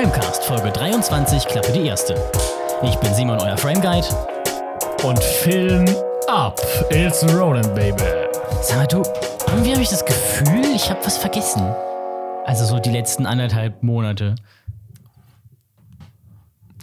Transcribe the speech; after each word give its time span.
Framecast, 0.00 0.44
Folge 0.44 0.70
23, 0.72 1.44
Klappe 1.44 1.72
die 1.72 1.80
erste. 1.80 2.14
Ich 2.82 2.96
bin 3.00 3.12
Simon, 3.12 3.38
euer 3.38 3.58
Frameguide. 3.58 4.06
Und 5.04 5.22
Film 5.22 5.84
ab. 6.26 6.58
It's 6.90 7.22
rolling, 7.34 7.74
baby. 7.74 8.02
Sag 8.62 8.78
mal, 8.78 8.86
du, 8.86 9.02
irgendwie 9.48 9.72
habe 9.72 9.82
ich 9.82 9.90
das 9.90 10.02
Gefühl, 10.02 10.64
ich 10.74 10.88
habe 10.88 11.04
was 11.04 11.18
vergessen. 11.18 11.60
Also 12.46 12.64
so 12.64 12.78
die 12.78 12.88
letzten 12.88 13.26
anderthalb 13.26 13.82
Monate. 13.82 14.36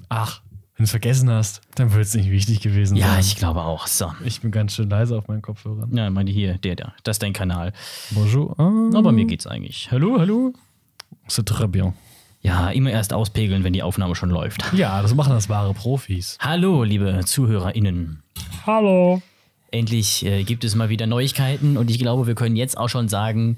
Ach, 0.09 0.41
wenn 0.75 0.83
du 0.83 0.83
es 0.83 0.91
vergessen 0.91 1.31
hast, 1.31 1.61
dann 1.73 1.91
wird 1.93 2.05
es 2.05 2.13
nicht 2.13 2.29
wichtig 2.29 2.61
gewesen 2.61 2.97
Ja, 2.97 3.13
sein. 3.13 3.21
ich 3.21 3.35
glaube 3.35 3.63
auch. 3.63 3.87
So. 3.87 4.13
ich 4.25 4.41
bin 4.41 4.51
ganz 4.51 4.75
schön 4.75 4.91
leise 4.91 5.17
auf 5.17 5.27
meinen 5.27 5.41
Kopfhörern. 5.41 5.91
Ja, 5.91 6.07
meine 6.11 6.29
hier, 6.29 6.59
der 6.59 6.75
da. 6.75 6.93
Das 7.03 7.15
ist 7.15 7.23
dein 7.23 7.33
Kanal. 7.33 7.73
Bonjour. 8.11 8.51
Aber 8.59 9.11
mir 9.11 9.25
geht's 9.25 9.47
eigentlich. 9.47 9.89
Hallo, 9.89 10.19
hallo? 10.19 10.53
c'est 11.27 11.45
très 11.45 11.67
bien. 11.67 11.93
Ja, 12.47 12.69
immer 12.69 12.91
erst 12.91 13.11
auspegeln, 13.11 13.65
wenn 13.65 13.73
die 13.73 13.83
Aufnahme 13.83 14.15
schon 14.15 14.29
läuft. 14.29 14.63
Ja, 14.71 15.01
das 15.01 15.13
machen 15.13 15.33
das 15.33 15.49
wahre 15.49 15.73
Profis. 15.73 16.37
Hallo, 16.39 16.83
liebe 16.83 17.19
ZuhörerInnen. 17.25 18.23
Hallo. 18.65 19.21
Endlich 19.69 20.25
äh, 20.25 20.45
gibt 20.45 20.63
es 20.63 20.73
mal 20.73 20.87
wieder 20.87 21.07
Neuigkeiten 21.07 21.75
und 21.75 21.91
ich 21.91 21.99
glaube, 21.99 22.25
wir 22.25 22.35
können 22.35 22.55
jetzt 22.55 22.77
auch 22.77 22.87
schon 22.87 23.09
sagen, 23.09 23.57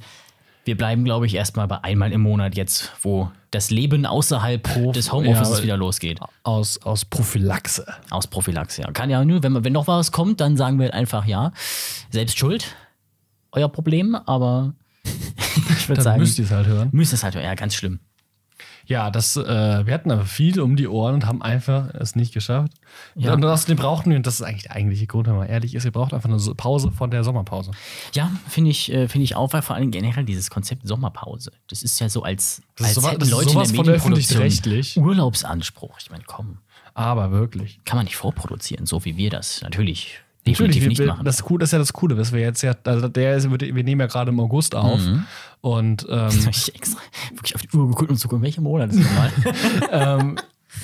wir 0.65 0.75
bleiben, 0.75 1.05
glaube 1.05 1.27
ich, 1.27 1.35
erstmal 1.35 1.67
bei 1.67 1.83
einmal 1.83 2.11
im 2.11 2.21
Monat 2.21 2.55
jetzt, 2.57 2.91
wo 3.03 3.31
das 3.51 3.69
Leben 3.69 4.07
außerhalb 4.07 4.91
des 4.93 5.11
Homeoffices 5.11 5.59
Ja, 5.59 5.63
wieder 5.65 5.77
losgeht. 5.77 6.19
Aus, 6.41 6.81
aus 6.81 7.05
Prophylaxe. 7.05 7.85
Aus 8.09 8.25
Prophylaxe, 8.25 8.81
ja. 8.81 8.91
Kann 8.91 9.11
ja 9.11 9.23
nur, 9.23 9.43
wenn, 9.43 9.63
wenn 9.63 9.73
noch 9.73 9.85
was 9.85 10.11
kommt, 10.11 10.41
dann 10.41 10.57
sagen 10.57 10.79
wir 10.79 10.95
einfach 10.95 11.27
ja. 11.27 11.51
Selbst 12.09 12.39
schuld, 12.39 12.75
euer 13.51 13.69
Problem, 13.69 14.15
aber 14.15 14.73
ich 15.77 15.87
würde 15.87 16.01
sagen, 16.01 16.21
müsst 16.21 16.39
ihr 16.39 16.45
es 16.45 16.51
halt 16.51 16.65
hören. 16.65 16.89
müsst 16.91 17.13
es 17.13 17.23
halt, 17.23 17.35
ja, 17.35 17.53
ganz 17.53 17.75
schlimm. 17.75 17.99
Ja, 18.89 19.11
das, 19.11 19.37
äh, 19.37 19.85
wir 19.85 19.93
hatten 19.93 20.09
aber 20.09 20.25
viel 20.25 20.59
um 20.59 20.75
die 20.75 20.87
Ohren 20.87 21.13
und 21.13 21.25
haben 21.27 21.43
einfach 21.43 21.93
es 21.93 22.15
nicht 22.15 22.33
geschafft. 22.33 22.73
Ja. 23.13 23.33
Und 23.35 23.45
außerdem 23.45 23.77
brauchten 23.77 24.09
wir, 24.09 24.17
und 24.17 24.25
das 24.25 24.35
ist 24.35 24.41
eigentlich 24.41 24.63
der 24.63 24.71
eigentliche 24.75 25.05
Grund, 25.05 25.27
wenn 25.27 25.35
man 25.35 25.47
ehrlich 25.47 25.75
ist, 25.75 25.83
wir 25.83 25.91
brauchten 25.91 26.15
einfach 26.15 26.27
eine 26.27 26.55
Pause 26.55 26.91
von 26.91 27.11
der 27.11 27.23
Sommerpause. 27.23 27.69
Ja, 28.15 28.31
finde 28.47 28.71
ich, 28.71 28.91
äh, 28.91 29.07
finde 29.07 29.25
ich 29.25 29.35
auch, 29.35 29.53
weil 29.53 29.61
vor 29.61 29.75
allem 29.75 29.91
generell 29.91 30.25
dieses 30.25 30.49
Konzept 30.49 30.87
Sommerpause. 30.87 31.51
Das 31.67 31.83
ist 31.83 31.99
ja 31.99 32.09
so 32.09 32.23
als, 32.23 32.63
Das 32.77 32.87
als 32.87 32.95
sowas- 32.95 33.11
hätten 33.11 33.29
Leute 33.29 33.49
sowas 33.51 33.69
in 33.69 33.75
der 33.75 33.83
Medienproduktion. 33.85 34.41
Urlaubsanspruch. 34.97 35.97
Ich 36.01 36.09
meine, 36.09 36.23
komm, 36.25 36.57
Aber 36.95 37.29
wirklich. 37.31 37.79
kann 37.85 37.97
man 37.97 38.05
nicht 38.05 38.15
vorproduzieren, 38.17 38.87
so 38.87 39.05
wie 39.05 39.15
wir 39.17 39.29
das 39.29 39.61
Natürlich, 39.61 40.19
definitiv 40.47 40.81
wir, 40.83 40.89
nicht 40.89 40.99
wir, 40.99 41.07
machen. 41.07 41.25
das, 41.25 41.37
das 41.37 41.59
ist 41.61 41.71
ja 41.73 41.79
das 41.79 41.93
Coole, 41.93 42.17
was 42.17 42.31
wir 42.31 42.39
jetzt 42.41 42.61
ja, 42.61 42.73
also 42.85 43.07
der 43.07 43.35
ist, 43.35 43.49
wir 43.49 43.83
nehmen 43.83 44.01
ja 44.01 44.07
gerade 44.07 44.29
im 44.31 44.39
August 44.39 44.75
auf 44.75 44.99
Mhm. 45.01 45.23
und 45.61 46.05
ähm, 46.09 46.17
Hab 46.17 46.31
ich 46.49 46.73
extra 46.75 46.99
wirklich 47.33 47.55
auf 47.55 47.61
die 47.61 47.75
Uhr 47.77 47.87
geguckt 47.87 48.09
und 48.09 48.17
zu 48.17 48.27
gucken, 48.27 48.43
welcher 48.43 48.61
Monat 48.61 48.91
ist 48.91 48.99
nochmal. 48.99 49.31
ähm, 49.91 50.35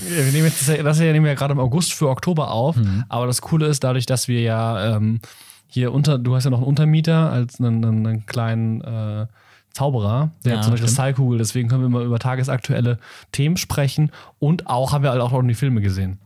wir 0.01 0.23
nehmen 0.31 0.45
jetzt 0.45 0.67
das, 0.67 0.75
ja- 0.77 0.83
das 0.83 0.99
hier 0.99 1.11
nehmen 1.13 1.25
wir 1.25 1.31
ja 1.31 1.37
gerade 1.37 1.53
im 1.53 1.59
August 1.59 1.93
für 1.93 2.09
Oktober 2.09 2.51
auf, 2.51 2.75
Mhm. 2.75 3.05
aber 3.09 3.27
das 3.27 3.41
Coole 3.41 3.67
ist 3.67 3.83
dadurch, 3.83 4.05
dass 4.05 4.27
wir 4.27 4.41
ja 4.41 4.95
ähm, 4.97 5.19
hier 5.67 5.93
unter, 5.93 6.17
du 6.17 6.35
hast 6.35 6.43
ja 6.45 6.49
noch 6.51 6.59
einen 6.59 6.67
Untermieter 6.67 7.31
als 7.31 7.59
einen, 7.59 7.83
einen, 7.83 8.05
einen 8.07 8.25
kleinen 8.25 8.81
äh, 8.81 9.27
Zauberer, 9.73 10.31
der 10.45 10.51
Ja, 10.53 10.57
hat 10.57 10.63
so 10.63 10.69
eine 10.69 10.77
stimmt. 10.77 10.87
Kristallkugel, 10.89 11.37
deswegen 11.37 11.67
können 11.67 11.81
wir 11.81 11.89
mal 11.89 12.05
über 12.05 12.17
tagesaktuelle 12.19 12.97
Themen 13.33 13.57
sprechen 13.57 14.11
und 14.39 14.67
auch 14.67 14.93
haben 14.93 15.03
wir 15.03 15.11
halt 15.11 15.21
auch 15.21 15.31
noch 15.31 15.41
die 15.43 15.53
Filme 15.53 15.81
gesehen. 15.81 16.19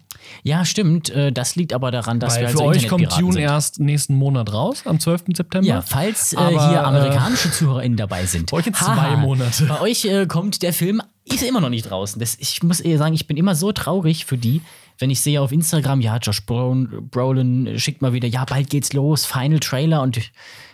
Ja, 0.43 0.65
stimmt. 0.65 1.09
äh, 1.09 1.31
Das 1.31 1.55
liegt 1.55 1.73
aber 1.73 1.91
daran, 1.91 2.19
dass 2.19 2.35
Weil 2.35 2.41
wir 2.41 2.47
halt 2.47 2.57
für 2.57 2.63
so 2.63 2.69
euch 2.69 2.87
kommt 2.87 3.11
Dune 3.19 3.33
sind. 3.33 3.41
erst 3.41 3.79
nächsten 3.79 4.15
Monat 4.15 4.51
raus, 4.53 4.83
am 4.85 4.99
12. 4.99 5.23
September. 5.35 5.67
Ja, 5.67 5.81
falls 5.81 6.33
äh, 6.33 6.37
Aber, 6.37 6.69
hier 6.69 6.77
äh, 6.77 6.81
amerikanische 6.81 7.51
ZuhörerInnen 7.51 7.97
dabei 7.97 8.25
sind. 8.25 8.51
bei 8.51 8.57
euch 8.57 8.67
in 8.67 8.73
zwei 8.73 9.15
Monate. 9.15 9.65
Bei 9.65 9.81
euch 9.81 10.05
äh, 10.05 10.25
kommt 10.27 10.61
der 10.61 10.73
Film, 10.73 11.01
ist 11.25 11.43
immer 11.43 11.61
noch 11.61 11.69
nicht 11.69 11.89
draußen. 11.89 12.19
Das, 12.19 12.35
ich 12.39 12.63
muss 12.63 12.79
eher 12.79 12.97
sagen, 12.97 13.13
ich 13.13 13.27
bin 13.27 13.37
immer 13.37 13.55
so 13.55 13.71
traurig 13.71 14.25
für 14.25 14.37
die, 14.37 14.61
wenn 14.97 15.09
ich 15.09 15.21
sehe 15.21 15.39
auf 15.41 15.51
Instagram, 15.51 16.01
ja, 16.01 16.17
Josh 16.17 16.45
Brolin, 16.45 17.07
Brolin 17.09 17.79
schickt 17.79 18.01
mal 18.01 18.11
wieder, 18.13 18.27
ja, 18.27 18.43
bald 18.45 18.69
geht's 18.69 18.91
los, 18.93 19.25
Final 19.25 19.59
Trailer 19.59 20.01
und 20.01 20.19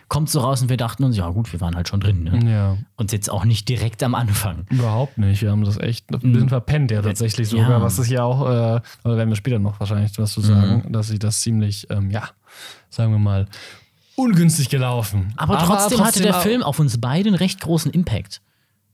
kommt 0.08 0.30
so 0.30 0.40
raus 0.40 0.62
und 0.62 0.68
wir 0.68 0.76
dachten 0.76 1.02
uns, 1.04 1.16
ja 1.16 1.28
gut, 1.30 1.52
wir 1.52 1.60
waren 1.60 1.74
halt 1.74 1.88
schon 1.88 2.00
drin. 2.00 2.22
Ne? 2.24 2.50
ja. 2.50 2.76
Und 2.96 3.10
jetzt 3.12 3.28
auch 3.30 3.44
nicht 3.44 3.68
direkt 3.68 4.02
am 4.02 4.14
Anfang. 4.14 4.64
Überhaupt 4.70 5.18
nicht. 5.18 5.42
Wir 5.42 5.50
haben 5.50 5.64
das 5.64 5.78
echt 5.78 6.10
ein 6.12 6.32
bisschen 6.32 6.48
verpennt, 6.48 6.90
ja, 6.92 7.02
tatsächlich 7.02 7.48
sogar. 7.48 7.66
Mhm. 7.66 7.72
Ja. 7.72 7.82
Was 7.82 7.98
ist 7.98 8.08
ja 8.10 8.22
auch, 8.22 8.42
äh, 8.48 8.80
aber 9.02 9.16
werden 9.16 9.28
wir 9.28 9.36
später 9.36 9.58
noch 9.58 9.80
wahrscheinlich 9.80 10.16
was 10.18 10.32
zu 10.32 10.40
sagen, 10.40 10.84
Mhm. 10.86 10.92
dass 10.92 11.08
sie 11.08 11.18
das 11.18 11.40
ziemlich, 11.40 11.88
ähm, 11.90 12.10
ja, 12.10 12.28
sagen 12.88 13.10
wir 13.12 13.18
mal, 13.18 13.46
ungünstig 14.14 14.68
gelaufen. 14.68 15.32
Aber, 15.36 15.58
trotzdem, 15.58 16.02
hatte 16.04 16.22
der 16.22 16.34
Film 16.34 16.62
auf 16.62 16.78
uns 16.78 16.98
beide 17.00 17.28
einen 17.28 17.36
recht 17.36 17.60
großen 17.60 17.90
Impact. 17.92 18.40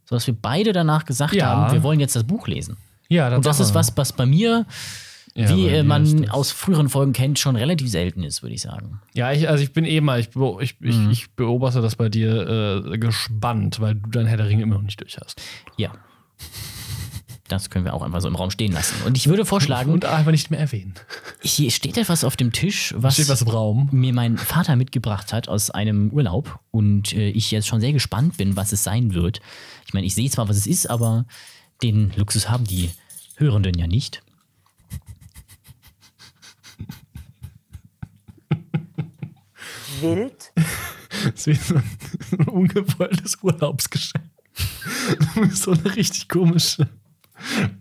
So 0.05 0.17
dass 0.17 0.27
wir 0.27 0.35
beide 0.35 0.73
danach 0.73 1.05
gesagt 1.05 1.35
Ja. 1.35 1.47
haben, 1.47 1.73
wir 1.73 1.83
wollen 1.83 2.01
jetzt 2.01 2.17
das 2.17 2.25
Buch 2.25 2.49
lesen. 2.49 2.77
Ja, 3.09 3.35
Und 3.37 3.45
das 3.47 3.61
ist 3.61 3.75
was, 3.75 3.97
was 3.97 4.13
bei 4.13 4.25
mir, 4.27 4.65
Ja, 5.35 5.49
wie 5.57 5.67
äh, 5.69 5.83
man 5.83 6.29
aus 6.29 6.51
früheren 6.51 6.89
Folgen 6.91 7.13
kennt, 7.15 7.39
schon 7.39 7.57
relativ 7.57 7.91
selten 7.91 8.23
ist, 8.23 8.43
würde 8.43 8.55
ich 8.55 8.61
sagen. 8.61 9.01
Ja, 9.15 9.33
ich, 9.33 9.49
also 9.49 9.65
ich 9.65 9.73
bin 9.73 9.85
eh 9.87 10.01
mal, 10.03 10.21
ich, 10.21 10.29
beo- 10.29 10.61
ich, 10.61 10.79
Mhm. 10.81 11.11
ich 11.11 11.31
beobachte 11.33 11.81
das 11.81 11.97
bei 11.97 12.09
dir 12.11 12.85
äh, 12.93 12.99
gespannt, 12.99 13.81
weil 13.81 13.95
du 13.95 14.11
dein 14.11 14.27
Herr 14.27 14.37
der 14.37 14.49
Ringe 14.49 14.63
immer 14.63 14.75
noch 14.75 14.83
nicht 14.83 15.01
durch 15.01 15.17
hast. 15.19 15.41
Ja. 15.79 15.93
Das 17.49 17.69
können 17.69 17.85
wir 17.85 17.93
auch 17.93 18.03
einfach 18.03 18.21
so 18.23 18.29
im 18.29 18.37
Raum 18.37 18.51
stehen 18.51 18.73
lassen. 18.73 18.95
Und 19.05 19.17
ich 19.19 19.27
würde 19.27 19.45
vorschlagen, 19.45 19.93
Und 19.93 20.05
einfach 20.07 20.31
nicht 20.31 20.51
mehr 20.51 20.61
erwähnen. 20.61 20.95
hier 21.43 21.71
steht 21.71 21.99
etwas 21.99 22.25
auf 22.25 22.37
dem 22.37 22.53
Tisch, 22.53 22.95
was, 22.97 23.19
was 23.29 23.45
mir 23.91 24.15
mein 24.15 24.39
Vater 24.39 24.75
mitgebracht 24.77 25.33
hat 25.35 25.49
aus 25.49 25.71
einem 25.71 26.11
Urlaub. 26.11 26.61
Und 26.71 27.13
äh, 27.13 27.29
ich 27.31 27.51
jetzt 27.51 27.67
schon 27.67 27.81
sehr 27.81 27.93
gespannt 27.93 28.39
bin, 28.39 28.57
was 28.57 28.73
es 28.73 28.85
sein 28.85 29.13
wird. 29.13 29.41
Ich 29.87 29.93
meine, 29.93 30.07
ich 30.07 30.15
sehe 30.15 30.31
zwar, 30.31 30.49
was 30.49 30.57
es 30.57 30.67
ist, 30.67 30.89
aber 30.89 31.27
den 31.83 32.13
Luxus 32.17 32.49
haben 32.49 32.65
die 32.65 32.91
Hörenden 33.37 33.79
ja 33.79 33.87
nicht. 33.87 34.23
Wild, 40.03 40.53
Das 41.25 41.47
ist 41.47 41.47
wie 41.47 41.55
so 41.55 41.75
ein 41.77 42.49
ungewolltes 42.49 43.39
Urlaubsgeschenk. 43.43 44.25
so 45.53 45.73
eine 45.73 45.97
richtig 45.97 46.29
komische 46.29 46.89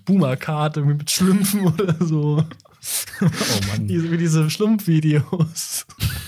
Boomer-Karte 0.05 0.81
mit 0.81 1.09
Schlümpfen 1.09 1.61
oder 1.67 1.95
so. 2.05 2.43
Oh 3.21 3.67
Mann. 3.67 3.87
Diese, 3.87 4.11
wie 4.11 4.17
diese 4.17 4.49
Schlumpfvideos. 4.49 5.85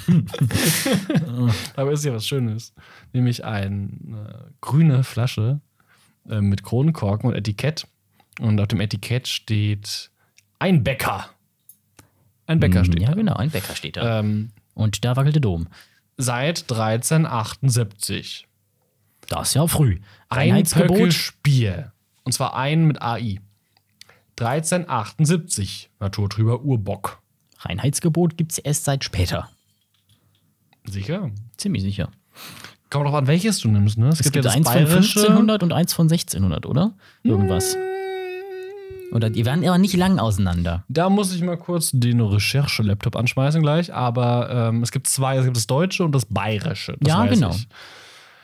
Aber 1.76 1.92
ist 1.92 2.06
ja 2.06 2.14
was 2.14 2.28
Schönes. 2.28 2.74
Nämlich 3.12 3.44
eine 3.44 4.52
grüne 4.62 5.04
Flasche 5.04 5.62
äh, 6.30 6.42
mit 6.42 6.64
Kronenkorken 6.64 7.30
und 7.30 7.36
Etikett. 7.36 7.88
Und 8.40 8.60
auf 8.60 8.68
dem 8.68 8.82
Etikett 8.82 9.28
steht 9.28 10.12
ein 10.60 10.84
Bäcker. 10.84 11.30
Ein 12.46 12.60
Bäcker 12.60 12.84
steht 12.86 13.00
Ja, 13.02 13.10
da. 13.10 13.16
genau, 13.16 13.36
ein 13.36 13.50
Bäcker 13.50 13.76
steht 13.76 13.98
da. 13.98 14.20
Ähm, 14.20 14.52
Und 14.74 15.06
da 15.06 15.16
wackelt 15.16 15.36
der 15.36 15.42
Dom. 15.42 15.68
seit 16.18 16.70
1378. 16.72 18.48
Das 19.28 19.50
ist 19.50 19.54
ja 19.56 19.68
früh. 19.68 20.00
Ein 20.30 20.64
Bier. 21.44 21.92
Und 22.24 22.32
zwar 22.34 22.56
ein 22.56 22.86
mit 22.86 23.02
AI. 23.02 23.40
1378. 24.40 25.90
Naturtrüber 26.00 26.62
Urbock. 26.62 27.22
Reinheitsgebot 27.60 28.38
gibt 28.38 28.52
es 28.52 28.58
erst 28.58 28.86
seit 28.86 29.04
später. 29.04 29.50
Sicher? 30.86 31.32
Ziemlich 31.58 31.84
sicher. 31.84 32.10
Kommt 32.90 33.06
drauf 33.06 33.16
an, 33.16 33.28
welches 33.28 33.60
du 33.60 33.70
nimmst, 33.70 33.98
ne? 33.98 34.10
Es 34.10 34.32
gibt, 34.32 34.46
eins 34.46 34.70
von 34.70 34.78
1500 34.78 35.64
und 35.64 35.72
eins 35.74 35.94
von 35.94 36.06
1600, 36.06 36.66
oder? 36.66 36.94
Irgendwas. 37.24 37.78
Oder 39.14 39.30
die 39.30 39.46
werden 39.46 39.64
aber 39.68 39.78
nicht 39.78 39.96
lang 39.96 40.18
auseinander. 40.20 40.84
Da 40.88 41.10
muss 41.10 41.34
ich 41.36 41.42
mal 41.44 41.58
kurz 41.58 41.92
den 41.94 42.20
Recherche-Laptop 42.20 43.16
anschmeißen 43.16 43.62
gleich, 43.62 43.94
aber 43.94 44.50
ähm, 44.70 44.82
es 44.82 44.92
gibt 44.92 45.08
zwei, 45.08 45.38
es 45.38 45.46
gibt 45.46 45.56
das 45.56 45.68
Deutsche 45.68 46.04
und 46.04 46.14
das 46.14 46.26
Bayerische. 46.26 46.96
Das 47.00 47.10
Ja, 47.14 47.26
genau. 47.26 47.52
Ich. 47.52 47.68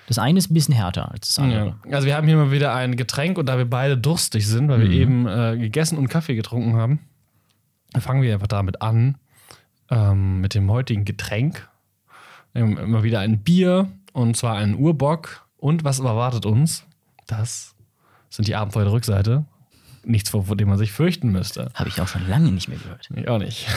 Das 0.08 0.18
eine 0.20 0.38
ist 0.40 0.50
ein 0.50 0.54
bisschen 0.54 0.74
härter 0.74 1.12
als 1.12 1.28
das 1.36 1.40
andere. 1.44 1.76
Ja. 1.86 1.94
Also 1.96 2.08
wir 2.08 2.16
haben 2.16 2.28
hier 2.28 2.36
mal 2.36 2.52
wieder 2.52 2.74
ein 2.74 2.96
Getränk 2.98 3.38
und 3.38 3.48
da 3.48 3.58
wir 3.58 3.70
beide 3.70 3.98
durstig 3.98 4.48
sind, 4.48 4.68
weil 4.70 4.80
wir 4.82 4.88
Mhm. 4.88 4.94
eben 4.94 5.28
äh, 5.28 5.58
gegessen 5.58 5.98
und 5.98 6.08
Kaffee 6.08 6.36
getrunken 6.36 6.76
haben, 6.76 7.00
fangen 8.00 8.22
wir 8.22 8.34
einfach 8.34 8.48
damit 8.48 8.82
an, 8.82 9.18
ähm, 9.90 10.42
mit 10.42 10.54
dem 10.56 10.70
heutigen 10.72 11.06
Getränk. 11.06 11.68
Immer 12.54 13.04
wieder 13.04 13.20
ein 13.20 13.40
Bier 13.44 13.90
und 14.14 14.36
zwar 14.36 14.56
einen 14.56 14.76
Urbock. 14.76 15.48
Und 15.58 15.84
was 15.84 16.00
erwartet 16.00 16.46
uns? 16.46 16.86
Das 17.28 17.76
sind 18.30 18.48
die 18.48 18.56
Abenteuer 18.56 18.86
der 18.86 18.94
Rückseite. 18.94 19.46
Nichts, 20.06 20.30
vor, 20.30 20.46
vor 20.46 20.56
dem 20.56 20.70
man 20.70 20.78
sich 20.78 20.92
fürchten 20.92 21.30
müsste. 21.32 21.72
Habe 21.74 21.90
ich 21.90 22.00
auch 22.02 22.08
schon 22.08 22.28
lange 22.28 22.52
nicht 22.52 22.68
mehr 22.68 22.78
gehört. 22.78 23.10
Ich 23.16 23.28
auch 23.28 23.38
nicht. 23.40 23.68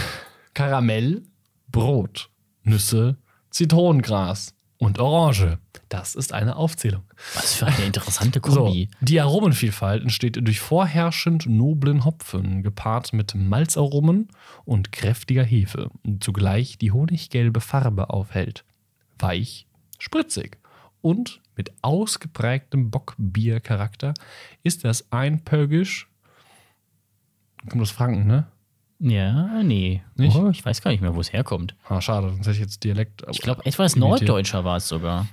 Karamell, 0.55 1.23
Brot, 1.69 2.31
Nüsse, 2.63 3.17
Zitronengras 3.51 4.55
und 4.79 4.99
Orange. 4.99 5.59
Das 5.89 6.15
ist 6.15 6.33
eine 6.33 6.57
Aufzählung. 6.57 7.03
Was 7.35 7.55
für 7.55 7.67
eine 7.67 7.85
interessante 7.85 8.41
So, 8.47 8.65
Kombi. 8.65 8.89
die 9.01 9.21
Aromenvielfalt 9.21 10.03
entsteht 10.03 10.37
durch 10.37 10.61
vorherrschend 10.61 11.47
noblen 11.47 12.05
Hopfen, 12.05 12.63
gepaart 12.63 13.13
mit 13.13 13.35
Malzaromen 13.35 14.29
und 14.65 14.91
kräftiger 14.91 15.45
Hefe, 15.45 15.91
zugleich 16.21 16.79
die 16.79 16.93
honiggelbe 16.93 17.61
Farbe 17.61 18.11
aufhält. 18.11 18.65
Weich, 19.19 19.67
spritzig 19.99 20.59
und 21.01 21.41
mit 21.57 21.73
ausgeprägtem 21.83 22.91
Bockbiercharakter 22.91 24.15
ist 24.63 24.85
das 24.85 25.13
Einpögisch 25.13 26.09
Kommt 27.69 27.83
aus 27.83 27.91
Franken, 27.91 28.27
ne? 28.27 28.47
Ja, 28.99 29.63
nee. 29.63 30.03
Nicht? 30.15 30.37
Oh, 30.37 30.51
ich 30.51 30.65
weiß 30.65 30.81
gar 30.81 30.93
nicht 30.93 31.01
mehr, 31.01 31.15
wo 31.15 31.21
es 31.21 31.33
herkommt. 31.33 31.75
Ah, 31.89 32.01
schade, 32.01 32.29
sonst 32.29 32.47
hätte 32.47 32.53
ich 32.53 32.61
jetzt 32.61 32.85
Dialekt. 32.85 33.25
Ich 33.31 33.41
glaube, 33.41 33.67
etwas 33.67 33.95
imitiert. 33.95 34.21
Norddeutscher 34.21 34.65
war 34.65 34.77
es 34.77 34.87
sogar. 34.87 35.27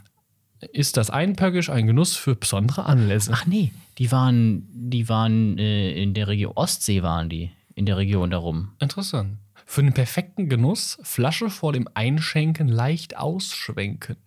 Ist 0.73 0.97
das 0.97 1.09
Einpöckisch 1.09 1.69
ein 1.69 1.87
Genuss 1.87 2.15
für 2.15 2.35
besondere 2.35 2.85
Anlässe? 2.85 3.31
Ach 3.33 3.45
nee, 3.45 3.71
die 3.97 4.11
waren, 4.11 4.67
die 4.73 5.07
waren 5.07 5.57
äh, 5.57 5.91
in 5.91 6.13
der 6.13 6.27
Region 6.27 6.53
Ostsee 6.55 7.03
waren 7.03 7.29
die, 7.29 7.51
in 7.75 7.85
der 7.85 7.97
Region 7.97 8.31
darum. 8.31 8.71
Interessant. 8.79 9.37
Für 9.65 9.83
den 9.83 9.93
perfekten 9.93 10.49
Genuss 10.49 10.97
Flasche 11.03 11.49
vor 11.49 11.71
dem 11.71 11.87
Einschenken 11.93 12.67
leicht 12.67 13.17
ausschwenken. 13.17 14.17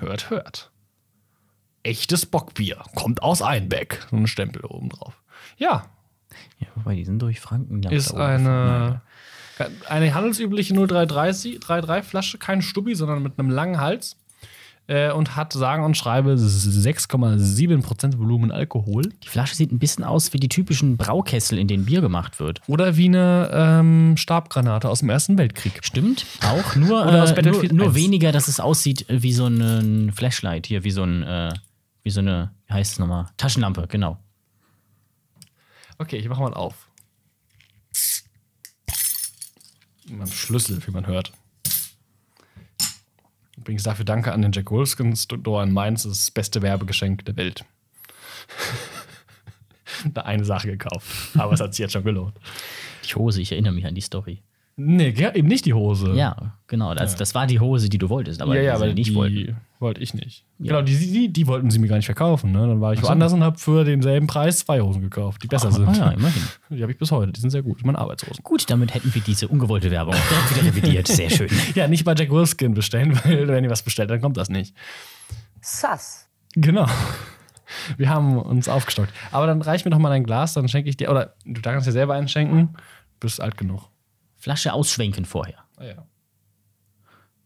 Hört, 0.00 0.28
hört. 0.28 0.72
Echtes 1.84 2.26
Bockbier. 2.26 2.82
Kommt 2.94 3.22
aus 3.22 3.40
Einbeck. 3.40 4.06
So 4.10 4.16
ein 4.16 4.26
Stempel 4.26 4.64
oben 4.64 4.90
drauf. 4.90 5.22
Ja, 5.56 5.86
Ja, 6.58 6.66
wobei 6.74 6.96
die 6.96 7.04
sind 7.04 7.20
durch 7.20 7.40
Franken. 7.40 7.82
ist 7.84 8.14
eine, 8.14 9.02
eine 9.88 10.14
handelsübliche 10.14 10.74
0333 10.74 12.04
Flasche, 12.04 12.38
kein 12.38 12.62
Stubbi, 12.62 12.94
sondern 12.94 13.22
mit 13.22 13.38
einem 13.38 13.50
langen 13.50 13.80
Hals. 13.80 14.16
Äh, 14.86 15.12
und 15.12 15.34
hat 15.34 15.54
sagen 15.54 15.82
und 15.82 15.96
schreibe 15.96 16.34
6,7% 16.34 18.18
Volumen 18.18 18.52
Alkohol. 18.52 19.04
Die 19.22 19.28
Flasche 19.28 19.54
sieht 19.54 19.72
ein 19.72 19.78
bisschen 19.78 20.04
aus 20.04 20.34
wie 20.34 20.38
die 20.38 20.50
typischen 20.50 20.98
Braukessel, 20.98 21.58
in 21.58 21.68
denen 21.68 21.86
Bier 21.86 22.02
gemacht 22.02 22.38
wird. 22.38 22.60
Oder 22.66 22.94
wie 22.98 23.06
eine 23.06 23.48
ähm, 23.50 24.18
Stabgranate 24.18 24.90
aus 24.90 24.98
dem 24.98 25.08
Ersten 25.08 25.38
Weltkrieg. 25.38 25.80
Stimmt, 25.82 26.26
auch. 26.42 26.76
Nur, 26.76 27.06
äh, 27.06 27.42
nur, 27.42 27.64
nur 27.72 27.86
1. 27.86 27.94
weniger, 27.94 28.30
dass 28.30 28.46
es 28.46 28.60
aussieht 28.60 29.06
wie 29.08 29.32
so 29.32 29.46
ein 29.46 30.12
Flashlight 30.14 30.66
hier, 30.66 30.84
wie 30.84 30.90
so 30.90 31.02
ein, 31.02 31.22
äh, 31.22 31.54
wie 32.02 32.10
so 32.10 32.20
eine, 32.20 32.50
wie 32.66 32.74
heißt 32.74 32.92
es 32.92 32.98
nochmal? 32.98 33.28
Taschenlampe, 33.38 33.86
genau. 33.88 34.18
Okay, 35.98 36.16
ich 36.16 36.28
mach 36.28 36.38
mal 36.38 36.54
auf. 36.54 36.88
Mit 40.06 40.18
meinem 40.18 40.30
Schlüssel, 40.30 40.84
wie 40.86 40.90
man 40.90 41.06
hört. 41.06 41.32
Übrigens 43.56 43.84
dafür 43.84 44.04
danke 44.04 44.32
an 44.32 44.42
den 44.42 44.52
Jack 44.52 44.70
Wolfskin 44.70 45.16
Store 45.16 45.62
in 45.62 45.72
Mainz. 45.72 46.02
Das 46.02 46.12
ist 46.12 46.28
das 46.28 46.30
beste 46.30 46.60
Werbegeschenk 46.60 47.24
der 47.24 47.36
Welt. 47.36 47.64
da 50.12 50.22
eine 50.22 50.44
Sache 50.44 50.68
gekauft. 50.68 51.06
Aber 51.38 51.52
es 51.52 51.60
hat 51.60 51.74
sich 51.74 51.82
jetzt 51.82 51.92
schon 51.92 52.04
gelohnt. 52.04 52.34
Die 53.08 53.14
Hose, 53.14 53.40
ich 53.40 53.52
erinnere 53.52 53.72
mich 53.72 53.86
an 53.86 53.94
die 53.94 54.00
Story. 54.00 54.42
Nee, 54.76 55.14
eben 55.34 55.46
nicht 55.46 55.66
die 55.66 55.72
Hose. 55.72 56.14
Ja, 56.14 56.58
genau. 56.66 56.94
Das, 56.94 57.14
das 57.14 57.34
war 57.34 57.46
die 57.46 57.60
Hose, 57.60 57.88
die 57.88 57.98
du 57.98 58.08
wolltest, 58.08 58.42
aber 58.42 58.56
ja, 58.56 58.62
ja, 58.62 58.76
die 58.76 58.82
aber 58.82 58.92
nicht 58.92 59.10
die 59.10 59.14
wollten. 59.14 59.56
Wollte 59.84 60.00
ich 60.00 60.14
nicht. 60.14 60.44
Genau, 60.58 60.82
die, 60.82 60.96
die, 60.96 61.32
die 61.32 61.46
wollten 61.46 61.70
sie 61.70 61.78
mir 61.78 61.86
gar 61.86 61.96
nicht 61.96 62.06
verkaufen. 62.06 62.50
Ne? 62.50 62.66
Dann 62.66 62.80
war 62.80 62.94
ich 62.94 63.02
woanders 63.02 63.32
und 63.32 63.44
habe 63.44 63.58
für 63.58 63.84
denselben 63.84 64.26
Preis 64.26 64.60
zwei 64.60 64.80
Hosen 64.80 65.02
gekauft, 65.02 65.42
die 65.42 65.46
besser 65.46 65.70
sind. 65.70 65.86
Ah, 65.86 65.92
ja, 65.92 66.10
immerhin. 66.10 66.42
Die 66.70 66.82
habe 66.82 66.90
ich 66.90 66.98
bis 66.98 67.12
heute. 67.12 67.30
Die 67.30 67.40
sind 67.40 67.50
sehr 67.50 67.62
gut. 67.62 67.84
Meine 67.84 67.98
Arbeitshosen. 67.98 68.42
Gut, 68.42 68.68
damit 68.68 68.94
hätten 68.94 69.14
wir 69.14 69.22
diese 69.22 69.46
ungewollte 69.46 69.90
Werbung 69.90 70.14
auch 70.14 70.28
direkt 70.28 70.50
wieder 70.50 70.64
revidiert. 70.64 71.06
Sehr 71.06 71.30
schön. 71.30 71.48
Ja, 71.74 71.86
nicht 71.86 72.04
bei 72.04 72.14
Jack 72.14 72.30
Wolfskin 72.30 72.74
bestellen, 72.74 73.16
weil 73.24 73.46
wenn 73.46 73.62
ihr 73.62 73.70
was 73.70 73.82
bestellt, 73.82 74.10
dann 74.10 74.20
kommt 74.20 74.36
das 74.36 74.48
nicht. 74.48 74.74
Sass. 75.60 76.28
Genau. 76.54 76.88
Wir 77.96 78.08
haben 78.08 78.38
uns 78.38 78.68
aufgestockt. 78.68 79.12
Aber 79.30 79.46
dann 79.46 79.62
reich 79.62 79.84
mir 79.84 79.90
doch 79.90 79.98
mal 79.98 80.10
dein 80.10 80.24
Glas, 80.24 80.54
dann 80.54 80.66
schenke 80.68 80.88
ich 80.88 80.96
dir. 80.96 81.10
Oder 81.10 81.34
du 81.44 81.60
kannst 81.60 81.86
dir 81.86 81.92
selber 81.92 82.14
einschenken. 82.14 82.76
Bist 83.20 83.40
alt 83.40 83.56
genug. 83.56 83.90
Flasche 84.36 84.72
ausschwenken 84.72 85.26
vorher. 85.26 85.58
Ah, 85.76 85.84
ja. 85.84 86.06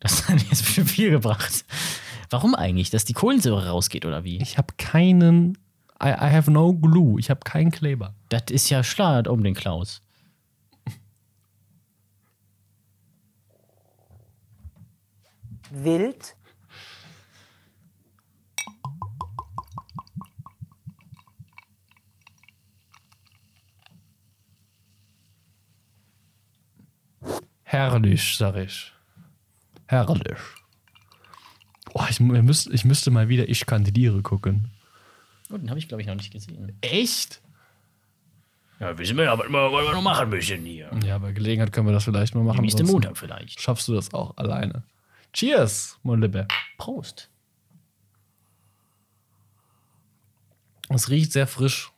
Das 0.01 0.29
hat 0.29 0.41
jetzt 0.43 0.65
bestimmt 0.65 0.91
viel 0.91 1.11
gebracht. 1.11 1.65
Warum 2.31 2.55
eigentlich? 2.55 2.91
Dass 2.91 3.05
die 3.05 3.15
Kohlensäure 3.15 3.69
rausgeht 3.69 4.05
oder 4.05 4.25
wie? 4.25 4.41
Ich 4.43 4.59
habe 4.59 4.75
keinen. 4.77 5.57
I, 6.03 6.09
I 6.09 6.31
have 6.33 6.51
no 6.51 6.75
glue. 6.75 7.19
Ich 7.19 7.31
habe 7.31 7.41
keinen 7.41 7.71
Kleber. 7.71 8.15
Das 8.29 8.45
ist 8.51 8.69
ja 8.71 8.85
Schlad 8.85 9.29
um 9.29 9.43
den 9.43 9.55
Klaus. 9.55 10.03
Wild. 15.71 16.35
Herrlich, 27.63 28.37
sag 28.39 28.57
ich. 28.57 28.93
Herrlich. 29.87 30.58
Boah, 31.93 32.07
ich, 32.11 32.21
müsst, 32.21 32.69
ich 32.69 32.85
müsste 32.85 33.11
mal 33.11 33.29
wieder 33.29 33.49
Ich 33.49 33.67
kandidiere 33.67 34.23
gucken. 34.23 34.71
Oh, 35.51 35.57
den 35.57 35.71
habe 35.71 35.79
ich, 35.79 35.89
glaube 35.89 36.03
ich, 36.03 36.07
noch 36.07 36.15
nicht 36.15 36.33
gesehen. 36.33 36.77
Echt? 36.81 37.41
Ja, 38.81 38.97
wissen 38.97 39.17
wir 39.17 39.25
ja, 39.25 39.39
was 39.39 39.49
wir, 39.49 39.73
was 39.73 39.87
wir 39.87 39.93
noch 39.93 40.03
machen 40.03 40.29
müssen 40.29 40.65
hier. 40.65 40.91
Ja, 41.05 41.19
bei 41.19 41.33
Gelegenheit 41.33 41.73
können 41.73 41.87
wir 41.87 41.93
das 41.93 42.05
vielleicht 42.05 42.35
mal 42.35 42.45
machen. 42.45 42.61
Nächsten 42.61 42.87
Montag 42.87 43.17
vielleicht. 43.17 43.61
Schaffst 43.61 43.89
du 43.89 43.95
das 43.95 44.13
auch 44.15 44.37
alleine? 44.37 44.85
Cheers, 45.33 45.99
mein 46.03 46.21
Liebe. 46.21 46.47
Prost. 46.77 47.29
Es 50.91 51.11
riecht 51.11 51.33
sehr 51.33 51.47
frisch. 51.47 51.91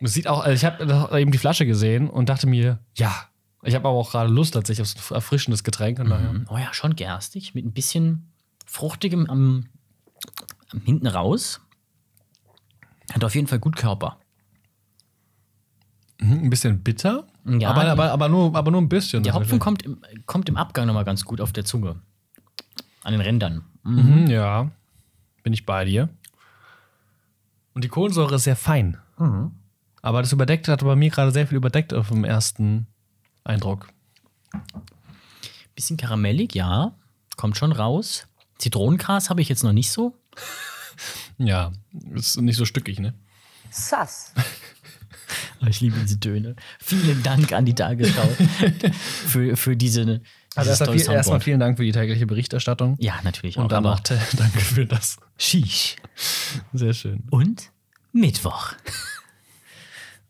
Es 0.00 0.14
sieht 0.14 0.26
auch, 0.26 0.40
also 0.40 0.54
ich 0.54 0.64
habe 0.64 1.20
eben 1.20 1.30
die 1.30 1.38
Flasche 1.38 1.66
gesehen 1.66 2.08
und 2.08 2.28
dachte 2.28 2.46
mir, 2.46 2.78
ja. 2.96 3.28
Ich 3.62 3.74
habe 3.74 3.88
aber 3.88 3.96
auch 3.96 4.10
gerade 4.10 4.30
Lust 4.30 4.54
tatsächlich 4.54 4.82
auf 4.82 4.88
so 4.88 5.14
ein 5.14 5.16
erfrischendes 5.16 5.64
Getränk. 5.64 5.98
Und 5.98 6.10
daher, 6.10 6.44
Oh 6.50 6.58
ja, 6.58 6.74
schon 6.74 6.96
gerstig, 6.96 7.54
mit 7.54 7.64
ein 7.64 7.72
bisschen 7.72 8.30
fruchtigem 8.74 9.30
am, 9.30 9.66
am 10.72 10.80
hinten 10.80 11.06
raus. 11.06 11.60
Hat 13.12 13.22
auf 13.22 13.34
jeden 13.34 13.46
Fall 13.46 13.60
gut 13.60 13.76
Körper. 13.76 14.18
Mhm, 16.20 16.44
ein 16.44 16.50
bisschen 16.50 16.82
bitter, 16.82 17.26
Ja, 17.44 17.70
aber, 17.70 17.84
aber, 17.84 18.10
aber, 18.10 18.28
nur, 18.28 18.56
aber 18.56 18.70
nur 18.72 18.80
ein 18.80 18.88
bisschen. 18.88 19.22
Der 19.22 19.34
Hopfen 19.34 19.60
tatsächlich. 19.60 19.86
kommt 19.86 20.12
im, 20.12 20.26
kommt 20.26 20.48
im 20.48 20.56
Abgang 20.56 20.86
nochmal 20.86 21.04
ganz 21.04 21.24
gut 21.24 21.40
auf 21.40 21.52
der 21.52 21.64
Zunge. 21.64 22.00
An 23.04 23.12
den 23.12 23.20
Rändern. 23.20 23.64
Mhm, 23.84 24.26
ja, 24.26 24.70
bin 25.44 25.52
ich 25.52 25.66
bei 25.66 25.84
dir. 25.84 26.08
Und 27.74 27.84
die 27.84 27.88
Kohlensäure 27.88 28.36
ist 28.36 28.44
sehr 28.44 28.56
fein. 28.56 28.98
Aber 30.02 30.22
das 30.22 30.32
überdeckt 30.32 30.66
hat 30.66 30.82
bei 30.82 30.96
mir 30.96 31.10
gerade 31.10 31.30
sehr 31.30 31.46
viel 31.46 31.56
überdeckt 31.56 31.94
auf 31.94 32.08
dem 32.08 32.24
ersten 32.24 32.86
Eindruck. 33.44 33.88
Bisschen 35.74 35.96
karamellig, 35.96 36.54
ja. 36.54 36.94
Kommt 37.36 37.56
schon 37.56 37.72
raus. 37.72 38.26
Zitronengras 38.58 39.30
habe 39.30 39.40
ich 39.42 39.48
jetzt 39.48 39.62
noch 39.64 39.72
nicht 39.72 39.90
so. 39.90 40.16
Ja, 41.38 41.72
ist 42.14 42.40
nicht 42.40 42.56
so 42.56 42.64
stückig, 42.64 43.00
ne? 43.00 43.14
Sass. 43.70 44.32
Aber 45.60 45.70
Ich 45.70 45.80
liebe 45.80 45.98
diese 46.00 46.20
Töne. 46.20 46.54
Vielen 46.78 47.22
Dank 47.22 47.52
an 47.52 47.64
die 47.64 47.74
Tagesschau 47.74 48.28
für, 49.26 49.56
für 49.56 49.76
diese. 49.76 50.20
Also 50.54 50.70
erstmal, 50.70 50.98
viel, 50.98 51.10
erstmal 51.10 51.40
vielen 51.40 51.58
Dank 51.58 51.76
für 51.78 51.84
die 51.84 51.90
tägliche 51.92 52.26
Berichterstattung. 52.26 52.96
Ja, 53.00 53.20
natürlich 53.24 53.58
auch. 53.58 53.62
Und 53.64 53.72
dann 53.72 53.84
aber 53.84 53.94
auch 53.94 54.00
te- 54.04 54.20
danke 54.36 54.60
für 54.60 54.86
das. 54.86 55.16
Shish. 55.36 55.96
Sehr 56.72 56.94
schön. 56.94 57.24
Und 57.30 57.70
Mittwoch. 58.12 58.72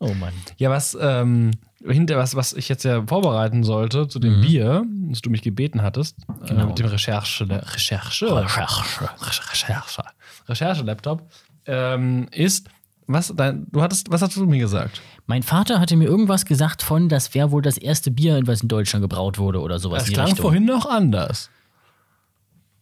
Oh 0.00 0.12
Mann. 0.12 0.34
Ja, 0.58 0.70
was, 0.70 0.96
ähm, 1.00 1.52
hinter, 1.86 2.16
was, 2.16 2.34
was 2.34 2.52
ich 2.52 2.68
jetzt 2.68 2.84
ja 2.84 3.04
vorbereiten 3.06 3.62
sollte 3.64 4.08
zu 4.08 4.18
dem 4.18 4.40
Bier, 4.40 4.84
das 5.10 5.20
du 5.22 5.30
mich 5.30 5.42
gebeten 5.42 5.82
hattest, 5.82 6.16
äh, 6.44 6.48
Genau. 6.48 6.66
mit 6.68 6.78
dem 6.78 6.86
Recherche, 6.86 7.46
Recherche, 7.48 8.34
Recherche. 8.34 9.08
Recherche, 9.20 10.02
Recherche-Laptop, 10.48 11.22
ähm, 11.66 12.26
ist, 12.32 12.68
was, 13.06 13.32
dein, 13.36 13.66
du 13.70 13.82
hattest, 13.82 14.10
was 14.10 14.22
hast 14.22 14.36
du 14.36 14.46
mir 14.46 14.58
gesagt? 14.58 15.00
Mein 15.26 15.42
Vater 15.42 15.80
hatte 15.80 15.96
mir 15.96 16.04
irgendwas 16.06 16.44
gesagt 16.44 16.82
von, 16.82 17.08
das 17.08 17.34
wäre 17.34 17.50
wohl 17.50 17.62
das 17.62 17.76
erste 17.78 18.10
Bier, 18.10 18.40
was 18.46 18.62
in 18.62 18.68
Deutschland 18.68 19.02
gebraut 19.02 19.38
wurde 19.38 19.60
oder 19.60 19.78
sowas 19.78 20.04
Das 20.04 20.12
klang 20.12 20.26
Richtung. 20.26 20.42
vorhin 20.42 20.64
noch 20.66 20.86
anders. 20.86 21.50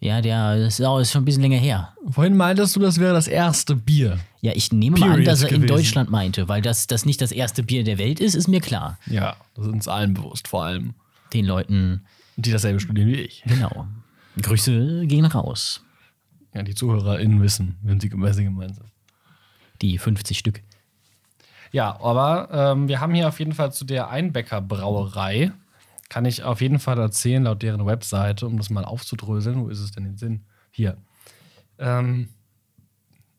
Ja, 0.03 0.21
der 0.21 0.59
das 0.59 0.81
ist, 0.81 0.85
auch, 0.85 0.99
ist 0.99 1.13
schon 1.13 1.23
ein 1.23 1.25
bisschen 1.25 1.43
länger 1.43 1.59
her. 1.59 1.95
Vorhin 2.11 2.37
meintest 2.37 2.75
du, 2.75 2.81
das 2.81 2.99
wäre 2.99 3.15
das 3.15 3.29
erste 3.29 3.77
Bier. 3.77 4.19
Ja, 4.41 4.51
ich 4.53 4.73
nehme 4.73 4.99
mal 4.99 5.13
an, 5.13 5.25
dass 5.25 5.43
er 5.43 5.51
in 5.51 5.63
gewesen. 5.63 5.77
Deutschland 5.77 6.11
meinte, 6.11 6.49
weil 6.49 6.61
das, 6.61 6.89
das 6.89 7.07
nicht 7.07 7.21
das 7.21 7.31
erste 7.31 7.63
Bier 7.63 7.85
der 7.85 7.99
Welt 7.99 8.19
ist, 8.19 8.35
ist 8.35 8.49
mir 8.49 8.61
klar. 8.61 8.99
Ja, 9.07 9.37
das 9.55 9.67
ist 9.67 9.73
uns 9.73 9.87
allen 9.87 10.15
bewusst, 10.15 10.49
vor 10.49 10.65
allem, 10.65 10.95
Den 11.33 11.47
Leuten, 11.47 12.05
die 12.35 12.51
dasselbe 12.51 12.81
studieren 12.81 13.09
wie 13.09 13.21
ich. 13.21 13.45
genau. 13.47 13.87
Grüße 14.41 15.07
gehen 15.07 15.27
raus. 15.27 15.85
Ja, 16.53 16.65
die 16.65 16.75
ZuhörerInnen 16.75 17.41
wissen, 17.41 17.79
wenn 17.83 18.01
sie, 18.01 18.11
wenn 18.13 18.33
sie 18.33 18.43
gemeint 18.45 18.75
sind. 18.75 18.89
Die 19.83 19.99
50 19.99 20.37
Stück. 20.37 20.63
Ja, 21.71 22.01
aber 22.01 22.49
ähm, 22.51 22.89
wir 22.89 23.01
haben 23.01 23.15
hier 23.15 23.29
auf 23.29 23.39
jeden 23.39 23.53
Fall 23.53 23.73
zu 23.73 23.85
der 23.85 24.11
Einbecker 24.11 24.61
Brauerei, 24.61 25.53
kann 26.12 26.26
ich 26.26 26.42
auf 26.42 26.61
jeden 26.61 26.78
Fall 26.78 26.99
erzählen, 26.99 27.42
laut 27.45 27.62
deren 27.62 27.87
Webseite, 27.87 28.47
um 28.47 28.59
das 28.59 28.69
mal 28.69 28.85
aufzudröseln. 28.85 29.64
Wo 29.64 29.71
ist 29.71 29.81
es 29.81 29.92
denn 29.92 30.04
in 30.04 30.19
Sinn? 30.19 30.45
Hier. 30.71 30.99
Ähm, 31.78 32.28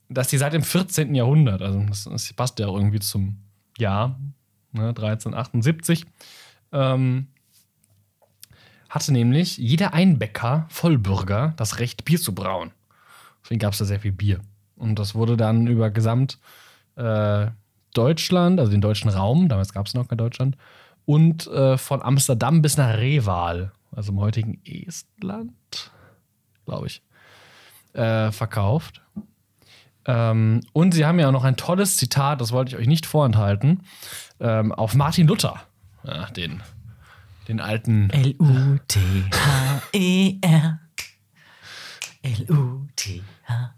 dass 0.09 0.29
die 0.29 0.39
seit 0.39 0.53
dem 0.53 0.63
14. 0.63 1.13
Jahrhundert, 1.13 1.61
also 1.61 1.83
das, 1.83 2.05
das 2.05 2.33
passt 2.33 2.57
ja 2.57 2.65
auch 2.65 2.75
irgendwie 2.75 2.99
zum 2.99 3.37
Jahr, 3.77 4.19
ne, 4.71 4.87
1378, 4.87 6.03
ähm, 6.71 7.27
hatte 8.89 9.13
nämlich 9.13 9.59
jeder 9.59 9.93
Einbäcker, 9.93 10.65
Vollbürger, 10.69 11.53
das 11.57 11.77
Recht, 11.77 12.05
Bier 12.05 12.19
zu 12.19 12.33
brauen. 12.33 12.71
Deswegen 13.43 13.59
gab 13.59 13.73
es 13.73 13.77
da 13.77 13.85
sehr 13.85 13.99
viel 13.99 14.13
Bier. 14.13 14.39
Und 14.77 14.97
das 14.97 15.13
wurde 15.13 15.37
dann 15.37 15.67
über 15.67 15.91
gesamt 15.91 16.39
äh, 16.95 17.51
Deutschland, 17.93 18.59
also 18.59 18.71
den 18.71 18.81
deutschen 18.81 19.11
Raum, 19.11 19.47
damals 19.47 19.73
gab 19.73 19.85
es 19.85 19.93
noch 19.93 20.07
kein 20.07 20.17
Deutschland, 20.17 20.57
und 21.05 21.47
äh, 21.47 21.77
von 21.77 22.01
Amsterdam 22.01 22.61
bis 22.61 22.77
nach 22.77 22.97
Reval, 22.97 23.71
also 23.91 24.11
im 24.11 24.19
heutigen 24.19 24.61
Estland, 24.65 25.91
glaube 26.65 26.87
ich, 26.87 27.01
äh, 27.93 28.31
verkauft. 28.31 29.01
Ähm, 30.05 30.61
und 30.73 30.93
sie 30.93 31.05
haben 31.05 31.19
ja 31.19 31.27
auch 31.27 31.33
noch 31.33 31.43
ein 31.45 31.55
tolles 31.55 31.97
Zitat, 31.97 32.41
das 32.41 32.51
wollte 32.51 32.75
ich 32.75 32.81
euch 32.81 32.87
nicht 32.87 33.05
vorenthalten, 33.05 33.83
ähm, 34.39 34.71
auf 34.71 34.95
Martin 34.95 35.27
Luther, 35.27 35.61
ja, 36.03 36.25
den, 36.31 36.61
den 37.47 37.61
alten 37.61 38.09
L-U-T-H-E-R. 38.09 38.79
L-U-T-H-E-R. 42.21 43.73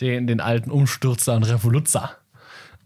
den, 0.00 0.26
den 0.26 0.40
alten 0.40 0.70
Umstürzer 0.70 1.36
und 1.36 1.44
Revoluzer. 1.44 2.16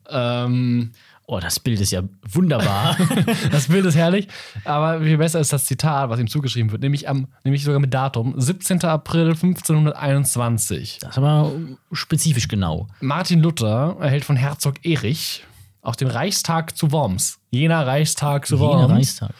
Ähm, 0.09 0.93
Oh, 1.28 1.40
das 1.40 1.59
Bild 1.59 1.80
ist 1.80 1.90
ja 1.90 2.02
wunderbar. 2.30 2.97
das 3.50 3.66
Bild 3.66 3.85
ist 3.85 3.97
herrlich, 3.97 4.28
aber 4.64 5.00
viel 5.00 5.18
besser 5.18 5.40
ist 5.40 5.52
das 5.52 5.64
Zitat, 5.64 6.09
was 6.09 6.21
ihm 6.21 6.28
zugeschrieben 6.28 6.71
wird, 6.71 6.83
nämlich, 6.83 7.09
am, 7.09 7.26
nämlich 7.42 7.64
sogar 7.64 7.80
mit 7.80 7.92
Datum, 7.92 8.35
17. 8.37 8.85
April 8.85 9.30
1521. 9.30 10.99
Das 11.00 11.11
ist 11.11 11.18
aber 11.18 11.50
spezifisch 11.90 12.47
genau. 12.47 12.87
Martin 13.00 13.40
Luther 13.42 13.97
erhält 13.99 14.25
von 14.25 14.37
Herzog 14.37 14.85
Erich 14.85 15.45
auf 15.83 15.97
dem 15.97 16.09
Reichstag 16.09 16.76
zu 16.76 16.92
Worms, 16.92 17.40
jener 17.50 17.85
Reichstag 17.85 18.47
zu 18.47 18.56
Jener 18.56 18.68
Worms, 18.68 18.92
Reichstag. 18.92 19.35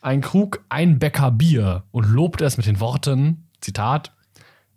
ein 0.00 0.22
Krug, 0.22 0.64
ein 0.70 0.98
Becker 0.98 1.30
Bier 1.30 1.82
und 1.90 2.06
lobt 2.08 2.40
es 2.40 2.56
mit 2.56 2.64
den 2.64 2.80
Worten, 2.80 3.48
Zitat, 3.60 4.12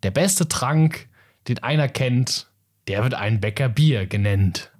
der 0.03 0.11
beste 0.11 0.49
Trank, 0.49 1.07
den 1.47 1.59
einer 1.63 1.87
kennt, 1.87 2.47
der 2.89 3.03
wird 3.03 3.13
ein 3.13 3.39
Becker 3.39 3.69
Bier 3.69 4.05
genannt. 4.05 4.71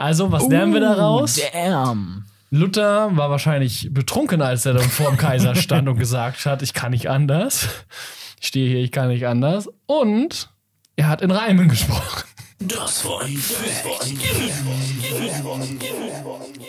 Also, 0.00 0.32
was 0.32 0.48
lernen 0.48 0.72
wir 0.72 0.80
daraus? 0.80 1.38
Damn. 1.52 2.24
Luther 2.50 3.16
war 3.16 3.30
wahrscheinlich 3.30 3.92
betrunken, 3.92 4.40
als 4.40 4.64
er 4.64 4.72
dann 4.72 4.88
vor 4.88 5.10
dem 5.10 5.18
Kaiser 5.18 5.54
stand 5.54 5.88
und 5.88 5.98
gesagt 5.98 6.46
hat, 6.46 6.62
ich 6.62 6.72
kann 6.72 6.92
nicht 6.92 7.08
anders. 7.10 7.68
Ich 8.40 8.48
stehe 8.48 8.68
hier, 8.70 8.82
ich 8.82 8.90
kann 8.90 9.08
nicht 9.08 9.26
anders. 9.26 9.68
Und 9.84 10.48
er 10.96 11.08
hat 11.08 11.20
in 11.20 11.30
Reimen 11.30 11.68
gesprochen. 11.68 12.24
Das 12.58 13.04
war 13.04 13.20
ein. 13.22 13.38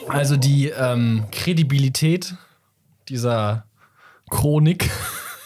Also 0.10 0.36
die 0.36 0.68
ähm, 0.68 1.24
Kredibilität 1.32 2.36
dieser 3.08 3.64
Chronik 4.30 4.90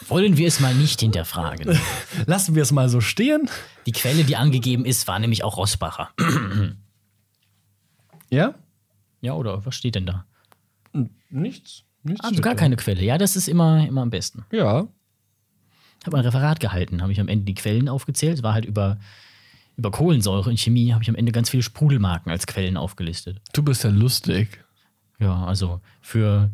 Wollen 0.08 0.38
wir 0.38 0.48
es 0.48 0.60
mal 0.60 0.74
nicht 0.74 1.00
hinterfragen. 1.00 1.80
lassen 2.26 2.56
wir 2.56 2.62
es 2.62 2.72
mal 2.72 2.90
so 2.90 3.02
stehen. 3.02 3.50
Die 3.86 3.92
Quelle, 3.92 4.24
die 4.24 4.36
angegeben 4.36 4.86
ist, 4.86 5.08
war 5.08 5.18
nämlich 5.20 5.44
auch 5.44 5.58
Rossbacher. 5.58 6.10
Ja? 8.36 8.56
Ja, 9.22 9.34
oder 9.34 9.66
was 9.66 9.76
steht 9.76 9.96
denn 9.96 10.06
da? 10.06 10.26
Nichts. 11.30 11.84
Nichts 12.04 12.22
Also 12.24 12.36
steht 12.36 12.44
gar 12.44 12.54
da. 12.54 12.60
keine 12.60 12.76
Quelle. 12.76 13.02
Ja, 13.04 13.18
das 13.18 13.36
ist 13.36 13.48
immer, 13.48 13.86
immer 13.88 14.02
am 14.02 14.10
besten. 14.10 14.46
Ja. 14.52 14.88
Ich 16.00 16.06
habe 16.06 16.18
ein 16.18 16.24
Referat 16.26 16.60
gehalten, 16.60 17.02
habe 17.02 17.12
ich 17.12 17.20
am 17.20 17.28
Ende 17.28 17.46
die 17.46 17.56
Quellen 17.56 17.90
aufgezählt. 17.90 18.38
Es 18.38 18.44
war 18.44 18.54
halt 18.54 18.66
über, 18.66 19.00
über 19.76 19.90
Kohlensäure 19.90 20.52
in 20.52 20.58
Chemie, 20.58 20.94
habe 20.94 21.04
ich 21.04 21.10
am 21.10 21.16
Ende 21.16 21.32
ganz 21.32 21.50
viele 21.50 21.64
Sprudelmarken 21.64 22.32
als 22.32 22.46
Quellen 22.46 22.78
aufgelistet. 22.78 23.42
Du 23.54 23.64
bist 23.64 23.84
ja 23.84 23.90
lustig. 23.90 24.64
Ja, 25.20 25.46
also 25.46 25.82
für, 26.02 26.52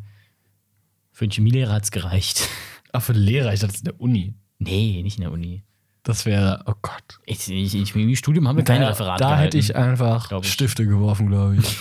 für 1.11 1.25
einen 1.25 1.31
Chemielehrer 1.31 1.73
hat 1.73 1.83
es 1.83 1.91
gereicht. 1.91 2.47
Ach, 2.93 3.01
für 3.01 3.13
den 3.13 3.23
Lehrer, 3.23 3.53
ich 3.53 3.59
dachte, 3.59 3.73
das 3.73 3.81
ist 3.81 3.87
in 3.87 3.91
der 3.93 3.99
Uni. 4.01 4.35
nee, 4.59 5.01
nicht 5.03 5.17
in 5.17 5.21
der 5.23 5.31
Uni. 5.31 5.63
Das 6.03 6.25
wäre, 6.25 6.63
oh 6.65 6.73
Gott. 6.81 7.19
Ich, 7.25 7.47
ich, 7.49 7.75
Im 7.75 7.85
Chemiestudium 7.85 8.47
haben 8.47 8.57
wir 8.57 8.63
kein 8.63 8.81
da, 8.81 8.87
Referat 8.89 9.21
Da 9.21 9.25
gehalten. 9.25 9.43
hätte 9.43 9.57
ich 9.59 9.75
einfach 9.75 10.29
Glaub 10.29 10.43
ich. 10.43 10.51
Stifte 10.51 10.85
geworfen, 10.85 11.27
glaube 11.27 11.57
ich. 11.57 11.77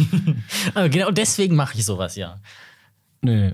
Aber 0.74 0.88
genau 0.90 1.10
deswegen 1.10 1.56
mache 1.56 1.78
ich 1.78 1.84
sowas, 1.86 2.16
ja. 2.16 2.38
nee. 3.22 3.52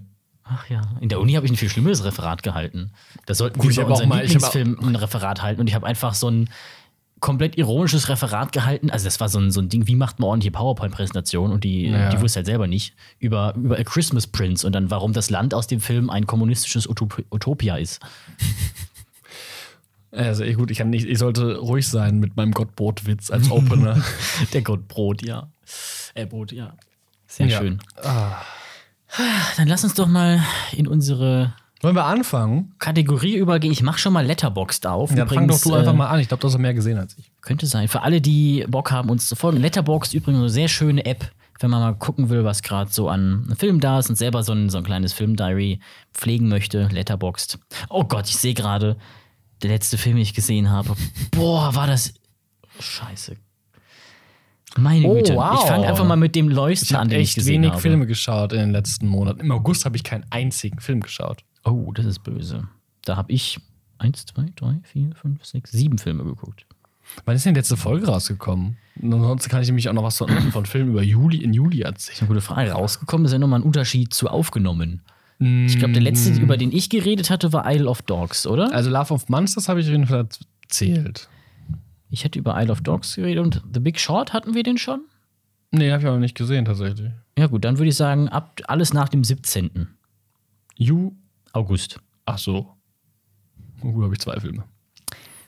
Ach 0.49 0.69
ja, 0.71 0.81
in 1.01 1.09
der 1.09 1.19
Uni 1.21 1.33
habe 1.33 1.45
ich 1.45 1.51
ein 1.53 1.57
viel 1.57 1.69
schlimmeres 1.69 2.05
Referat 2.05 2.45
gehalten. 2.45 2.93
Da 3.27 3.35
sollten 3.35 3.59
Gut, 3.59 3.65
wir 3.67 3.71
ich 3.73 3.79
über 3.79 3.89
unseren 3.89 4.09
mal- 4.09 4.25
ich 4.25 4.31
Lieblingsfilm 4.33 4.79
ein 4.81 4.95
Referat 4.95 5.43
halten 5.43 5.61
und 5.61 5.67
ich 5.69 5.75
habe 5.75 5.85
einfach 5.87 6.15
so 6.15 6.29
ein 6.31 6.49
komplett 7.19 7.59
ironisches 7.59 8.09
Referat 8.09 8.53
gehalten. 8.53 8.89
Also 8.91 9.07
das 9.07 9.19
war 9.19 9.29
so 9.29 9.41
ein, 9.41 9.51
so 9.51 9.61
ein 9.61 9.69
Ding, 9.69 9.89
wie 9.89 9.97
macht 9.97 10.21
man 10.21 10.29
ordentliche 10.29 10.53
PowerPoint-Präsentation 10.53 11.51
und 11.51 11.65
die, 11.65 11.87
Ja. 11.89 12.11
die 12.11 12.21
wusste 12.21 12.37
halt 12.39 12.47
selber 12.47 12.69
nicht, 12.69 12.95
über, 13.19 13.55
über 13.57 13.77
A 13.77 13.83
Christmas 13.83 14.29
Prince 14.29 14.65
und 14.65 14.73
dann 14.73 14.89
warum 14.91 15.13
das 15.13 15.31
Land 15.31 15.53
aus 15.53 15.67
dem 15.67 15.81
Film 15.81 16.11
ein 16.11 16.27
kommunistisches 16.29 16.89
Utop 16.89 17.25
Utopia 17.33 17.77
ist. 17.77 18.01
Also 20.17 20.45
gut, 20.55 20.71
ich 20.71 20.79
kann 20.79 20.91
nicht, 20.91 21.07
ich 21.07 21.19
sollte 21.19 21.59
ruhig 21.59 21.87
sein 21.87 22.19
mit 22.19 22.37
meinem 22.37 22.53
Gottbrot-Witz 22.53 23.31
als 23.31 23.51
Opener. 23.51 24.03
Der 24.53 24.63
Gott 24.63 24.89
Brot, 24.89 25.23
ja. 25.23 25.49
Äh, 26.15 26.27
Brot, 26.27 26.53
ja. 26.53 26.73
Sehr 27.27 27.47
Ja. 27.47 27.59
schön. 27.59 27.79
Dann 29.57 29.69
lass 29.69 29.85
uns 29.85 29.95
doch 29.95 30.09
mal 30.09 30.43
in 30.73 30.87
unsere 30.87 31.55
Wollen 31.83 31.95
wir 31.95 32.05
anfangen? 32.05 32.75
Kategorie 32.79 33.37
übergehen. 33.37 33.73
Ich 33.73 33.83
mache 33.83 33.99
schon 33.99 34.13
mal 34.13 34.25
Letterboxd 34.25 34.87
auf. 34.87 35.11
Ja, 35.11 35.17
dann 35.17 35.29
fang 35.29 35.37
doch 35.47 35.57
Übrigens, 35.57 35.61
du 35.63 35.75
einfach 35.75 35.93
äh, 35.93 35.97
mal 35.97 36.07
an. 36.09 36.21
Ich 36.21 36.29
glaube, 36.29 36.41
du 36.41 36.47
hast 36.49 36.55
ja 36.55 36.59
mehr 36.61 36.75
gesehen 36.75 36.99
als 36.99 37.17
ich. 37.19 37.31
Könnte 37.43 37.67
sein. 37.67 37.89
Für 37.89 38.03
alle, 38.03 38.21
die 38.21 38.65
Bock 38.69 38.91
haben, 38.91 39.11
uns 39.11 39.29
zu 39.29 39.37
folgen. 39.37 39.61
Letterboxd 39.61 40.15
übrigens 40.15 40.41
eine 40.41 40.49
sehr 40.51 40.69
schöne 40.69 41.05
App, 41.05 41.31
wenn 41.61 41.71
man 41.71 41.81
mal 41.81 41.95
gucken 41.95 42.31
will, 42.31 42.45
was 42.45 42.63
gerade 42.63 42.91
so 42.91 43.09
an 43.09 43.55
Filmen 43.59 43.81
da 43.81 43.99
ist 43.99 44.09
und 44.09 44.17
selber 44.17 44.43
so 44.43 44.53
ein, 44.53 44.71
so 44.71 44.79
ein 44.79 44.85
kleines 44.85 45.13
Filmdiary 45.13 45.81
pflegen 46.15 46.49
möchte. 46.49 46.89
Letterboxd. 46.91 47.59
Oh 47.91 48.05
Gott, 48.05 48.29
ich 48.29 48.39
sehe 48.39 48.55
gerade, 48.55 48.97
der 49.63 49.71
letzte 49.71 49.99
Film, 49.99 50.17
den 50.17 50.23
ich 50.23 50.35
gesehen 50.35 50.71
habe. 50.71 50.95
Boah, 51.31 51.75
war 51.75 51.87
das. 51.87 52.15
Scheiße. 52.79 53.37
Meine 54.79 55.07
Oh, 55.09 55.15
Güte. 55.15 55.35
wow. 55.37 55.59
Ich 55.63 55.69
fange 55.69 55.87
einfach 55.87 56.05
mal 56.05 56.17
mit 56.17 56.35
dem 56.35 56.49
Leuchten 56.49 56.87
Ich 56.87 56.95
an, 56.95 57.01
habe 57.01 57.11
den 57.11 57.21
ich 57.21 57.29
echt 57.29 57.35
gesehen 57.37 57.55
wenig 57.63 57.71
habe. 57.73 57.81
Filme 57.81 58.07
geschaut 58.07 58.53
in 58.53 58.59
den 58.59 58.71
letzten 58.73 59.07
Monaten. 59.09 59.41
Im 59.41 59.51
August 59.53 59.85
habe 59.87 59.97
ich 59.97 60.05
keinen 60.05 60.27
einzigen 60.31 60.81
Film 60.81 61.01
geschaut. 61.01 61.45
Oh, 61.65 61.93
das 61.93 62.05
ist 62.05 62.23
böse. 62.23 62.69
Da 63.05 63.17
habe 63.17 63.33
ich 63.33 63.59
eins, 63.99 64.27
zwei, 64.27 64.47
drei, 64.55 64.77
vier, 64.83 65.11
fünf, 65.15 65.45
sechs, 65.45 65.71
sieben 65.73 65.97
Filme 65.99 66.25
geguckt. 66.25 66.67
Wann 67.25 67.37
ist 67.37 67.47
denn 67.47 67.55
die 67.55 67.59
letzte 67.61 67.77
Folge 67.77 68.07
rausgekommen? 68.09 68.77
Ansonsten 69.01 69.49
kann 69.49 69.63
ich 69.63 69.69
nämlich 69.69 69.89
auch 69.89 69.93
noch 69.95 70.03
was 70.03 70.19
von, 70.19 70.29
von 70.51 70.67
Filmen 70.67 70.91
über 70.91 71.03
Juli 71.03 71.39
in 71.39 71.55
Juli 71.55 71.81
erzählen. 71.83 72.19
Eine 72.21 72.29
gute 72.29 72.41
Frage. 72.41 72.73
Rausgekommen 72.73 73.25
ist 73.27 73.33
ja 73.33 73.39
nochmal 73.39 73.61
ein 73.61 73.65
Unterschied 73.65 74.13
zu 74.13 74.29
aufgenommen. 74.29 75.03
Ich 75.39 75.79
glaube, 75.79 75.93
der 75.93 76.03
letzte, 76.03 76.31
über 76.41 76.57
den 76.57 76.73
ich 76.73 76.89
geredet 76.89 77.29
hatte, 77.29 77.53
war 77.53 77.71
Isle 77.71 77.89
of 77.89 78.03
Dogs, 78.03 78.47
oder? 78.47 78.73
Also 78.73 78.91
Love 78.91 79.13
of 79.13 79.29
Monsters 79.29 79.69
habe 79.69 79.81
ich 79.81 79.87
auf 79.87 79.93
jeden 79.93 80.07
Fall 80.07 80.27
erzählt. 80.63 81.29
Ich 82.11 82.25
hätte 82.25 82.39
über 82.39 82.61
Isle 82.61 82.73
of 82.73 82.81
Dogs 82.81 83.17
geredet 83.17 83.45
und 83.45 83.63
The 83.73 83.81
Big 83.81 84.01
Short 84.01 84.33
hatten 84.33 84.55
wir 84.55 84.63
den 84.63 84.79
schon? 84.79 85.01
Nee, 85.73 85.91
habe 85.91 86.03
ich 86.03 86.09
aber 86.09 86.19
nicht 86.19 86.37
gesehen 86.37 86.65
tatsächlich. 86.65 87.11
Ja, 87.39 87.49
gut, 87.49 87.65
dann 87.65 87.77
würde 87.79 87.91
ich 87.91 87.97
sagen, 87.97 88.29
ab 88.29 88.61
alles 88.67 88.95
nach 88.95 89.09
dem 89.11 89.25
17. 89.25 89.89
Ju. 90.77 91.13
August. 91.53 91.99
Ach 92.25 92.39
so. 92.39 92.75
Oh, 93.83 93.93
gut, 93.93 94.05
habe 94.05 94.15
ich 94.15 94.21
zwei 94.21 94.39
Filme. 94.41 94.65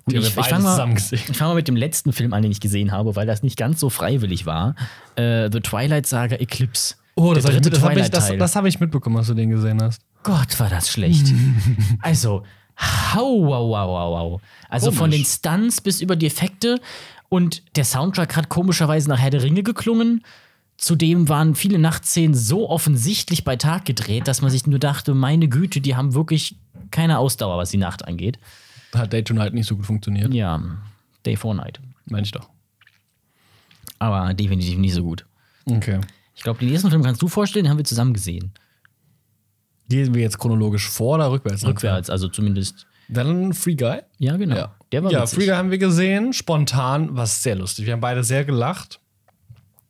Gut, 0.04 0.14
ich, 0.14 0.26
ich 0.26 0.32
fange 0.32 0.64
mal, 0.64 0.96
fang 0.96 1.48
mal 1.48 1.54
mit 1.54 1.68
dem 1.68 1.76
letzten 1.76 2.12
Film 2.12 2.32
an, 2.32 2.42
den 2.42 2.50
ich 2.50 2.60
gesehen 2.60 2.92
habe, 2.92 3.14
weil 3.14 3.26
das 3.26 3.42
nicht 3.42 3.56
ganz 3.56 3.78
so 3.80 3.90
freiwillig 3.90 4.46
war. 4.46 4.74
Äh, 5.16 5.50
The 5.52 5.60
Twilight 5.60 6.06
Saga 6.06 6.36
Eclipse. 6.36 6.94
Oh, 7.18 7.34
das 7.34 7.44
habe 7.44 7.56
ich, 7.56 7.60
das 7.62 7.82
hab 7.82 7.96
ich, 7.96 8.10
das, 8.10 8.36
das 8.36 8.56
hab 8.56 8.64
ich 8.64 8.78
mitbekommen, 8.78 9.16
dass 9.16 9.26
du 9.26 9.34
den 9.34 9.50
gesehen 9.50 9.82
hast. 9.82 10.02
Gott, 10.22 10.58
war 10.60 10.70
das 10.70 10.88
schlecht. 10.88 11.26
also, 12.00 12.44
hau, 12.78 13.44
wow, 13.44 13.68
wow, 13.68 13.88
wow, 13.88 14.32
wow. 14.32 14.40
Also 14.68 14.92
von 14.92 15.10
den 15.10 15.22
Komisch. 15.22 15.34
Stunts 15.34 15.80
bis 15.80 16.00
über 16.00 16.14
die 16.14 16.26
Effekte. 16.26 16.80
Und 17.28 17.64
der 17.76 17.84
Soundtrack 17.84 18.36
hat 18.36 18.48
komischerweise 18.48 19.08
nach 19.08 19.18
Herr 19.18 19.30
der 19.30 19.42
Ringe 19.42 19.64
geklungen. 19.64 20.22
Zudem 20.76 21.28
waren 21.28 21.56
viele 21.56 21.80
Nachtszenen 21.80 22.34
so 22.34 22.70
offensichtlich 22.70 23.42
bei 23.42 23.56
Tag 23.56 23.84
gedreht, 23.84 24.28
dass 24.28 24.40
man 24.40 24.52
sich 24.52 24.68
nur 24.68 24.78
dachte, 24.78 25.12
meine 25.12 25.48
Güte, 25.48 25.80
die 25.80 25.96
haben 25.96 26.14
wirklich 26.14 26.54
keine 26.92 27.18
Ausdauer, 27.18 27.58
was 27.58 27.70
die 27.70 27.78
Nacht 27.78 28.06
angeht. 28.06 28.38
Hat 28.94 29.12
Day 29.12 29.24
to 29.24 29.34
Night 29.34 29.54
nicht 29.54 29.66
so 29.66 29.74
gut 29.74 29.86
funktioniert. 29.86 30.32
Ja, 30.32 30.62
Day 31.26 31.34
for 31.34 31.52
Night. 31.52 31.80
Meine 32.06 32.22
ich 32.22 32.30
doch. 32.30 32.48
Aber 33.98 34.32
definitiv 34.34 34.78
nicht 34.78 34.94
so 34.94 35.02
gut. 35.02 35.26
Okay. 35.66 35.98
Ich 36.38 36.44
glaube, 36.44 36.60
den 36.60 36.72
ersten 36.72 36.88
Film 36.88 37.02
kannst 37.02 37.20
du 37.20 37.26
vorstellen, 37.26 37.64
den 37.64 37.70
haben 37.70 37.78
wir 37.78 37.84
zusammen 37.84 38.14
gesehen. 38.14 38.52
Gehen 39.88 40.14
wir 40.14 40.22
jetzt 40.22 40.38
chronologisch 40.38 40.88
vor 40.88 41.16
oder 41.16 41.32
rückwärts? 41.32 41.66
Rückwärts, 41.66 42.08
also 42.10 42.28
zumindest. 42.28 42.86
Dann 43.08 43.52
Free 43.54 43.74
Guy. 43.74 44.02
Ja, 44.18 44.36
genau. 44.36 44.54
Ja, 44.54 44.74
Der 44.92 45.02
war 45.02 45.10
ja 45.10 45.22
witzig. 45.22 45.36
Free 45.38 45.46
Guy 45.46 45.54
haben 45.56 45.72
wir 45.72 45.78
gesehen. 45.78 46.32
Spontan 46.32 47.16
war 47.16 47.24
es 47.24 47.42
sehr 47.42 47.56
lustig. 47.56 47.86
Wir 47.86 47.94
haben 47.94 48.00
beide 48.00 48.22
sehr 48.22 48.44
gelacht. 48.44 49.00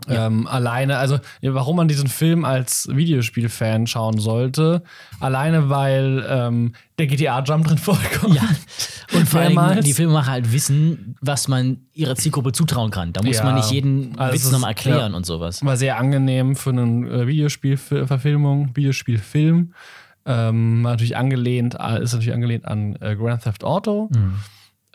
Ähm, 0.07 0.47
alleine, 0.47 0.97
also 0.99 1.19
ja, 1.41 1.55
warum 1.55 1.77
man 1.77 1.89
diesen 1.89 2.07
Film 2.07 2.45
als 2.45 2.89
Videospielfan 2.91 3.89
schauen 3.89 4.19
sollte, 4.19 4.85
alleine 5.19 5.71
weil 5.71 6.25
ähm, 6.29 6.73
der 6.99 7.09
GTA-Jump 7.09 7.67
drin 7.67 7.79
vorkommt. 7.79 8.35
Ja. 8.35 8.43
Und 9.13 9.29
vor 9.29 9.41
allem, 9.41 9.81
die 9.83 9.93
Filmemacher 9.95 10.31
halt 10.31 10.53
wissen, 10.53 11.17
was 11.21 11.49
man 11.49 11.79
ihrer 11.95 12.15
Zielgruppe 12.15 12.53
zutrauen 12.53 12.91
kann. 12.93 13.13
Da 13.13 13.23
muss 13.23 13.39
Ja. 13.39 13.45
man 13.45 13.57
nicht 13.57 13.73
jeden 13.73 14.17
Also 14.19 14.35
Witz 14.35 14.51
nochmal 14.53 14.71
erklären 14.71 15.11
ja. 15.13 15.17
und 15.17 15.27
sowas. 15.27 15.65
War 15.65 15.77
sehr 15.77 15.99
angenehm 15.99 16.55
für 16.55 16.71
einen 16.71 17.07
äh, 17.07 17.27
Videospielverfilmung, 17.27 18.77
Videospielfilm. 18.77 19.75
Ähm, 20.27 20.85
war 20.85 20.93
natürlich 20.93 21.17
angelehnt, 21.17 21.75
äh, 21.81 22.03
ist 22.03 22.13
natürlich 22.13 22.35
angelehnt 22.35 22.67
an 22.67 22.97
äh, 23.01 23.17
Grand 23.17 23.43
Theft 23.43 23.65
Auto. 23.65 24.11
Mhm. 24.13 24.35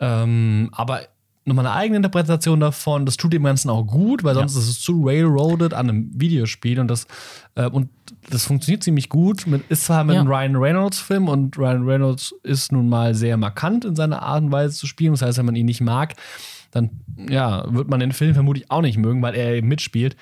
Ähm, 0.00 0.68
aber 0.72 1.02
nochmal 1.46 1.66
eine 1.66 1.74
eigene 1.74 1.96
Interpretation 1.98 2.60
davon. 2.60 3.04
Das 3.06 3.16
tut 3.16 3.32
dem 3.32 3.44
Ganzen 3.44 3.68
auch 3.70 3.84
gut, 3.84 4.24
weil 4.24 4.34
sonst 4.34 4.56
ist 4.56 4.68
es 4.68 4.80
zu 4.80 5.02
railroaded 5.04 5.74
an 5.74 5.88
einem 5.88 6.10
Videospiel 6.14 6.80
und 6.80 6.88
das, 6.88 7.06
äh, 7.54 7.66
und 7.68 7.90
das 8.30 8.46
funktioniert 8.46 8.82
ziemlich 8.82 9.08
gut. 9.08 9.46
Mit, 9.46 9.62
ist 9.68 9.84
zwar 9.84 10.04
mit 10.04 10.14
Ja. 10.14 10.20
einem 10.22 10.30
Ryan 10.30 10.56
Reynolds-Film 10.56 11.28
und 11.28 11.58
Ryan 11.58 11.84
Reynolds 11.84 12.34
ist 12.42 12.72
nun 12.72 12.88
mal 12.88 13.14
sehr 13.14 13.36
markant 13.36 13.84
in 13.84 13.94
seiner 13.94 14.22
Art 14.22 14.42
und 14.42 14.52
Weise 14.52 14.74
zu 14.74 14.86
spielen. 14.86 15.12
Das 15.12 15.22
heißt, 15.22 15.38
wenn 15.38 15.46
man 15.46 15.56
ihn 15.56 15.66
nicht 15.66 15.80
mag, 15.82 16.14
dann 16.70 16.90
ja, 17.28 17.64
wird 17.72 17.88
man 17.88 18.00
den 18.00 18.12
Film 18.12 18.34
vermutlich 18.34 18.70
auch 18.70 18.80
nicht 18.82 18.96
mögen, 18.98 19.20
weil 19.22 19.34
er 19.34 19.54
eben 19.54 19.68
mitspielt. 19.68 20.16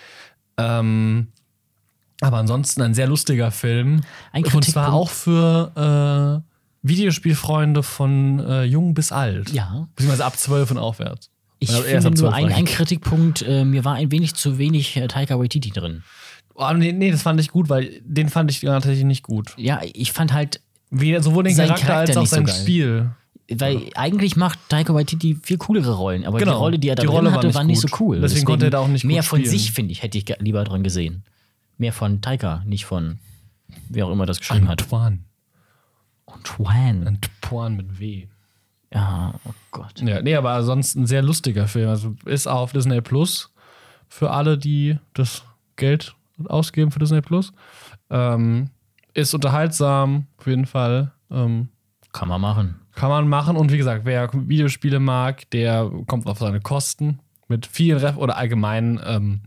Ähm, 0.59 1.29
aber 2.21 2.37
ansonsten 2.37 2.83
ein 2.83 2.95
sehr 2.95 3.07
lustiger 3.09 3.51
Film. 3.51 4.03
Ein 4.33 4.45
und 4.45 4.65
zwar 4.65 4.93
auch 4.93 5.09
für 5.11 6.43
äh, 6.45 6.52
Videospielfreunde 6.83 7.83
von 7.83 8.39
äh, 8.41 8.65
jung 8.65 8.95
bis 8.95 9.13
alt. 9.13 9.51
Ja. 9.53 9.89
Beziehungsweise 9.95 10.25
ab 10.25 10.37
12 10.39 10.73
und 10.73 10.79
aufwärts. 10.79 11.31
Ich 11.59 11.71
Ja, 11.71 11.77
erst 11.77 12.07
finde 12.07 12.23
nur 12.23 12.31
12 12.33 12.35
ein, 12.35 12.53
ein. 12.53 12.65
Kritikpunkt, 12.65 13.43
äh, 13.43 13.65
mir 13.65 13.85
war 13.85 13.95
ein 13.95 14.11
wenig 14.11 14.35
zu 14.35 14.59
wenig 14.59 14.97
äh, 14.97 15.07
Taika 15.07 15.39
Waititi 15.39 15.71
drin. 15.71 16.03
Oh, 16.55 16.71
nee, 16.75 16.93
nee, 16.93 17.11
das 17.11 17.23
fand 17.23 17.41
ich 17.41 17.49
gut, 17.51 17.69
weil 17.69 18.01
den 18.05 18.29
fand 18.29 18.51
ich 18.51 18.61
tatsächlich 18.61 19.05
nicht 19.05 19.23
gut. 19.23 19.55
Ja, 19.57 19.81
ich 19.95 20.13
fand 20.13 20.33
halt, 20.33 20.61
Wie, 20.91 21.19
sowohl 21.21 21.45
den 21.45 21.57
Charakter, 21.57 21.87
Charakter 21.87 22.11
als 22.11 22.17
auch 22.19 22.27
so 22.27 22.37
sein 22.37 22.45
geil. 22.47 22.55
Spiel. 22.61 23.11
weil 23.51 23.81
eigentlich 23.95 24.37
macht 24.37 24.59
Taika 24.69 24.93
Waititi 24.93 25.39
viel 25.43 25.57
coolere 25.59 25.95
Rollen, 25.97 26.25
aber 26.27 26.39
Genau. 26.39 26.53
die 26.53 26.57
Rolle, 26.59 26.79
die 26.79 26.89
er 26.89 26.97
da 26.97 27.03
Die 27.03 27.07
drin 27.07 27.17
Rolle 27.17 27.29
war 27.31 27.37
hatte, 27.39 27.47
nicht 27.47 27.57
war 27.57 27.65
nicht 27.65 27.81
so 27.81 27.89
cool. 28.01 28.21
Deswegen 28.21 28.45
konnte 28.45 28.67
er 28.67 28.71
da 28.71 28.79
auch 28.81 28.89
nicht 28.89 29.05
Mehr 29.05 29.23
von 29.23 29.45
sich, 29.45 29.73
finde 29.73 29.93
ich, 29.93 30.03
hätte 30.03 30.19
ich 30.19 30.27
lieber 30.41 30.65
drin 30.65 30.83
gesehen. 30.83 31.23
Mehr 31.79 31.93
von 31.93 32.21
Taika, 32.21 32.63
nicht 32.67 32.85
von 32.85 33.19
wer 33.89 34.07
auch 34.07 34.13
immer 34.13 34.27
das 34.27 34.39
geschrieben 34.41 34.69
hat. 34.69 34.85
Antoine. 36.35 37.07
Antoine. 37.07 37.77
Mit 37.77 37.99
W. 37.99 38.27
Ja, 38.93 39.35
oh 39.45 39.53
Gott. 39.71 40.01
Ja, 40.03 40.21
nee, 40.23 40.35
aber 40.35 40.63
sonst 40.63 40.95
ein 40.97 41.07
sehr 41.07 41.23
lustiger 41.23 41.67
Film. 41.69 41.89
Also 41.89 42.15
ist 42.27 42.47
auch 42.47 42.61
auf 42.61 42.73
Disney 42.73 43.01
Plus 43.01 43.53
für 44.09 44.31
alle, 44.31 44.59
die 44.59 44.99
das 45.15 45.45
Geld 45.77 46.15
ausgeben 46.47 46.91
für 46.91 46.99
Disney 46.99 47.23
Plus. 47.23 47.53
Ähm, 48.11 48.71
ist 49.15 49.35
unterhaltsam, 49.35 50.27
auf 50.39 50.47
jeden 50.47 50.67
Fall. 50.67 51.13
Ähm, 51.31 51.69
Kann 52.13 52.29
man 52.29 52.41
machen. 52.41 52.81
kann 52.95 53.09
man 53.09 53.29
machen. 53.29 53.57
Und 53.57 53.73
wie 53.73 53.79
gesagt, 53.79 54.05
wer 54.05 54.29
Videospiele 54.33 55.01
mag, 55.01 55.49
der 55.51 55.91
kommt 56.07 56.27
auf 56.27 56.39
seine 56.39 56.61
Kosten. 56.61 57.21
Mit 57.49 57.67
vielen 57.67 57.99
Ref 57.99 58.17
oder 58.17 58.37
allgemein 58.37 59.01
ähm, 59.05 59.41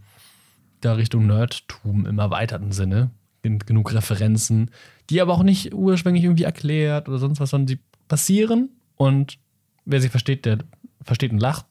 der 0.83 0.97
Richtung 0.97 1.27
Nerdtum 1.27 2.05
im 2.05 2.19
erweiterten 2.19 2.71
Sinne. 2.71 3.09
Gen- 3.45 3.59
Genug 3.59 3.93
Referenzen, 3.93 4.71
die 5.11 5.21
aber 5.21 5.33
auch 5.33 5.43
nicht 5.43 5.73
ursprünglich 5.73 6.23
irgendwie 6.23 6.43
erklärt 6.43 7.07
oder 7.07 7.19
sonst 7.19 7.39
was, 7.39 7.51
sondern 7.51 7.67
die 7.67 7.79
passieren. 8.07 8.69
Und 8.95 9.37
wer 9.85 10.01
sie 10.01 10.09
versteht, 10.09 10.45
der 10.45 10.57
versteht 11.03 11.31
und 11.31 11.39
lacht. 11.39 11.65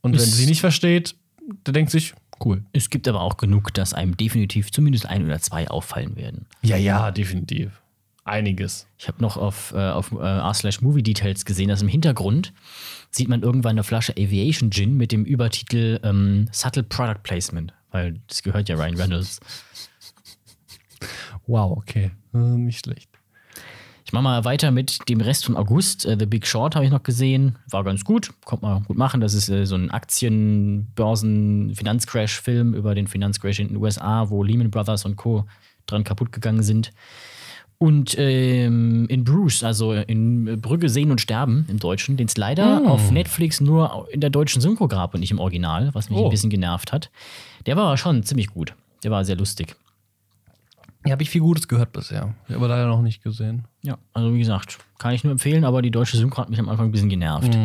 Und 0.00 0.12
wenn 0.12 0.18
Ist- 0.20 0.36
sie 0.36 0.46
nicht 0.46 0.60
versteht, 0.60 1.14
der 1.66 1.72
denkt 1.72 1.90
sich, 1.92 2.12
cool. 2.44 2.64
Es 2.72 2.90
gibt 2.90 3.06
aber 3.06 3.20
auch 3.20 3.36
genug, 3.36 3.72
dass 3.74 3.94
einem 3.94 4.16
definitiv 4.16 4.72
zumindest 4.72 5.06
ein 5.06 5.24
oder 5.24 5.38
zwei 5.38 5.68
auffallen 5.70 6.16
werden. 6.16 6.46
Ja, 6.62 6.76
ja, 6.76 7.10
definitiv. 7.12 7.80
Einiges. 8.24 8.86
Ich 8.98 9.06
habe 9.06 9.20
noch 9.20 9.36
auf, 9.36 9.72
äh, 9.76 9.90
auf 9.90 10.10
äh, 10.12 10.16
r/movie 10.16 11.02
Details 11.02 11.44
gesehen, 11.44 11.68
dass 11.68 11.82
im 11.82 11.88
Hintergrund 11.88 12.52
sieht 13.10 13.28
man 13.28 13.42
irgendwann 13.42 13.72
eine 13.72 13.84
Flasche 13.84 14.12
Aviation 14.12 14.70
Gin 14.70 14.96
mit 14.96 15.12
dem 15.12 15.24
Übertitel 15.26 16.00
ähm, 16.02 16.48
Subtle 16.50 16.82
Product 16.84 17.20
Placement, 17.22 17.74
weil 17.90 18.18
das 18.26 18.42
gehört 18.42 18.68
ja 18.70 18.76
Ryan 18.76 18.96
Reynolds. 18.96 19.40
Wow, 21.46 21.76
okay. 21.76 22.10
Äh, 22.32 22.38
nicht 22.38 22.84
schlecht. 22.84 23.08
Ich 24.06 24.12
mache 24.12 24.22
mal 24.24 24.44
weiter 24.44 24.70
mit 24.70 25.08
dem 25.08 25.20
Rest 25.22 25.46
vom 25.46 25.56
August. 25.56 26.04
Äh, 26.04 26.16
The 26.18 26.26
Big 26.26 26.46
Short 26.46 26.74
habe 26.76 26.84
ich 26.84 26.90
noch 26.90 27.02
gesehen, 27.02 27.56
war 27.70 27.84
ganz 27.84 28.04
gut, 28.04 28.30
konnte 28.44 28.64
man 28.66 28.84
gut 28.84 28.98
machen. 28.98 29.20
Das 29.20 29.32
ist 29.34 29.48
äh, 29.48 29.64
so 29.64 29.76
ein 29.76 29.90
Aktien-Börsen-Finanzcrash-Film 29.90 32.74
über 32.74 32.94
den 32.94 33.06
Finanzcrash 33.06 33.60
in 33.60 33.68
den 33.68 33.76
USA, 33.78 34.28
wo 34.30 34.42
Lehman 34.42 34.70
Brothers 34.70 35.04
und 35.04 35.16
Co. 35.16 35.44
dran 35.86 36.04
kaputt 36.04 36.32
gegangen 36.32 36.62
sind. 36.62 36.92
Und 37.78 38.16
ähm, 38.18 39.06
in 39.08 39.24
Bruce, 39.24 39.64
also 39.64 39.92
in 39.92 40.60
Brügge 40.60 40.88
sehen 40.88 41.10
und 41.10 41.20
sterben 41.20 41.66
im 41.68 41.78
Deutschen, 41.78 42.16
den 42.16 42.28
es 42.28 42.36
leider 42.36 42.82
Oh. 42.84 42.88
auf 42.88 43.10
Netflix 43.10 43.60
nur 43.60 44.08
in 44.12 44.20
der 44.20 44.30
deutschen 44.30 44.62
Synchro 44.62 44.86
gab 44.88 45.12
und 45.12 45.20
nicht 45.20 45.32
im 45.32 45.40
Original, 45.40 45.90
was 45.92 46.08
mich 46.08 46.18
Oh. 46.18 46.24
ein 46.26 46.30
bisschen 46.30 46.50
genervt 46.50 46.92
hat. 46.92 47.10
Der 47.66 47.76
war 47.76 47.96
schon 47.96 48.22
ziemlich 48.22 48.48
gut. 48.48 48.74
Der 49.02 49.10
war 49.10 49.24
sehr 49.24 49.36
lustig. 49.36 49.74
Ja, 51.04 51.12
habe 51.12 51.22
ich 51.22 51.30
viel 51.30 51.42
Gutes 51.42 51.68
gehört 51.68 51.92
bisher. 51.92 52.34
Aber 52.48 52.68
leider 52.68 52.86
noch 52.86 53.02
nicht 53.02 53.22
gesehen. 53.22 53.64
Ja, 53.82 53.98
also 54.12 54.32
wie 54.32 54.38
gesagt, 54.38 54.78
kann 54.98 55.12
ich 55.12 55.22
nur 55.22 55.32
empfehlen, 55.32 55.64
aber 55.64 55.82
die 55.82 55.90
deutsche 55.90 56.16
Synchro 56.16 56.38
hat 56.38 56.50
mich 56.50 56.58
am 56.58 56.68
Anfang 56.68 56.86
ein 56.86 56.92
bisschen 56.92 57.10
genervt. 57.10 57.56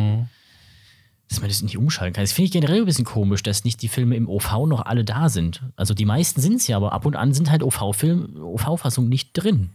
Dass 1.28 1.40
man 1.40 1.48
das 1.48 1.62
nicht 1.62 1.78
umschalten 1.78 2.12
kann. 2.12 2.24
Das 2.24 2.32
finde 2.32 2.46
ich 2.46 2.52
generell 2.52 2.80
ein 2.80 2.84
bisschen 2.84 3.04
komisch, 3.04 3.42
dass 3.42 3.64
nicht 3.64 3.80
die 3.82 3.88
Filme 3.88 4.16
im 4.16 4.28
OV 4.28 4.66
noch 4.66 4.84
alle 4.84 5.04
da 5.04 5.28
sind. 5.28 5.62
Also 5.76 5.94
die 5.94 6.04
meisten 6.04 6.40
sind 6.40 6.56
es 6.56 6.66
ja, 6.66 6.76
aber 6.76 6.92
ab 6.92 7.06
und 7.06 7.16
an 7.16 7.32
sind 7.32 7.50
halt 7.50 7.62
OV-Film, 7.62 8.42
OV-Fassungen 8.42 9.08
nicht 9.08 9.30
drin. 9.32 9.70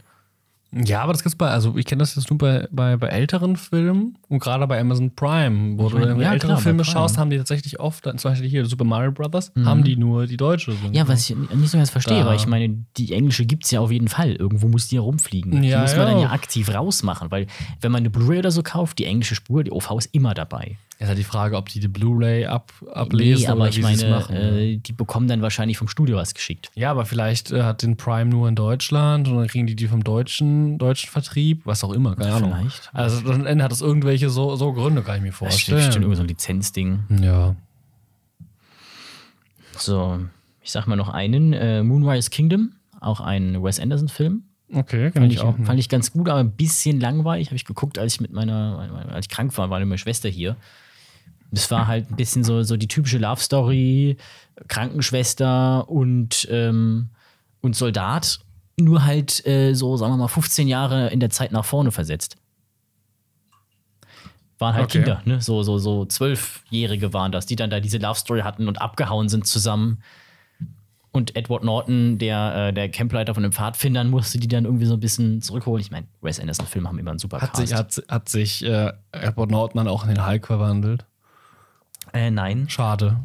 Ja, 0.71 1.01
aber 1.03 1.13
das 1.13 1.23
gibt's 1.23 1.37
bei, 1.37 1.47
also 1.49 1.77
ich 1.77 1.85
kenne 1.85 1.99
das 1.99 2.15
jetzt 2.15 2.29
nur 2.29 2.37
bei, 2.37 2.67
bei, 2.69 2.97
bei 2.97 3.07
älteren 3.07 3.55
Filmen 3.55 4.17
und 4.27 4.39
gerade 4.39 4.67
bei 4.67 4.77
Amazon 4.79 5.15
Prime, 5.15 5.77
wo 5.77 5.85
Ich 5.87 5.91
du 5.93 5.99
mein, 5.99 6.07
irgendwie 6.09 6.25
ja, 6.25 6.33
ältere 6.33 6.51
klar, 6.51 6.61
Filme 6.61 6.83
schaust, 6.83 7.17
haben 7.17 7.29
die 7.29 7.37
tatsächlich 7.37 7.79
oft, 7.79 8.03
zum 8.03 8.17
Beispiel 8.31 8.49
hier 8.49 8.65
Super 8.65 8.83
Mario 8.83 9.11
Brothers, 9.13 9.53
haben 9.63 9.85
die 9.85 9.95
nur 9.95 10.27
die 10.27 10.35
deutsche 10.35 10.73
Synchro. 10.73 10.89
Ja, 10.91 11.07
was 11.07 11.29
ich 11.29 11.35
nicht 11.35 11.69
so 11.69 11.77
ganz 11.77 11.91
verstehe, 11.91 12.19
Da. 12.19 12.25
weil 12.25 12.35
ich 12.35 12.47
meine, 12.47 12.85
die 12.97 13.13
englische 13.13 13.45
gibt 13.45 13.63
es 13.63 13.71
ja 13.71 13.79
auf 13.79 13.91
jeden 13.91 14.09
Fall. 14.09 14.33
Irgendwo 14.33 14.67
muss 14.67 14.89
die 14.89 14.95
ja 14.95 15.01
rumfliegen. 15.01 15.61
die 15.61 15.69
Ja, 15.69 15.81
muss 15.81 15.95
man 15.95 16.07
ja. 16.07 16.13
dann 16.13 16.21
ja 16.23 16.31
aktiv 16.31 16.73
rausmachen, 16.73 17.31
weil 17.31 17.47
wenn 17.79 17.91
man 17.93 17.99
eine 18.01 18.09
Blu-ray 18.09 18.39
oder 18.39 18.51
so 18.51 18.61
kauft, 18.61 18.99
die 18.99 19.05
englische 19.05 19.35
Spur, 19.35 19.63
die 19.63 19.71
OV 19.71 19.91
ist 19.99 20.09
immer 20.13 20.33
dabei. 20.33 20.77
Ist 20.97 21.09
halt 21.09 21.17
die 21.17 21.25
Frage, 21.25 21.57
ob 21.57 21.67
die 21.67 21.81
die 21.81 21.89
Blu-ray 21.89 22.45
ab, 22.45 22.71
ablesen 22.93 23.41
nee, 23.43 23.47
aber 23.49 23.61
oder 23.61 23.69
ich 23.69 23.77
wie 23.77 23.81
meine, 23.81 24.09
machen. 24.09 24.33
äh, 24.35 24.77
die 24.77 24.93
bekommen 24.93 25.27
dann 25.27 25.41
wahrscheinlich 25.41 25.77
vom 25.77 25.89
Studio 25.89 26.15
was 26.15 26.33
geschickt. 26.33 26.71
ja, 26.75 26.89
aber 26.89 27.05
vielleicht 27.05 27.51
äh, 27.51 27.63
hat 27.63 27.81
den 27.81 27.97
Prime 27.97 28.29
nur 28.29 28.47
in 28.47 28.55
Deutschland 28.55 29.27
und 29.27 29.35
dann 29.35 29.47
kriegen 29.47 29.67
die 29.67 29.75
die 29.75 29.87
vom 29.89 30.05
deutschen, 30.05 30.77
deutschen 30.77 31.09
Vertrieb, 31.09 31.65
was 31.65 31.83
auch 31.83 31.91
immer, 31.91 32.15
keine 32.15 32.33
Ahnung. 32.33 32.53
Vielleicht. 32.57 32.89
Also 32.93 33.19
dann 33.27 33.45
Ende 33.45 33.63
hat 33.65 33.73
das 33.73 33.81
irgendwelche 33.81 34.29
so, 34.29 34.55
so 34.55 34.71
Gründe, 34.71 35.01
kann 35.01 35.17
ich 35.17 35.21
mir 35.21 35.27
Das 35.31 35.35
ist 35.35 35.39
vorstellen. 35.39 35.77
bestimmt 35.79 36.03
irgendwie 36.05 36.15
so 36.15 36.23
ein 36.23 36.27
Lizenzding. 36.29 37.03
ja. 37.21 37.55
So, 39.77 40.19
ich 40.61 40.71
sag 40.71 40.87
mal 40.87 40.95
noch 40.95 41.09
einen: 41.09 41.53
äh, 41.53 41.83
Moonrise 41.83 42.29
Kingdom, 42.29 42.73
auch 43.01 43.19
ein 43.19 43.61
Wes 43.61 43.79
Anderson-Film. 43.79 44.43
Okay, 44.73 45.11
kann 45.11 45.23
Fand 45.23 45.33
ich 45.33 45.39
auch. 45.41 45.55
fand 45.63 45.79
ich 45.79 45.89
ganz 45.89 46.11
gut, 46.11 46.27
aber 46.29 46.39
ein 46.39 46.51
bisschen 46.51 46.99
langweilig. 46.99 47.47
Habe 47.49 47.55
ich 47.57 47.65
geguckt, 47.65 47.99
als 47.99 48.13
ich 48.15 48.21
mit 48.21 48.31
meiner, 48.31 49.09
als 49.11 49.25
ich 49.25 49.29
krank 49.29 49.55
war, 49.57 49.69
war 49.69 49.79
meine 49.79 49.97
Schwester 49.97 50.27
hier. 50.29 50.55
Das 51.55 51.71
war 51.71 51.87
halt 51.87 52.11
ein 52.11 52.15
bisschen 52.15 52.43
so, 52.43 52.61
so 52.63 52.77
die 52.77 52.87
typische 52.87 53.17
Love 53.17 53.41
Story, 53.41 54.17
Krankenschwester 54.67 55.89
und, 55.89 56.47
ähm, 56.51 57.09
und 57.61 57.75
Soldat, 57.75 58.39
nur 58.79 59.05
halt 59.05 59.45
äh, 59.45 59.73
so, 59.73 59.97
sagen 59.97 60.13
wir 60.13 60.17
mal, 60.17 60.27
15 60.27 60.67
Jahre 60.67 61.09
in 61.09 61.19
der 61.19 61.29
Zeit 61.29 61.51
nach 61.51 61.65
vorne 61.65 61.91
versetzt. 61.91 62.35
Waren 64.57 64.73
halt 64.75 64.85
Okay. 64.85 64.99
Kinder, 64.99 65.21
ne? 65.25 65.41
So, 65.41 65.63
so, 65.63 65.77
so 65.77 66.05
Zwölfjährige 66.05 67.11
waren 67.13 67.31
das, 67.31 67.45
die 67.45 67.55
dann 67.55 67.69
da 67.69 67.79
diese 67.79 67.97
Love 67.97 68.17
Story 68.19 68.41
hatten 68.41 68.67
und 68.67 68.81
abgehauen 68.81 69.27
sind 69.27 69.45
zusammen. 69.47 70.01
Und 71.11 71.35
Edward 71.37 71.63
Norton, 71.63 72.17
der, 72.17 72.67
äh, 72.67 72.73
der 72.73 72.89
Campleiter 72.89 73.33
von 73.33 73.43
den 73.43 73.53
Pfadfindern, 73.53 74.09
musste 74.09 74.37
die 74.37 74.49
dann 74.49 74.65
irgendwie 74.65 74.85
so 74.85 74.93
ein 74.95 74.99
bisschen 74.99 75.41
zurückholen. 75.41 75.81
Ich 75.81 75.89
meine, 75.91 76.07
Wes 76.21 76.39
Anderson-Filme 76.41 76.87
haben 76.89 76.99
immer 76.99 77.11
einen 77.11 77.19
super 77.19 77.39
Hat 77.41 77.51
Cast. 77.53 77.67
sich, 77.67 77.73
hat, 77.73 78.03
hat 78.09 78.27
sich 78.29 78.63
äh, 78.65 78.91
Edward 79.13 79.49
Norton 79.49 79.77
dann 79.77 79.87
auch 79.87 80.03
in 80.03 80.09
den 80.13 80.25
Hulk 80.25 80.47
verwandelt? 80.47 81.05
Äh, 82.15 82.31
nein, 82.31 82.67
Schade. 82.69 83.17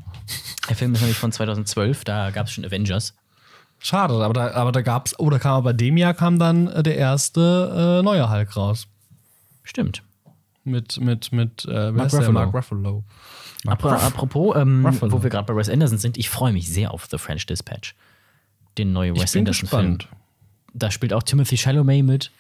der 0.69 0.77
Film 0.77 0.93
ist 0.95 1.01
nämlich 1.01 1.19
von 1.19 1.33
2012, 1.33 2.05
da 2.05 2.31
gab 2.31 2.47
es 2.47 2.53
schon 2.53 2.65
Avengers. 2.65 3.15
Schade, 3.79 4.15
aber 4.23 4.35
da, 4.35 4.51
aber 4.53 4.73
da 4.73 4.83
gab's, 4.83 5.19
oder 5.19 5.39
kam 5.39 5.53
aber 5.55 5.71
bei 5.71 5.73
dem 5.73 5.97
Jahr 5.97 6.13
kam 6.13 6.39
dann 6.39 6.69
äh, 6.69 6.83
der 6.83 6.97
erste 6.97 8.01
äh, 8.01 8.03
neue 8.03 8.31
Hulk 8.31 8.57
raus. 8.57 8.87
Stimmt. 9.63 10.03
Mit, 10.65 11.01
mit, 11.01 11.33
mit, 11.33 11.67
äh, 11.71 11.91
Mark 11.91 12.07
ist 12.07 12.13
der? 12.13 12.21
Ruffalo. 12.21 12.33
Mark 12.33 12.55
Ruffalo. 12.55 13.05
Apro 13.67 13.89
apropos, 13.91 14.57
ähm, 14.57 14.85
Ruffalo. 14.85 15.13
wo 15.13 15.23
wir 15.23 15.31
gerade 15.31 15.47
bei 15.47 15.57
Wes 15.57 15.69
Anderson 15.69 15.99
sind, 15.99 16.19
ich 16.19 16.29
freue 16.31 16.53
mich 16.53 16.69
sehr 16.69 16.93
auf 16.93 17.07
The 17.11 17.19
French 17.19 17.47
Dispatch. 17.47 17.95
Den 18.79 18.93
neuen 18.93 19.15
Wes 19.17 19.25
Ich 19.25 19.33
bin 19.33 19.41
Anderson-Film. 19.41 19.99
gespannt. 19.99 20.09
Da 20.73 20.91
spielt 20.91 21.13
auch 21.13 21.23
Timothy 21.23 21.57
Chalamet 21.57 22.05
mit. 22.05 22.31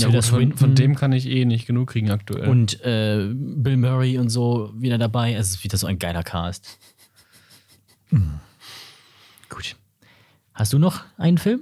Ja, 0.00 0.08
gut, 0.08 0.24
von, 0.24 0.56
von 0.56 0.74
dem 0.74 0.94
kann 0.94 1.12
ich 1.12 1.26
eh 1.28 1.44
nicht 1.44 1.66
genug 1.66 1.90
kriegen 1.90 2.10
aktuell. 2.10 2.48
und 2.48 2.80
äh, 2.84 3.28
Bill 3.32 3.76
Murray 3.76 4.18
und 4.18 4.28
so 4.30 4.72
wieder 4.76 4.98
dabei. 4.98 5.34
Es 5.34 5.50
ist 5.50 5.64
wieder 5.64 5.76
so 5.78 5.86
ein 5.86 5.98
geiler 5.98 6.22
Cast. 6.22 6.78
Gut. 9.48 9.76
Hast 10.54 10.72
du 10.72 10.78
noch 10.78 11.02
einen 11.16 11.38
Film? 11.38 11.60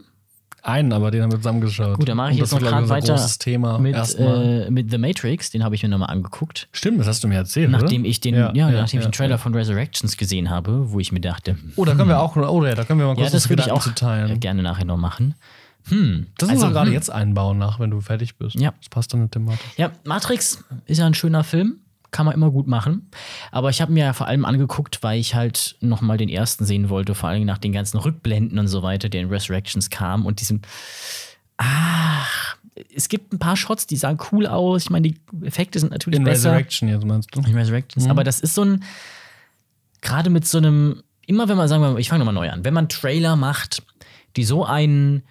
einen, 0.69 0.93
aber 0.93 1.11
den 1.11 1.23
haben 1.23 1.33
wir 1.33 1.39
zusammengeschaut. 1.39 1.97
Gut, 1.97 2.09
dann 2.09 2.17
mache 2.17 2.33
ich 2.33 2.39
jetzt 2.39 2.53
noch 2.53 2.59
gerade 2.61 2.89
weiter 2.89 3.15
großes 3.15 3.39
Thema. 3.39 3.79
mit, 3.79 3.97
äh, 4.19 4.71
mit 4.71 4.91
The 4.91 4.99
Matrix. 4.99 5.51
Den 5.51 5.65
habe 5.65 5.75
ich 5.75 5.83
mir 5.83 5.89
nochmal 5.89 6.11
angeguckt. 6.11 6.69
Stimmt, 6.73 7.01
das 7.01 7.07
hast 7.07 7.25
du 7.25 7.29
mir 7.29 7.37
erzählt, 7.37 7.71
Nachdem 7.71 8.03
oder? 8.03 8.11
ich 8.11 8.21
den, 8.21 8.35
ja, 8.35 8.71
nachdem 8.71 8.99
ich 9.01 9.07
den 9.07 9.13
Trailer 9.13 9.33
ja. 9.33 9.39
von 9.39 9.55
Resurrections 9.55 10.17
gesehen 10.17 10.51
habe, 10.51 10.91
wo 10.93 11.01
ich 11.01 11.13
mir 11.13 11.21
dachte, 11.21 11.57
Oh, 11.77 11.85
da 11.85 11.95
können 11.95 12.09
wir 12.09 12.21
auch, 12.21 12.37
oh, 12.37 12.65
ja, 12.65 12.75
da 12.75 12.85
können 12.85 13.01
wir 13.01 13.07
mal 13.07 13.15
kurz 13.15 13.29
ja, 13.29 13.33
das 13.33 13.49
würde 13.49 13.63
ich 13.63 13.73
auch 13.73 13.87
teilen. 13.95 14.41
gerne 14.41 14.63
nachher 14.63 14.85
noch 14.85 14.99
machen. 14.99 15.35
Hm. 15.89 16.27
Das 16.37 16.49
also, 16.49 16.61
müssen 16.61 16.71
wir 16.71 16.75
gerade 16.75 16.91
hm. 16.91 16.95
jetzt 16.95 17.11
einbauen, 17.11 17.59
nach, 17.59 17.81
wenn 17.81 17.91
du 17.91 18.01
fertig 18.01 18.37
bist. 18.37 18.57
Ja. 18.57 18.73
Das 18.79 18.89
passt 18.89 19.13
dann 19.13 19.23
mit 19.23 19.35
dem 19.35 19.45
Thematik. 19.45 19.67
Ja, 19.77 19.93
Matrix 20.05 20.65
ist 20.87 20.99
ja 20.99 21.07
ein 21.07 21.15
schöner 21.15 21.45
Film. 21.45 21.81
kann 22.11 22.25
man 22.27 22.35
immer 22.35 22.51
gut 22.51 22.67
machen. 22.67 23.11
Aber 23.51 23.71
ich 23.71 23.81
habe 23.81 23.93
mir 23.93 24.05
ja 24.05 24.13
vor 24.13 24.27
allem 24.27 24.45
angeguckt, 24.45 25.03
weil 25.03 25.21
ich 25.21 25.35
halt 25.35 25.77
nochmal 25.81 26.17
den 26.17 26.29
ersten 26.29 26.65
sehen 26.65 26.89
wollte, 26.89 27.15
vor 27.15 27.29
allem 27.29 27.45
nach 27.45 27.59
den 27.59 27.73
ganzen 27.73 27.99
Rückblenden 27.99 28.59
und 28.59 28.69
so 28.69 28.83
weiter, 28.83 29.09
der 29.09 29.23
in 29.23 29.29
Resurrections 29.29 29.91
kam 29.91 30.25
und 30.25 30.41
diesem. 30.41 30.63
Ach, 31.59 32.57
es 32.95 33.09
gibt 33.09 33.33
ein 33.33 33.39
paar 33.39 33.57
Shots, 33.57 33.87
die 33.87 33.97
sahen 33.97 34.19
cool 34.33 34.47
aus. 34.47 34.85
Ich 34.85 34.91
meine, 34.91 35.09
die 35.09 35.21
Effekte 35.43 35.79
sind 35.81 35.93
natürlich 35.93 36.19
In 36.19 36.25
besser. 36.25 36.51
Resurrection 36.53 36.89
jetzt 36.89 37.05
meinst 37.05 37.35
du? 37.35 37.41
In 37.41 37.57
Resurrections. 37.57 38.09
Aber 38.09 38.25
das 38.25 38.41
ist 38.41 38.55
so 38.55 38.65
ein, 38.65 38.85
gerade 40.01 40.31
mit 40.31 40.47
so 40.47 40.59
einem, 40.59 41.03
immer 41.27 41.49
wenn 41.49 41.57
man, 41.57 41.69
sagen 41.69 41.83
wir 41.83 41.93
mal, 41.93 42.01
ich 42.01 42.09
fange 42.09 42.25
nochmal 42.25 42.35
neu 42.35 42.51
an, 42.51 42.65
wenn 42.65 42.75
man 42.75 42.89
Trailer 42.89 43.37
macht, 43.37 43.83
die 44.37 44.45
so 44.45 44.65
ein 44.65 45.23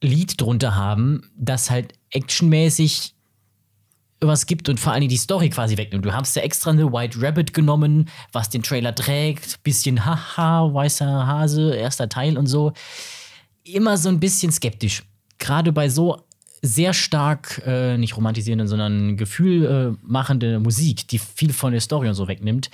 Lied 0.00 0.40
drunter 0.40 0.74
haben, 0.74 1.30
das 1.36 1.70
halt 1.70 1.94
actionmäßig 2.10 3.14
was 4.20 4.46
gibt 4.46 4.68
und 4.68 4.80
vor 4.80 4.92
allem 4.92 5.08
die 5.08 5.16
Story 5.16 5.48
quasi 5.48 5.76
wegnimmt. 5.76 6.04
Du 6.04 6.12
hast 6.12 6.34
ja 6.34 6.42
extra 6.42 6.70
eine 6.70 6.92
White 6.92 7.20
Rabbit 7.22 7.54
genommen, 7.54 8.08
was 8.32 8.50
den 8.50 8.62
Trailer 8.62 8.94
trägt, 8.94 9.62
bisschen 9.62 10.04
haha, 10.04 10.72
weißer 10.72 11.26
Hase, 11.26 11.74
erster 11.74 12.08
Teil 12.08 12.36
und 12.36 12.46
so. 12.46 12.72
Immer 13.62 13.96
so 13.96 14.08
ein 14.08 14.18
bisschen 14.18 14.50
skeptisch. 14.50 15.04
Gerade 15.38 15.72
bei 15.72 15.88
so 15.88 16.24
sehr 16.62 16.92
stark, 16.92 17.62
äh, 17.64 17.96
nicht 17.96 18.16
romantisierenden, 18.16 18.66
sondern 18.66 19.16
gefühlmachende 19.16 20.54
äh, 20.54 20.58
Musik, 20.58 21.06
die 21.08 21.18
viel 21.18 21.52
von 21.52 21.70
der 21.70 21.80
Story 21.80 22.08
und 22.08 22.14
so 22.14 22.26
wegnimmt. 22.26 22.70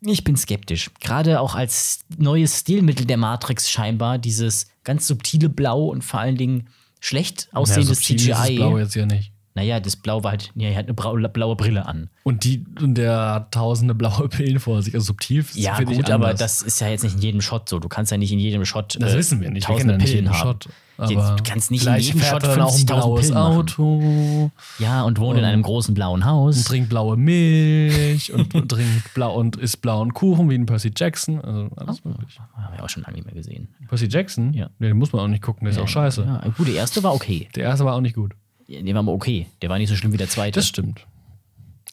Ich 0.00 0.24
bin 0.24 0.36
skeptisch. 0.36 0.90
Gerade 1.00 1.40
auch 1.40 1.54
als 1.54 2.00
neues 2.16 2.60
Stilmittel 2.60 3.06
der 3.06 3.16
Matrix 3.16 3.70
scheinbar, 3.70 4.18
dieses 4.18 4.68
ganz 4.84 5.06
subtile 5.06 5.48
Blau 5.48 5.86
und 5.86 6.02
vor 6.02 6.20
allen 6.20 6.36
Dingen 6.36 6.68
schlecht 7.00 7.48
aussehendes 7.52 8.00
ist 8.00 8.10
das 8.10 8.44
CGI. 8.46 8.56
Blau 8.56 8.78
jetzt 8.78 8.94
ja 8.94 9.06
nicht. 9.06 9.32
Naja, 9.58 9.80
das 9.80 9.96
Blau 9.96 10.22
war 10.22 10.30
halt, 10.30 10.52
ja, 10.54 10.68
er 10.68 10.76
hat 10.76 10.84
eine 10.84 10.94
blaue, 10.94 11.28
blaue 11.28 11.56
Brille 11.56 11.84
an. 11.84 12.10
Und, 12.22 12.44
die, 12.44 12.64
und 12.80 12.94
der 12.94 13.32
hat 13.34 13.50
tausende 13.50 13.92
blaue 13.92 14.28
Pillen 14.28 14.60
vor 14.60 14.82
sich. 14.82 14.94
Also 14.94 15.06
subtil 15.06 15.44
Ja, 15.54 15.80
gut, 15.80 16.08
aber 16.10 16.32
das 16.32 16.62
ist 16.62 16.80
ja 16.80 16.86
jetzt 16.86 17.02
nicht 17.02 17.16
in 17.16 17.22
jedem 17.22 17.40
Shot 17.40 17.68
so. 17.68 17.80
Du 17.80 17.88
kannst 17.88 18.12
ja 18.12 18.18
nicht 18.18 18.30
in 18.30 18.38
jedem 18.38 18.64
Shot. 18.64 18.96
Das 19.00 19.14
äh, 19.14 19.18
wissen 19.18 19.40
wir 19.40 19.50
nicht. 19.50 19.68
Wir 19.68 19.74
Tausende 19.74 19.96
nicht 19.96 20.12
Pillen 20.12 20.30
haben. 20.30 20.36
Shot. 20.38 20.68
Aber 20.96 21.36
du 21.36 21.42
kannst 21.42 21.72
nicht 21.72 21.86
in 21.86 21.96
jedem 21.96 22.20
Shot 22.20 22.44
er 22.44 22.50
dann 22.50 22.60
auch 22.60 22.72
ein 22.72 22.78
50.000 22.82 22.86
blaues 22.86 23.20
Pillen 23.20 23.34
machen. 23.34 23.56
Auto 23.58 24.50
Ja, 24.78 25.02
und 25.02 25.18
wohnt 25.18 25.40
in 25.40 25.44
einem 25.44 25.62
großen 25.62 25.92
blauen 25.92 26.24
Haus. 26.24 26.56
und 26.58 26.66
trinkt 26.68 26.88
blaue 26.88 27.16
Milch 27.16 28.32
und 28.32 28.50
trinkt 28.68 29.12
blau 29.14 29.34
und 29.34 29.56
isst 29.56 29.82
blauen 29.82 30.14
Kuchen 30.14 30.48
wie 30.50 30.54
ein 30.54 30.66
Percy 30.66 30.92
Jackson. 30.96 31.40
Also 31.40 31.68
alles 31.76 32.04
möglich. 32.04 32.38
Haben 32.54 32.76
wir 32.76 32.84
auch 32.84 32.88
schon 32.88 33.02
lange 33.02 33.16
nicht 33.16 33.24
mehr 33.26 33.34
gesehen. 33.34 33.66
Percy 33.88 34.06
Jackson? 34.06 34.52
Ja. 34.52 34.70
Nee, 34.78 34.86
den 34.86 34.98
muss 34.98 35.12
man 35.12 35.22
auch 35.22 35.28
nicht 35.28 35.42
gucken, 35.42 35.64
der 35.64 35.72
ist 35.72 35.80
auch 35.80 35.88
scheiße. 35.88 36.22
Ja, 36.22 36.48
gut, 36.56 36.68
der 36.68 36.74
erste 36.74 37.02
war 37.02 37.12
okay. 37.12 37.48
Der 37.56 37.64
erste 37.64 37.84
war 37.84 37.96
auch 37.96 38.00
nicht 38.00 38.14
gut. 38.14 38.34
Der 38.68 38.94
war 38.94 39.00
aber 39.00 39.12
okay. 39.12 39.46
Der 39.62 39.70
war 39.70 39.78
nicht 39.78 39.88
so 39.88 39.96
schlimm 39.96 40.12
wie 40.12 40.18
der 40.18 40.28
zweite. 40.28 40.58
Das 40.58 40.68
stimmt. 40.68 41.06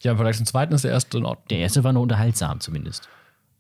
Ja, 0.02 0.12
im 0.12 0.18
Vergleich 0.18 0.38
zum 0.38 0.46
zweiten 0.46 0.74
ist 0.74 0.84
der 0.84 0.92
erste 0.92 1.18
in 1.18 1.26
Ordnung. 1.26 1.48
der 1.50 1.60
erste 1.60 1.84
war 1.84 1.94
nur 1.94 2.04
unterhaltsam 2.04 2.60
zumindest. 2.60 3.08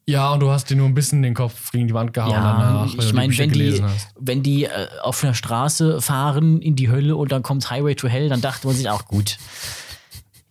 Ja, 0.07 0.31
und 0.33 0.41
du 0.41 0.51
hast 0.51 0.69
dir 0.69 0.75
nur 0.75 0.85
ein 0.85 0.93
bisschen 0.93 1.23
den 1.23 1.33
Kopf 1.33 1.71
gegen 1.71 1.87
die 1.87 1.93
Wand 1.95 2.13
gehauen 2.13 2.33
danach, 2.33 2.93
ich 2.93 3.13
meine, 3.13 3.35
wenn 3.35 3.51
die, 3.51 3.83
wenn 4.19 4.43
die 4.43 4.65
äh, 4.65 4.69
auf 5.01 5.23
einer 5.23 5.33
Straße 5.33 5.99
fahren 5.99 6.61
in 6.61 6.75
die 6.75 6.91
Hölle 6.91 7.15
und 7.15 7.31
dann 7.31 7.41
kommt 7.41 7.71
Highway 7.71 7.95
to 7.95 8.07
Hell, 8.07 8.29
dann 8.29 8.41
dachte 8.41 8.67
man 8.67 8.75
sich 8.75 8.87
auch, 8.89 9.05
gut, 9.05 9.39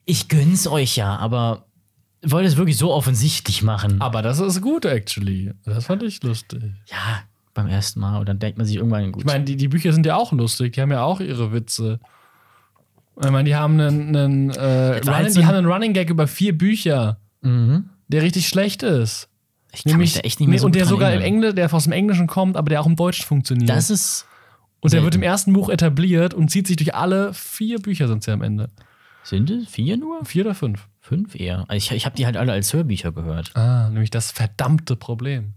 ich 0.07 0.29
gönn's 0.29 0.66
euch 0.66 0.96
ja, 0.96 1.16
aber 1.16 1.66
wollt 2.24 2.46
es 2.46 2.57
wirklich 2.57 2.77
so 2.77 2.92
offensichtlich 2.92 3.62
machen. 3.62 4.00
Aber 4.00 4.22
das 4.22 4.40
ist 4.40 4.61
gut, 4.61 4.85
actually. 4.87 5.53
Das 5.64 5.87
fand 5.87 6.03
ich 6.03 6.20
lustig. 6.24 6.62
ja, 6.87 7.22
beim 7.53 7.68
ersten 7.68 8.00
Mal 8.00 8.18
und 8.18 8.29
dann 8.29 8.40
denkt 8.40 8.59
man 8.59 8.66
sich 8.66 8.77
irgendwann, 8.77 9.12
gut. 9.12 9.22
Ich 9.22 9.27
meine, 9.27 9.44
die, 9.44 9.57
die 9.57 9.68
Bücher 9.68 9.92
sind 9.92 10.05
ja 10.05 10.16
auch 10.16 10.33
lustig. 10.33 10.72
Die 10.72 10.81
haben 10.81 10.90
ja 10.90 11.05
auch 11.05 11.20
ihre 11.20 11.53
Witze. 11.53 12.00
Ich 13.22 13.31
meine, 13.31 13.44
die 13.44 13.55
haben 13.55 13.79
einen, 13.79 14.16
einen, 14.16 14.50
äh, 14.50 14.98
Running, 14.98 15.35
die 15.35 15.46
haben 15.46 15.55
einen 15.55 15.66
Running 15.66 15.92
Gag 15.92 16.11
über 16.11 16.27
vier 16.27 16.57
Bücher, 16.57 17.18
der 17.42 18.22
richtig 18.22 18.48
schlecht 18.48 18.83
ist. 18.83 19.29
ich 19.72 19.85
kann 19.85 19.98
mich 19.98 20.14
da 20.14 20.20
echt 20.20 20.40
nicht 20.40 20.48
mehr 20.48 20.59
so 20.59 20.66
und 20.66 20.74
der 20.74 20.87
sogar 20.87 21.12
im. 21.12 21.20
Englisch, 21.20 21.55
der 21.55 21.72
aus 21.72 21.85
dem 21.85 21.92
Englischen 21.92 22.27
kommt, 22.27 22.57
aber 22.57 22.70
der 22.70 22.81
auch 22.81 22.87
im 22.87 22.96
Deutschen 22.96 23.24
funktioniert. 23.24 23.68
Das 23.68 23.90
ist 23.90 24.27
und 24.81 24.92
der 24.92 25.00
selten. 25.00 25.05
wird 25.05 25.14
im 25.14 25.22
ersten 25.22 25.53
Buch 25.53 25.68
etabliert 25.68 26.35
und 26.35 26.50
zieht 26.50 26.66
sich 26.66 26.77
durch 26.77 26.94
alle 26.94 27.33
vier 27.33 27.79
Bücher 27.79 28.09
sind 28.09 28.18
es 28.18 28.27
ja 28.27 28.35
am 28.35 28.42
Ende. 28.42 28.70
Sind 29.22 29.50
es 29.50 29.68
vier 29.68 29.96
nur? 29.96 30.24
Vier 30.24 30.44
oder 30.44 30.55
fünf? 30.55 30.88
Fünf 31.00 31.35
eher. 31.35 31.64
Also 31.68 31.77
ich 31.77 31.90
ich 31.92 32.07
habe 32.07 32.16
die 32.16 32.27
halt 32.27 32.37
alle 32.37 32.53
als 32.53 32.72
Hörbücher 32.72 33.12
gehört. 33.12 33.55
Ah, 33.57 33.88
nämlich 33.90 34.11
das 34.11 34.31
verdammte 34.33 34.96
Problem. 34.96 35.55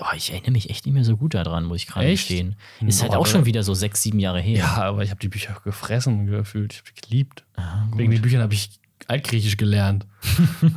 Oh, 0.00 0.14
ich 0.16 0.32
erinnere 0.32 0.52
mich 0.52 0.70
echt 0.70 0.86
nicht 0.86 0.94
mehr 0.94 1.04
so 1.04 1.16
gut 1.16 1.34
daran, 1.34 1.64
muss 1.64 1.78
ich 1.78 1.86
gerade 1.86 2.08
gestehen. 2.10 2.56
Ist 2.80 3.02
halt 3.02 3.14
auch 3.14 3.26
schon 3.26 3.44
wieder 3.44 3.62
so 3.62 3.74
sechs, 3.74 4.02
sieben 4.02 4.18
Jahre 4.18 4.40
her. 4.40 4.58
Ja, 4.58 4.76
aber 4.82 5.02
ich 5.02 5.10
habe 5.10 5.20
die 5.20 5.28
Bücher 5.28 5.56
gefressen 5.62 6.26
gefühlt. 6.26 6.72
Ich 6.72 6.78
habe 6.80 6.90
die 6.96 7.08
geliebt. 7.08 7.44
Ah, 7.56 7.86
Wegen 7.94 8.10
den 8.10 8.22
Büchern 8.22 8.40
habe 8.40 8.54
ich 8.54 8.70
Altgriechisch 9.08 9.56
gelernt. 9.56 10.06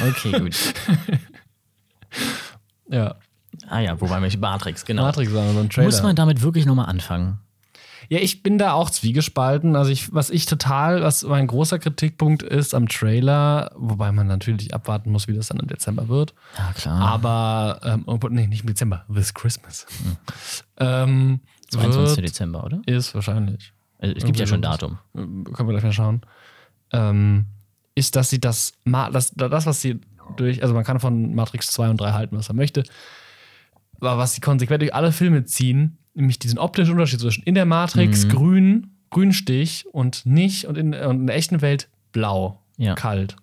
Okay, 0.00 0.38
gut. 0.38 0.54
Ja. 2.88 3.16
ah 3.68 3.80
ja, 3.80 4.00
wobei 4.00 4.20
mich 4.20 4.38
Matrix, 4.38 4.84
genau. 4.84 5.02
Matrix 5.02 5.32
war 5.34 5.52
so 5.52 5.58
ein 5.60 5.68
Trailer. 5.68 5.86
Muss 5.86 6.02
man 6.02 6.16
damit 6.16 6.40
wirklich 6.42 6.64
nochmal 6.66 6.86
anfangen? 6.86 7.38
Ja, 8.10 8.18
ich 8.20 8.42
bin 8.42 8.56
da 8.56 8.72
auch 8.72 8.88
zwiegespalten. 8.88 9.76
Also 9.76 9.90
ich, 9.90 10.12
was 10.14 10.30
ich 10.30 10.46
total, 10.46 11.02
was 11.02 11.22
mein 11.24 11.46
großer 11.46 11.78
Kritikpunkt 11.78 12.42
ist 12.42 12.74
am 12.74 12.88
Trailer, 12.88 13.70
wobei 13.76 14.12
man 14.12 14.26
natürlich 14.26 14.72
abwarten 14.72 15.10
muss, 15.12 15.28
wie 15.28 15.34
das 15.34 15.48
dann 15.48 15.58
im 15.60 15.66
Dezember 15.66 16.08
wird. 16.08 16.32
Ja, 16.56 16.72
klar. 16.72 17.00
Aber, 17.00 17.80
ähm, 17.84 18.04
obwohl- 18.06 18.30
nee, 18.30 18.46
nicht 18.46 18.62
im 18.62 18.68
Dezember, 18.68 19.04
this 19.12 19.34
Christmas. 19.34 19.86
Ähm, 20.78 21.40
22. 21.70 22.16
wird, 22.16 22.28
Dezember, 22.30 22.64
oder? 22.64 22.80
ist 22.86 23.14
wahrscheinlich. 23.14 23.72
Also, 23.98 24.14
es 24.16 24.24
gibt 24.24 24.38
ja 24.38 24.46
schon 24.46 24.58
ein. 24.58 24.62
Datum. 24.62 24.98
Können 25.14 25.68
wir 25.68 25.72
gleich 25.72 25.82
mal 25.82 25.92
schauen. 25.92 26.22
Ähm, 26.92 27.46
ist, 27.94 28.16
dass 28.16 28.30
sie 28.30 28.40
das, 28.40 28.72
das, 29.12 29.32
das, 29.34 29.66
was 29.66 29.80
sie 29.82 30.00
durch, 30.36 30.62
also 30.62 30.72
man 30.74 30.84
kann 30.84 31.00
von 31.00 31.34
Matrix 31.34 31.66
2 31.72 31.90
und 31.90 32.00
3 32.00 32.12
halten, 32.12 32.36
was 32.38 32.48
er 32.48 32.54
möchte, 32.54 32.84
aber 34.00 34.16
was 34.18 34.34
sie 34.34 34.40
konsequent 34.40 34.82
durch 34.82 34.94
alle 34.94 35.10
Filme 35.12 35.44
ziehen, 35.44 35.98
nämlich 36.18 36.38
diesen 36.38 36.58
optischen 36.58 36.92
Unterschied 36.92 37.20
zwischen 37.20 37.42
in 37.44 37.54
der 37.54 37.64
Matrix 37.64 38.26
Mhm. 38.26 38.30
grün, 38.30 38.90
Grünstich 39.10 39.86
und 39.92 40.26
nicht 40.26 40.66
und 40.66 40.76
in, 40.76 40.94
und 40.94 41.20
in 41.20 41.26
der 41.26 41.36
echten 41.36 41.62
Welt 41.62 41.88
blau, 42.12 42.60
Ja. 42.76 42.94
kalt. 42.94 43.36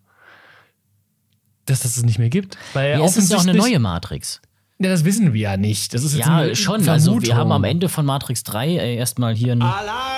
Dass 1.65 1.79
das 1.81 1.97
es 1.97 2.03
nicht 2.03 2.19
mehr 2.19 2.29
gibt. 2.29 2.57
Weil 2.73 2.99
Ja, 2.99 3.05
es 3.05 3.17
ist 3.17 3.31
ja 3.31 3.37
auch 3.37 3.43
eine 3.43 3.55
neue 3.55 3.79
Matrix. 3.79 4.41
Ja, 4.77 4.89
das 4.89 5.05
wissen 5.05 5.33
wir 5.33 5.41
ja 5.41 5.57
nicht. 5.57 5.93
Das 5.93 6.03
ist 6.03 6.15
jetzt 6.15 6.27
Ja, 6.27 6.37
eine 6.39 6.55
schon. 6.55 6.87
Also, 6.87 7.13
wir 7.13 7.21
Vermutung. 7.21 7.37
haben 7.37 7.51
am 7.53 7.63
Ende 7.63 7.89
von 7.89 8.05
Matrix 8.05 8.43
3 8.43 8.67
äh, 8.77 8.95
erstmal 8.95 9.33
hier 9.33 9.53
einen 9.53 9.63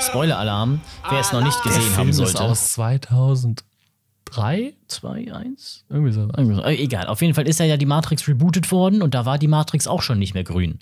Spoiler-Alarm. 0.02 0.82
Wer 1.10 1.20
es 1.20 1.32
noch 1.32 1.43
nicht 1.43 1.58
der 1.63 1.72
gesehen 1.72 1.84
Film 1.84 1.98
haben 1.98 2.10
ist 2.10 2.15
sollte. 2.17 2.41
aus 2.41 2.74
2003? 2.74 4.74
2, 4.88 5.34
1? 5.34 5.86
Irgendwie 5.89 6.12
so. 6.12 6.28
Äh, 6.30 6.76
Egal. 6.84 7.08
Auf 7.08 7.22
jeden 7.22 7.34
Fall 7.34 7.48
ist 7.48 7.60
ja 7.60 7.78
die 7.78 7.86
Matrix 7.86 8.28
rebootet 8.28 8.72
worden 8.72 9.02
und 9.02 9.13
da 9.13 9.26
war 9.26 9.38
die 9.38 9.48
Matrix 9.48 9.88
auch 9.88 10.02
schon 10.02 10.20
nicht 10.20 10.34
mehr 10.34 10.43
grün. 10.43 10.80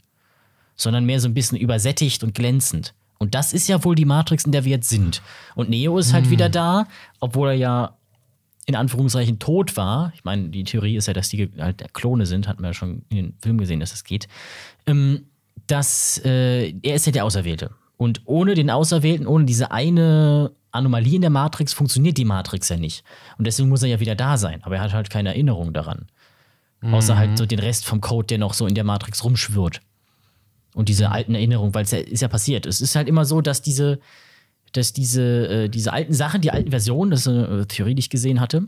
Sondern 0.75 1.05
mehr 1.05 1.19
so 1.19 1.27
ein 1.27 1.33
bisschen 1.33 1.57
übersättigt 1.57 2.23
und 2.23 2.33
glänzend. 2.33 2.93
Und 3.17 3.33
das 3.33 3.53
ist 3.53 3.67
ja 3.67 3.83
wohl 3.83 3.95
die 3.95 4.05
Matrix, 4.05 4.43
in 4.43 4.51
der 4.51 4.65
wir 4.65 4.71
jetzt 4.71 4.89
sind. 4.89 5.21
Und 5.55 5.69
Neo 5.69 5.97
ist 5.97 6.13
halt 6.13 6.29
wieder 6.29 6.49
da, 6.49 6.85
obwohl 7.19 7.49
er 7.49 7.53
ja 7.53 7.97
in 8.65 8.75
Anführungszeichen 8.75 9.39
tot 9.39 9.77
war. 9.77 10.11
Ich 10.15 10.23
meine, 10.23 10.49
die 10.49 10.63
Theorie 10.63 10.97
ist 10.97 11.07
ja, 11.07 11.13
dass 11.13 11.29
die 11.29 11.49
halt 11.57 11.93
Klone 11.93 12.25
sind, 12.25 12.47
hatten 12.47 12.61
wir 12.61 12.69
ja 12.69 12.73
schon 12.73 13.03
in 13.09 13.17
den 13.17 13.33
Film 13.41 13.57
gesehen, 13.57 13.79
dass 13.79 13.91
das 13.91 14.03
geht. 14.03 14.27
Ähm, 14.85 15.25
dass 15.67 16.21
äh, 16.25 16.73
er 16.81 16.95
ist 16.95 17.05
ja 17.05 17.11
der 17.11 17.25
Auserwählte. 17.25 17.71
Und 17.97 18.21
ohne 18.25 18.55
den 18.55 18.69
Auserwählten, 18.69 19.27
ohne 19.27 19.45
diese 19.45 19.71
eine 19.71 20.51
Anomalie 20.71 21.15
in 21.15 21.21
der 21.21 21.29
Matrix, 21.29 21.73
funktioniert 21.73 22.17
die 22.17 22.25
Matrix 22.25 22.67
ja 22.69 22.77
nicht. 22.77 23.03
Und 23.37 23.47
deswegen 23.47 23.69
muss 23.69 23.83
er 23.83 23.89
ja 23.89 23.99
wieder 23.99 24.15
da 24.15 24.37
sein. 24.37 24.61
Aber 24.63 24.75
er 24.75 24.81
hat 24.81 24.93
halt 24.93 25.09
keine 25.09 25.29
Erinnerung 25.29 25.71
daran. 25.71 26.07
Außer 26.81 27.17
halt 27.17 27.37
so 27.37 27.47
den 27.47 27.57
Rest 27.57 27.85
vom 27.85 27.99
Code, 27.99 28.27
der 28.27 28.37
noch 28.37 28.53
so 28.53 28.67
in 28.67 28.75
der 28.75 28.83
Matrix 28.83 29.23
rumschwirrt. 29.23 29.81
Und 30.75 30.89
diese 30.89 31.09
alten 31.09 31.33
Erinnerungen, 31.35 31.73
weil 31.73 31.85
es 31.85 31.91
ja, 31.91 31.99
ist 31.99 32.21
ja 32.21 32.27
passiert. 32.27 32.65
Es 32.65 32.81
ist 32.81 32.95
halt 32.95 33.07
immer 33.07 33.23
so, 33.25 33.41
dass 33.41 33.61
diese, 33.61 33.99
dass 34.73 34.91
diese, 34.91 35.47
äh, 35.47 35.69
diese 35.69 35.93
alten 35.93 36.13
Sachen, 36.13 36.41
die 36.41 36.51
alten 36.51 36.69
Versionen, 36.69 37.11
das 37.11 37.21
ist 37.21 37.27
eine 37.29 37.61
äh, 37.61 37.65
Theorie, 37.65 37.95
die 37.95 38.01
ich 38.01 38.09
gesehen 38.09 38.41
hatte, 38.41 38.67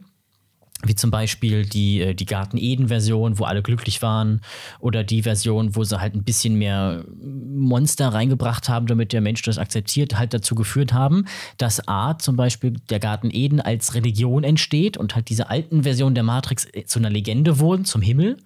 wie 0.86 0.96
zum 0.96 1.12
Beispiel 1.12 1.65
die, 1.65 2.00
äh, 2.00 2.13
die 2.13 2.26
Garten-Eden-Version, 2.26 3.39
wo 3.39 3.43
alle 3.43 3.62
glücklich 3.62 4.02
waren, 4.02 4.39
oder 4.80 5.04
die 5.04 5.24
Version, 5.24 5.76
wo 5.76 5.84
sie 5.84 6.00
halt 6.00 6.15
ein 6.15 6.24
bisschen 6.24 6.56
mehr 6.56 7.04
Monster 7.20 8.10
reingebracht 8.10 8.70
haben, 8.70 8.88
damit 8.88 9.12
der 9.12 9.20
Mensch 9.22 9.41
das 9.41 9.58
akzeptiert, 9.58 10.17
halt 10.17 10.34
dazu 10.34 10.56
geführt 10.56 10.93
haben, 10.93 11.26
dass 11.58 11.89
A, 11.89 12.17
zum 12.17 12.38
Beispiel 12.38 12.76
der 12.89 13.00
Garten 13.00 13.30
Eden 13.32 13.60
als 13.60 13.96
Religion 13.96 14.46
entsteht 14.46 14.96
und 14.96 15.15
halt 15.15 15.28
diese 15.28 15.50
alten 15.50 15.84
Versionen 15.84 16.15
der 16.15 16.24
Matrix 16.24 16.67
äh, 16.72 16.86
zu 16.86 17.00
einer 17.00 17.10
Legende 17.10 17.60
wurden, 17.60 17.84
zum 17.84 18.02
Himmel. 18.02 18.38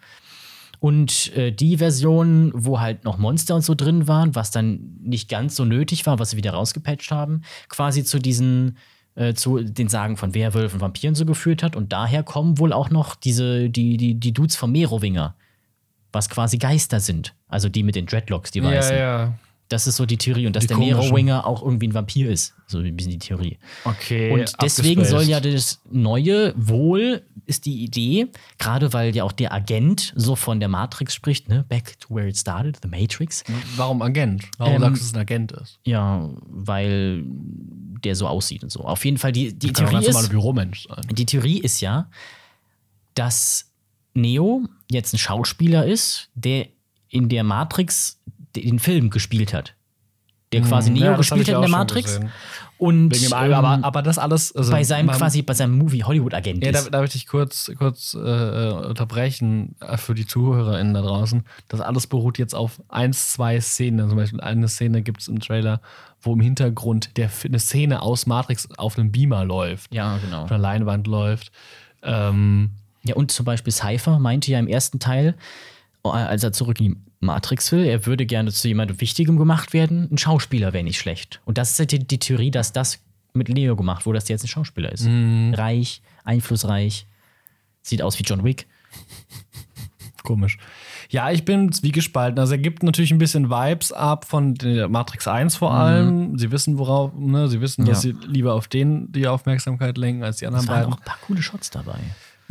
Und 0.82 1.32
äh, 1.38 1.52
die 1.52 1.78
Version, 1.78 2.52
wo 2.56 2.80
halt 2.80 3.04
noch 3.04 3.20
Monster 3.20 3.54
und 3.54 3.62
so 3.62 3.76
drin 3.76 4.08
waren, 4.08 4.34
was 4.34 4.50
dann 4.50 4.98
nicht 5.00 5.30
ganz 5.30 5.56
so 5.56 5.64
nötig 5.64 6.08
war, 6.08 6.18
was 6.18 6.32
sie 6.32 6.38
wieder 6.38 6.54
rausgepatcht 6.54 7.12
haben, 7.12 7.44
quasi 7.70 8.04
zu 8.04 8.18
diesen, 8.18 8.78
äh, 9.14 9.36
zu 9.36 9.60
den 9.60 9.90
Sagen 9.90 10.18
von 10.18 10.34
Werwölfen 10.34 10.78
und 10.78 10.82
Vampiren 10.82 11.14
so 11.14 11.24
geführt 11.24 11.62
hat. 11.62 11.76
Und 11.76 11.94
daher 11.94 12.24
kommen 12.24 12.58
wohl 12.58 12.74
auch 12.74 12.90
noch 12.90 13.14
diese, 13.14 13.70
die, 13.70 13.96
die, 13.96 14.16
die 14.16 14.34
Dudes 14.34 14.56
vom 14.56 14.72
Merowinger, 14.72 15.36
was 16.12 16.30
quasi 16.32 16.58
Geister 16.58 17.00
sind. 17.00 17.36
Also 17.48 17.70
die 17.70 17.84
mit 17.84 17.94
den 17.94 18.08
Dreadlocks, 18.08 18.50
die 18.50 18.58
Ja, 18.60 18.66
weißen. 18.66 18.98
ja. 18.98 19.34
Das 19.72 19.88
ist 19.88 19.96
so 19.96 20.06
die 20.06 20.18
Theorie. 20.18 20.48
Und 20.48 20.56
dass 20.56 20.64
Die 20.64 20.68
der 20.68 20.78
komischen. 20.78 21.00
Nero-Winger 21.00 21.48
auch 21.48 21.64
irgendwie 21.64 21.88
ein 21.88 21.94
Vampir 21.94 22.30
ist. 22.30 22.54
So 22.68 22.80
ein 22.80 22.94
bisschen 22.96 23.12
die 23.14 23.20
Theorie. 23.20 23.58
Okay. 23.86 24.32
Und 24.32 24.52
deswegen 24.62 25.06
soll 25.06 25.24
ja 25.24 25.40
das 25.40 25.82
Neue 25.90 26.54
wohl, 26.58 27.22
ist 27.46 27.66
die 27.66 27.82
Idee, 27.84 28.28
gerade 28.60 28.92
weil 28.92 29.16
ja 29.16 29.24
auch 29.24 29.32
der 29.32 29.54
Agent 29.54 30.12
so 30.18 30.36
von 30.36 30.60
der 30.60 30.68
Matrix 30.68 31.16
spricht, 31.16 31.48
ne? 31.48 31.64
Back 31.70 31.98
to 32.02 32.14
where 32.14 32.28
it 32.28 32.38
started, 32.38 32.80
the 32.82 32.90
Matrix. 32.90 33.46
Warum 33.78 34.02
Agent? 34.02 34.44
Warum 34.58 34.74
Ähm, 34.76 34.82
sagst 34.82 34.96
du, 34.96 35.00
dass 35.00 35.08
es 35.08 35.14
ein 35.14 35.22
Agent 35.22 35.52
ist? 35.54 35.80
Ja, 35.86 36.30
weil 36.48 37.24
der 38.04 38.16
so 38.16 38.28
aussieht 38.28 38.64
und 38.64 38.72
so. 38.72 38.82
Auf 38.82 39.06
jeden 39.06 39.18
Fall, 39.18 39.32
die, 39.32 39.58
die 39.58 39.72
Theorie 39.72 40.06
ist, 40.06 40.30
Büromensch 40.30 40.88
sein. 40.90 41.06
die 41.12 41.26
Theorie 41.26 41.60
ist 41.60 41.80
ja, 41.80 42.10
dass 43.14 43.72
Neo 44.14 44.66
jetzt 44.90 45.14
ein 45.14 45.18
Schauspieler 45.18 45.86
ist, 45.86 46.30
der 46.36 46.68
in 47.08 47.30
der 47.30 47.44
Matrix 47.46 48.22
den 48.56 48.80
Film 48.80 49.10
gespielt 49.10 49.54
hat. 49.54 49.76
Der 50.54 50.62
quasi 50.62 50.90
Neo 50.90 51.00
Hm, 51.00 51.06
Ja, 51.12 51.18
das 51.18 51.32
hab 51.32 51.38
gespielt 51.38 51.48
hat 51.48 51.56
in 51.56 51.62
der 51.62 51.70
Matrix. 51.70 52.20
Und 52.78 53.12
Wegen 53.14 53.30
dem 53.30 53.32
ähm, 53.32 53.54
aber, 53.54 53.80
aber 53.86 54.02
das 54.02 54.18
alles. 54.18 54.54
Also 54.56 54.72
bei 54.72 54.84
seinem 54.84 55.10
quasi, 55.10 55.44
bei 55.44 55.54
seinem 55.54 55.78
Movie 55.78 56.04
Hollywood-Agent 56.04 56.66
Ja, 56.66 56.72
da, 56.72 56.82
darf 56.90 57.06
ich 57.06 57.12
dich 57.12 57.28
kurz, 57.28 57.72
kurz 57.78 58.16
äh, 58.16 58.18
unterbrechen 58.18 59.76
äh, 59.80 59.98
für 59.98 60.14
die 60.14 60.26
ZuhörerInnen 60.26 60.94
da 60.94 61.02
draußen. 61.02 61.44
Das 61.70 61.80
alles 61.80 62.08
beruht 62.08 62.38
jetzt 62.38 62.54
auf 62.54 62.82
eins, 62.90 63.32
zwei 63.32 63.62
Szenen. 63.62 64.10
Zum 64.10 64.18
Beispiel 64.18 64.42
eine 64.42 64.68
Szene 64.68 65.04
gibt 65.04 65.22
es 65.22 65.28
im 65.30 65.40
Trailer, 65.40 65.80
wo 66.22 66.34
im 66.34 66.42
Hintergrund 66.42 67.16
der, 67.18 67.30
eine 67.46 67.60
Szene 67.60 68.02
aus 68.02 68.26
Matrix 68.26 68.68
auf 68.78 68.98
einem 68.98 69.12
Beamer 69.12 69.46
läuft. 69.46 69.94
Ja, 69.94 70.18
genau. 70.18 70.44
Auf 70.44 70.52
einer 70.52 70.60
Leinwand 70.60 71.08
läuft. 71.08 71.52
Ähm, 72.04 72.72
Ja, 73.04 73.16
und 73.16 73.32
zum 73.32 73.46
Beispiel 73.46 73.72
Cypher 73.72 74.20
meinte 74.20 74.52
ja 74.52 74.60
im 74.60 74.68
ersten 74.68 75.00
Teil, 75.00 75.36
oh, 76.04 76.10
als 76.10 76.44
er 76.44 76.52
zurück 76.52 76.80
in 76.82 76.86
die 76.94 76.98
Matrix 77.22 77.72
will, 77.72 77.86
er 77.86 78.06
würde 78.06 78.26
gerne 78.26 78.52
zu 78.52 78.68
jemandem 78.68 79.00
Wichtigem 79.00 79.38
gemacht 79.38 79.74
werden. 79.74 80.10
Ein 80.12 80.18
Schauspieler 80.18 80.74
wäre 80.74 80.84
nicht 80.84 81.00
schlecht. 81.00 81.40
Und 81.46 81.58
das 81.58 81.72
ist 81.72 81.80
halt 81.80 81.92
die, 81.92 82.00
die 82.00 82.20
Theorie, 82.20 82.52
dass 82.52 82.74
das 82.74 83.00
mit 83.34 83.48
Leo 83.48 83.76
gemacht 83.76 84.06
wurde, 84.06 84.18
dass 84.18 84.26
der 84.26 84.34
jetzt 84.36 84.44
ein 84.44 84.48
Schauspieler 84.50 84.92
ist. 84.92 85.08
Reich, 85.08 86.02
einflussreich, 86.26 87.06
sieht 87.82 88.02
aus 88.02 88.20
wie 88.20 88.24
John 88.24 88.44
Wick. 88.44 88.66
Komisch. 90.24 90.58
Ja, 91.10 91.32
ich 91.32 91.46
bin 91.46 91.72
zwiegespalten. 91.72 92.40
Also 92.40 92.54
er 92.54 92.60
gibt 92.60 92.84
natürlich 92.84 93.12
ein 93.12 93.18
bisschen 93.18 93.50
Vibes 93.50 93.92
ab 93.92 94.26
von 94.26 94.54
der 94.56 94.88
Matrix 94.88 95.28
1 95.28 95.56
vor 95.56 95.74
allem. 95.74 96.38
Sie 96.38 96.52
wissen, 96.52 96.78
worauf, 96.78 97.12
ne, 97.16 97.48
sie 97.48 97.60
wissen, 97.60 97.86
dass 97.86 98.04
Ja. 98.04 98.12
sie 98.12 98.28
lieber 98.28 98.54
auf 98.54 98.68
den 98.68 99.12
die 99.12 99.28
Aufmerksamkeit 99.28 99.98
lenken 99.98 100.24
als 100.24 100.38
die 100.38 100.46
anderen 100.48 100.66
Es 100.66 100.70
waren 100.70 100.80
beiden. 100.82 100.94
auch 100.94 100.98
ein 101.00 101.04
paar 101.04 101.18
coole 101.26 101.42
Shots 101.42 101.72
dabei. 101.72 102.00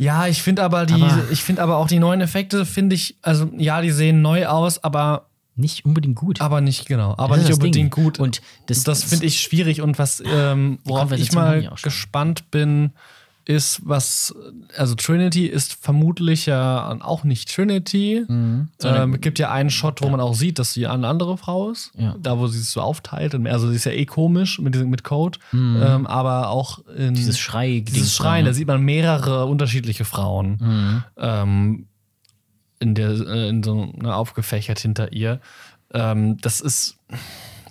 Ja, 0.01 0.25
ich 0.25 0.41
finde 0.41 0.63
aber 0.63 0.87
die, 0.87 0.95
Aber- 1.01 1.29
ich 1.31 1.43
finde 1.43 1.61
aber 1.61 1.77
auch 1.77 1.87
die 1.87 1.99
neuen 1.99 2.21
Effekte, 2.21 2.65
finde 2.65 2.95
ich, 2.95 3.15
also 3.21 3.49
ja, 3.57 3.81
die 3.81 3.91
sehen 3.91 4.21
neu 4.23 4.47
aus, 4.47 4.83
aber, 4.83 5.27
Nicht 5.55 5.85
unbedingt 5.85 6.15
gut. 6.15 6.41
aber 6.41 6.59
nicht, 6.59 6.87
genau, 6.87 7.13
aber 7.17 7.35
Das 7.35 7.45
nicht 7.45 7.53
unbedingt 7.53 7.75
Ding. 7.95 8.03
gut. 8.03 8.19
Und 8.19 8.41
das- 8.65 8.83
das 8.83 9.03
finde 9.03 9.27
ich 9.27 9.39
schwierig 9.41 9.81
und 9.81 9.99
was, 9.99 10.23
ähm, 10.25 10.79
worauf 10.85 11.11
ich 11.11 11.33
mal 11.33 11.69
gespannt 11.83 12.49
bin, 12.49 12.93
ist, 13.51 13.81
was, 13.83 14.33
also 14.75 14.95
Trinity 14.95 15.45
ist 15.45 15.73
vermutlich 15.73 16.45
ja 16.45 16.97
auch 17.01 17.23
nicht 17.23 17.53
Trinity. 17.53 18.25
Mhm. 18.27 18.69
Ähm, 18.83 19.13
es 19.15 19.21
gibt 19.21 19.39
ja 19.39 19.51
einen 19.51 19.69
Shot, 19.69 20.01
wo 20.01 20.09
man 20.09 20.19
auch 20.19 20.33
sieht, 20.33 20.57
dass 20.59 20.73
sie 20.73 20.87
eine 20.87 21.07
andere 21.07 21.37
Frau 21.37 21.69
ist. 21.71 21.91
Ja. 21.97 22.15
Da, 22.19 22.39
wo 22.39 22.47
sie 22.47 22.59
sich 22.59 22.69
so 22.69 22.81
aufteilt. 22.81 23.35
Also 23.47 23.69
sie 23.69 23.75
ist 23.75 23.85
ja 23.85 23.91
eh 23.91 24.05
komisch 24.05 24.59
mit, 24.59 24.73
diesem, 24.73 24.89
mit 24.89 25.03
Code. 25.03 25.39
Ähm, 25.53 26.07
aber 26.07 26.49
auch 26.49 26.79
in 26.97 27.09
Mhm. 27.11 27.13
Dieses 27.15 27.37
Schrei. 27.39 27.83
dieses 27.85 28.15
Schreien, 28.15 28.45
da 28.45 28.53
sieht 28.53 28.67
man 28.67 28.81
mehrere 28.81 29.45
unterschiedliche 29.45 30.05
Frauen 30.05 30.57
Mhm. 30.59 31.03
ähm, 31.17 31.85
in, 32.79 32.95
der, 32.95 33.11
äh, 33.11 33.49
in 33.49 33.61
so 33.63 33.85
ne, 33.95 34.15
aufgefächert 34.15 34.79
hinter 34.79 35.13
ihr. 35.13 35.39
Ähm, 35.93 36.37
das 36.41 36.61
ist, 36.61 36.97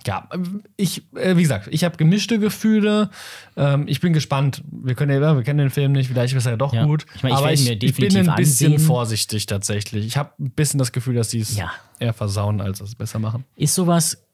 ja, 0.07 0.29
ich, 0.77 1.03
äh, 1.15 1.37
wie 1.37 1.43
gesagt, 1.43 1.69
ich 1.71 1.85
habe 1.85 1.97
gemischte 1.97 2.39
Gefühle. 2.39 3.11
Ähm, 3.57 3.85
ich 3.89 4.01
bin 4.01 4.13
gespannt. 4.13 4.63
Wir 4.71 4.95
können 4.95 5.21
ja, 5.23 5.37
wir 5.37 5.43
kennen 5.43 5.59
den 5.59 5.71
Film 5.71 5.93
nicht, 5.93 6.09
vielleicht 6.09 6.35
ist 6.35 6.47
er 6.47 6.53
ja 6.53 6.57
doch 6.57 6.73
Ja. 6.73 6.85
gut. 6.85 7.07
Ich 7.15 7.23
meine, 7.23 7.35
ich 7.35 7.39
aber 7.39 7.53
ich, 7.53 7.69
ich 7.71 7.95
bin 7.97 8.17
ein 8.17 8.35
bisschen 8.37 8.73
ansehen. 8.75 8.79
vorsichtig 8.79 9.47
tatsächlich. 9.47 10.07
Ich 10.07 10.17
habe 10.17 10.33
ein 10.39 10.51
bisschen 10.51 10.79
das 10.79 10.93
Gefühl, 10.93 11.15
dass 11.15 11.31
sie 11.31 11.41
es 11.41 11.57
Ja. 11.57 11.71
eher 11.99 12.13
versauen, 12.15 12.61
als 12.61 12.81
es 12.81 12.95
besser 12.95 13.19
machen. 13.19 13.45
ist 13.57 13.75
sowas, 13.75 14.25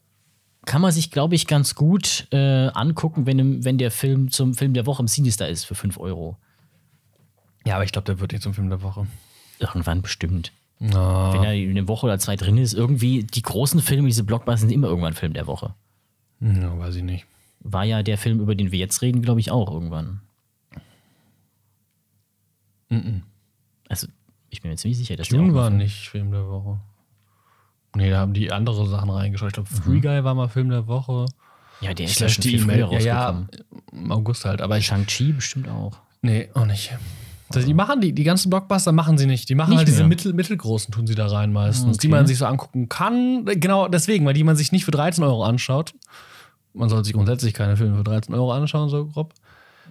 kann 0.64 0.82
man 0.82 0.90
sich, 0.92 1.10
glaube 1.10 1.34
ich, 1.36 1.46
ganz 1.46 1.74
gut 1.76 2.26
äh, 2.32 2.68
angucken, 2.68 3.24
wenn, 3.26 3.64
wenn 3.64 3.78
der 3.78 3.90
Film 3.92 4.30
zum 4.30 4.54
Film 4.54 4.74
der 4.74 4.84
Woche 4.86 5.00
im 5.02 5.08
Sinister 5.08 5.48
ist 5.48 5.64
für 5.64 5.74
5 5.76 5.98
Euro. 5.98 6.36
Ja, 7.64 7.76
aber 7.76 7.84
ich 7.84 7.92
glaube, 7.92 8.06
der 8.06 8.18
wird 8.20 8.32
nicht 8.32 8.42
zum 8.42 8.54
Film 8.54 8.68
der 8.68 8.82
Woche. 8.82 9.06
Irgendwann 9.58 10.02
bestimmt. 10.02 10.52
Na, 10.78 11.32
Wenn 11.32 11.42
er 11.44 11.54
in 11.54 11.70
eine 11.70 11.88
Woche 11.88 12.06
oder 12.06 12.18
zwei 12.18 12.36
drin 12.36 12.58
ist, 12.58 12.74
irgendwie, 12.74 13.24
die 13.24 13.42
großen 13.42 13.80
Filme, 13.80 14.08
diese 14.08 14.24
Blockbuster 14.24 14.58
sind 14.58 14.70
immer 14.70 14.88
irgendwann 14.88 15.14
Film 15.14 15.32
der 15.32 15.46
Woche. 15.46 15.74
ja, 16.40 16.78
weiß 16.78 16.96
ich 16.96 17.02
nicht. 17.02 17.26
War 17.60 17.84
ja 17.84 18.02
der 18.02 18.18
Film, 18.18 18.40
über 18.40 18.54
den 18.54 18.70
wir 18.72 18.78
jetzt 18.78 19.00
reden, 19.02 19.22
glaube 19.22 19.40
ich, 19.40 19.50
auch 19.50 19.72
irgendwann. 19.72 20.20
Also, 23.88 24.06
ich 24.50 24.62
bin 24.62 24.70
mir 24.70 24.76
ziemlich 24.76 24.98
sicher, 24.98 25.16
dass 25.16 25.28
Dune 25.28 25.50
auch 25.50 25.54
war 25.54 25.70
nicht 25.70 26.08
Film 26.08 26.30
der 26.30 26.46
Woche. 26.46 26.78
Nee, 27.96 28.10
da 28.10 28.18
haben 28.20 28.34
die 28.34 28.52
andere 28.52 28.86
Sachen 28.86 29.10
reingeschaut. 29.10 29.48
Ich 29.48 29.54
glaube, 29.54 29.68
Free 29.68 30.00
Guy 30.00 30.22
war 30.22 30.34
mal 30.34 30.48
Film 30.48 30.68
der 30.68 30.86
Woche. 30.86 31.26
Ja, 31.80 31.94
der 31.94 32.06
ist 32.06 32.20
ja 32.20 32.28
schon 32.28 32.42
die 32.42 32.50
viel 32.50 32.60
früher 32.60 32.74
E-Mail. 32.74 33.02
Ja, 33.02 33.28
rausgekommen. 33.30 33.48
ja, 33.52 33.98
im 33.98 34.12
August 34.12 34.44
halt. 34.44 34.60
Aber. 34.60 34.80
Shang-Chi 34.80 35.32
bestimmt 35.32 35.68
auch. 35.68 35.98
Nee, 36.22 36.48
auch 36.54 36.66
nicht. 36.66 36.92
Die 37.54 37.74
machen 37.74 38.00
die, 38.00 38.12
die 38.12 38.24
ganzen 38.24 38.50
Blockbuster 38.50 38.90
machen 38.92 39.18
sie 39.18 39.26
nicht. 39.26 39.48
Die 39.48 39.54
machen 39.54 39.70
Nicht 39.70 39.78
halt 39.78 39.88
diese 39.88 39.98
mehr. 40.00 40.08
mittel, 40.08 40.32
mittelgroßen, 40.32 40.92
tun 40.92 41.06
sie 41.06 41.14
da 41.14 41.26
rein 41.28 41.52
meistens, 41.52 41.98
die 41.98 42.08
Okay. 42.08 42.16
man 42.16 42.26
sich 42.26 42.38
so 42.38 42.46
angucken 42.46 42.88
kann. 42.88 43.44
Genau 43.44 43.86
deswegen, 43.88 44.26
weil 44.26 44.34
die 44.34 44.42
man 44.44 44.56
sich 44.56 44.72
nicht 44.72 44.84
für 44.84 44.90
13 44.90 45.22
Euro 45.22 45.44
anschaut. 45.44 45.94
Man 46.74 46.88
sollte 46.88 47.04
sich 47.06 47.14
grundsätzlich 47.14 47.54
keine 47.54 47.76
Filme 47.76 47.96
für 47.98 48.04
13 48.04 48.34
Euro 48.34 48.52
anschauen, 48.52 48.88
so 48.88 49.06
grob. 49.06 49.32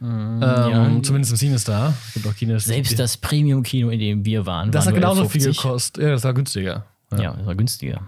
ähm, 0.01 0.41
ja. 0.41 1.01
Zumindest 1.01 1.31
im 1.31 1.37
Cinestar. 1.37 1.93
Es 2.09 2.13
gibt 2.15 2.27
auch 2.27 2.35
Kinos. 2.35 2.65
Selbst 2.65 2.91
die, 2.91 2.95
das 2.95 3.15
Premium-Kino, 3.17 3.89
in 3.89 3.99
dem 3.99 4.25
wir 4.25 4.45
waren, 4.45 4.71
Das 4.71 4.85
war 4.85 4.91
hat 4.91 4.95
genauso 4.99 5.27
viel 5.29 5.41
11,50. 5.41 5.55
gekostet. 5.63 6.03
Ja, 6.03 6.09
das 6.11 6.23
war 6.25 6.33
günstiger. 6.33 6.85
Ja, 7.17 7.33
das 7.33 7.45
war 7.45 7.55
günstiger. 7.55 8.01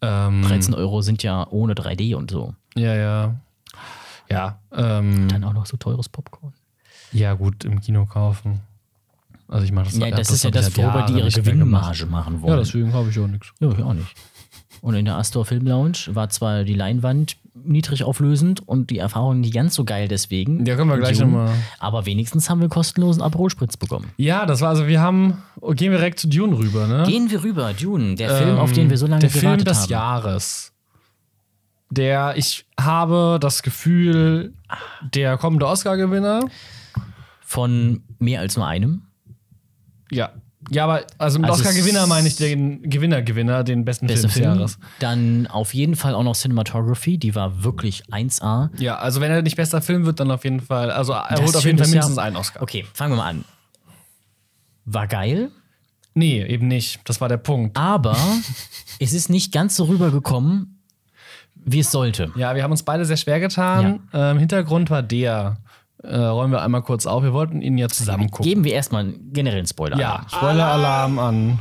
Ähm, 0.00 0.42
13 0.42 0.74
Euro 0.74 1.02
sind 1.02 1.22
ja 1.24 1.46
ohne 1.50 1.74
3D 1.74 2.14
und 2.14 2.30
so. 2.30 2.54
Ja, 2.76 2.94
ja. 2.94 3.34
Ja, 4.30 4.60
ähm, 4.72 5.28
Dann 5.28 5.42
auch 5.44 5.52
noch 5.52 5.66
so 5.66 5.76
teures 5.76 6.08
Popcorn. 6.08 6.52
ja, 7.12 7.34
gut, 7.34 7.64
im 7.64 7.80
Kino 7.80 8.06
kaufen. 8.06 8.60
Also 9.48 9.64
ich 9.64 9.72
mache 9.72 9.86
das 9.86 9.96
Ja, 9.96 10.10
das, 10.10 10.30
ist 10.30 10.44
ja 10.44 10.50
das, 10.50 10.76
worüber 10.76 11.06
die 11.08 11.14
ihre. 11.14 11.30
Gewinnmarge 11.30 12.06
machen 12.06 12.42
wollen. 12.42 12.54
Ja, 12.54 12.58
deswegen 12.58 12.92
habe 12.92 13.10
ich 13.10 13.18
auch 13.18 13.26
nichts. 13.26 13.52
Ja, 13.60 13.70
ich 13.70 13.82
auch 13.82 13.94
nicht. 13.94 14.14
Und 14.82 14.94
in 14.94 15.04
der 15.04 15.16
Astor 15.16 15.44
Film 15.44 15.66
Lounge 15.66 15.98
war 16.08 16.28
zwar 16.28 16.64
die 16.64 16.74
Leinwand 16.74 17.36
niedrig 17.54 18.04
auflösend 18.04 18.66
und 18.68 18.90
die 18.90 18.98
Erfahrung 18.98 19.40
nicht 19.40 19.54
ganz 19.54 19.74
so 19.74 19.84
geil 19.84 20.08
deswegen. 20.08 20.64
Ja, 20.66 20.76
können 20.76 20.90
wir 20.90 20.98
gleich 20.98 21.18
nochmal. 21.18 21.50
Aber 21.78 22.06
wenigstens 22.06 22.50
haben 22.50 22.60
wir 22.60 22.68
kostenlosen 22.68 23.22
Aperol-Spritz 23.22 23.76
bekommen. 23.76 24.10
Ja, 24.16 24.46
das 24.46 24.60
war 24.60 24.68
also, 24.68 24.86
wir 24.86 25.00
haben, 25.00 25.42
gehen 25.72 25.90
wir 25.90 25.98
direkt 25.98 26.20
zu 26.20 26.28
Dune 26.28 26.56
rüber, 26.56 26.86
ne? 26.86 27.04
Gehen 27.06 27.30
wir 27.30 27.42
rüber, 27.42 27.72
Dune, 27.72 28.14
der 28.14 28.30
Film, 28.30 28.58
auf 28.58 28.72
den 28.72 28.90
wir 28.90 28.98
so 28.98 29.06
lange 29.06 29.20
Der 29.20 29.30
Film 29.30 29.42
gewartet 29.42 29.68
des 29.68 29.82
haben. 29.82 29.90
Jahres. 29.90 30.72
Der, 31.90 32.36
ich 32.36 32.66
habe 32.78 33.38
das 33.40 33.62
Gefühl, 33.62 34.52
der 35.14 35.36
kommende 35.38 35.66
Oscar-Gewinner. 35.66 36.40
Von 37.48 38.02
mehr 38.18 38.40
als 38.40 38.56
nur 38.56 38.66
einem. 38.66 39.02
Ja. 40.10 40.30
Ja, 40.70 40.84
aber 40.84 41.04
also 41.18 41.38
mit 41.38 41.48
Also 41.48 41.62
Oscar-Gewinner 41.62 42.06
meine 42.08 42.26
ich 42.26 42.36
den 42.36 42.82
Gewinner-Gewinner, 42.82 43.62
den 43.62 43.84
besten 43.84 44.08
Bester 44.08 44.28
Film 44.28 44.32
des 44.32 44.42
Film. 44.48 44.58
Jahres. 44.58 44.78
Dann 44.98 45.46
auf 45.46 45.74
jeden 45.74 45.94
Fall 45.94 46.14
auch 46.14 46.24
noch 46.24 46.34
Cinematography, 46.34 47.18
die 47.18 47.34
war 47.36 47.62
wirklich 47.62 48.02
1A. 48.10 48.70
Ja, 48.80 48.96
also 48.96 49.20
wenn 49.20 49.30
er 49.30 49.42
nicht 49.42 49.56
bester 49.56 49.80
Film 49.80 50.06
wird, 50.06 50.18
dann 50.18 50.30
auf 50.32 50.42
jeden 50.42 50.60
Fall, 50.60 50.90
also 50.90 51.12
er 51.12 51.26
Das 51.30 51.40
holt 51.42 51.56
auf 51.56 51.64
jeden 51.64 51.78
Fall 51.78 51.86
ja- 51.86 51.90
mindestens 51.92 52.18
einen 52.18 52.36
Oscar. 52.36 52.62
Okay, 52.62 52.84
fangen 52.94 53.12
wir 53.12 53.16
mal 53.18 53.28
an. 53.30 53.44
War 54.84 55.06
geil, 55.06 55.50
Nee, 56.18 56.42
eben 56.46 56.66
nicht. 56.66 57.00
Das 57.04 57.20
war 57.20 57.28
der 57.28 57.36
Punkt. 57.36 57.76
aber 57.76 58.16
es 58.98 59.12
ist 59.12 59.28
nicht 59.28 59.52
ganz 59.52 59.76
so 59.76 59.84
rübergekommen, 59.84 60.80
wie 61.54 61.80
es 61.80 61.90
sollte. 61.90 62.32
Ja, 62.36 62.54
wir 62.54 62.62
haben 62.62 62.70
uns 62.70 62.84
beide 62.84 63.04
sehr 63.04 63.18
schwer 63.18 63.38
getan. 63.38 64.08
Ähm, 64.14 64.38
Hintergrund 64.38 64.88
war 64.88 65.02
der. 65.02 65.58
Äh, 66.02 66.16
räumen 66.16 66.52
wir 66.52 66.62
einmal 66.62 66.82
kurz 66.82 67.06
auf. 67.06 67.22
Wir 67.22 67.32
wollten 67.32 67.62
ihn 67.62 67.78
ja 67.78 67.88
zusammen 67.88 68.30
gucken. 68.30 68.48
Geben 68.48 68.64
wir 68.64 68.72
erstmal 68.74 69.04
einen 69.04 69.32
generellen 69.32 69.66
Spoiler. 69.66 69.98
Ja, 69.98 70.26
Spoiler-Alarm 70.30 71.18
an 71.18 71.58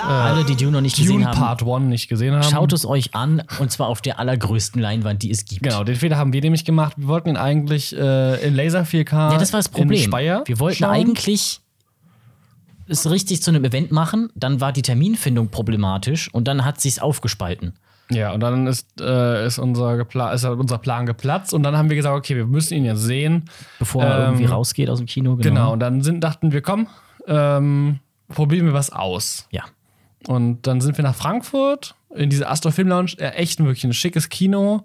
Alle, 0.00 0.44
die 0.44 0.56
Dune 0.56 0.72
noch 0.72 0.80
nicht 0.82 0.96
gesehen 0.96 1.12
Dune 1.22 1.26
haben, 1.28 1.38
Part 1.38 1.62
1 1.62 1.86
nicht 1.86 2.08
gesehen 2.08 2.34
haben. 2.34 2.42
schaut 2.44 2.72
es 2.72 2.84
euch 2.84 3.14
an 3.14 3.42
und 3.58 3.70
zwar 3.70 3.88
auf 3.88 4.02
der 4.02 4.18
allergrößten 4.18 4.80
Leinwand, 4.80 5.22
die 5.22 5.30
es 5.30 5.46
gibt. 5.46 5.62
Genau, 5.62 5.82
den 5.84 5.96
Fehler 5.96 6.18
haben 6.18 6.32
wir 6.32 6.40
nämlich 6.42 6.64
gemacht. 6.64 6.94
Wir 6.98 7.08
wollten 7.08 7.30
ihn 7.30 7.36
eigentlich 7.36 7.96
äh, 7.96 8.46
in 8.46 8.54
Laser 8.54 8.82
4K 8.82 9.32
Ja, 9.32 9.38
das 9.38 9.52
war 9.52 9.58
das 9.60 9.68
in 9.68 9.72
Problem. 9.72 10.02
Speyer 10.02 10.42
Wir 10.46 10.58
wollten 10.60 10.78
schauen. 10.78 10.90
eigentlich 10.90 11.60
es 12.86 13.10
richtig 13.10 13.42
zu 13.42 13.50
einem 13.50 13.64
Event 13.64 13.92
machen, 13.92 14.28
dann 14.34 14.60
war 14.60 14.72
die 14.72 14.82
Terminfindung 14.82 15.48
problematisch 15.48 16.32
und 16.32 16.46
dann 16.48 16.64
hat 16.64 16.80
sich's 16.80 16.98
aufgespalten. 16.98 17.74
Ja, 18.10 18.32
und 18.32 18.40
dann 18.40 18.66
ist, 18.66 19.00
äh, 19.00 19.46
ist, 19.46 19.58
unser, 19.58 19.96
Gepla 19.96 20.32
ist 20.32 20.44
unser 20.44 20.78
Plan 20.78 21.06
geplatzt 21.06 21.54
und 21.54 21.62
dann 21.62 21.76
haben 21.76 21.88
wir 21.88 21.96
gesagt, 21.96 22.14
okay, 22.16 22.36
wir 22.36 22.46
müssen 22.46 22.74
ihn 22.74 22.84
jetzt 22.84 23.00
sehen. 23.00 23.44
Bevor 23.78 24.04
er 24.04 24.18
Ähm, 24.18 24.24
irgendwie 24.24 24.44
rausgeht 24.46 24.90
aus 24.90 24.98
dem 24.98 25.06
Kino. 25.06 25.36
Genau. 25.36 25.42
Genau, 25.42 25.72
und 25.72 25.80
dann 25.80 26.02
sind, 26.02 26.22
dachten 26.22 26.52
wir, 26.52 26.60
komm, 26.60 26.86
ähm, 27.26 28.00
probieren 28.28 28.66
wir 28.66 28.74
was 28.74 28.90
aus. 28.92 29.48
Ja. 29.50 29.64
Und 30.26 30.66
dann 30.66 30.80
sind 30.80 30.96
wir 30.96 31.04
nach 31.04 31.14
Frankfurt 31.14 31.94
in 32.14 32.30
diese 32.30 32.48
Astor 32.48 32.72
Film 32.72 32.88
Lounge. 32.88 33.12
Ja, 33.18 33.30
echt 33.30 33.58
wirklich 33.58 33.84
ein 33.84 33.92
schickes 33.92 34.28
Kino. 34.28 34.82